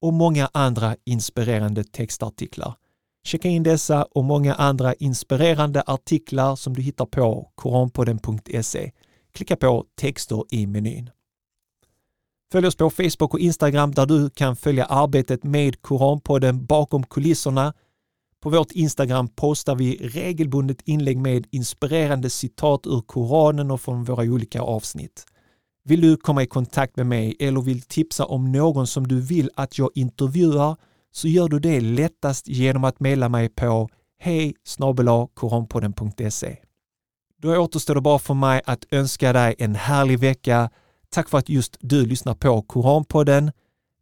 [0.00, 2.74] och många andra inspirerande textartiklar.
[3.24, 8.92] Checka in dessa och många andra inspirerande artiklar som du hittar på koranpodden.se.
[9.32, 11.10] Klicka på texter i menyn.
[12.52, 17.74] Följ oss på Facebook och Instagram där du kan följa arbetet med Koranpodden bakom kulisserna.
[18.40, 24.22] På vårt Instagram postar vi regelbundet inlägg med inspirerande citat ur Koranen och från våra
[24.22, 25.26] olika avsnitt.
[25.84, 29.50] Vill du komma i kontakt med mig eller vill tipsa om någon som du vill
[29.54, 30.76] att jag intervjuar
[31.12, 33.88] så gör du det lättast genom att mejla mig på
[34.18, 34.54] hej
[35.34, 36.56] koranpodden.se.
[37.42, 40.70] Då återstår det bara för mig att önska dig en härlig vecka.
[41.10, 43.52] Tack för att just du lyssnar på Koranpodden.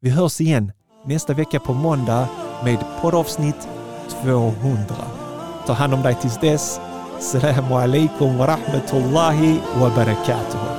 [0.01, 0.73] Vi hörs igen
[1.07, 2.29] nästa vecka på måndag
[2.65, 3.69] med poddavsnitt
[4.23, 4.85] 200.
[5.67, 6.81] Ta hand om dig tills dess.
[7.19, 10.78] Assalamu alaikum wa rahmatullahi wa barakatuh.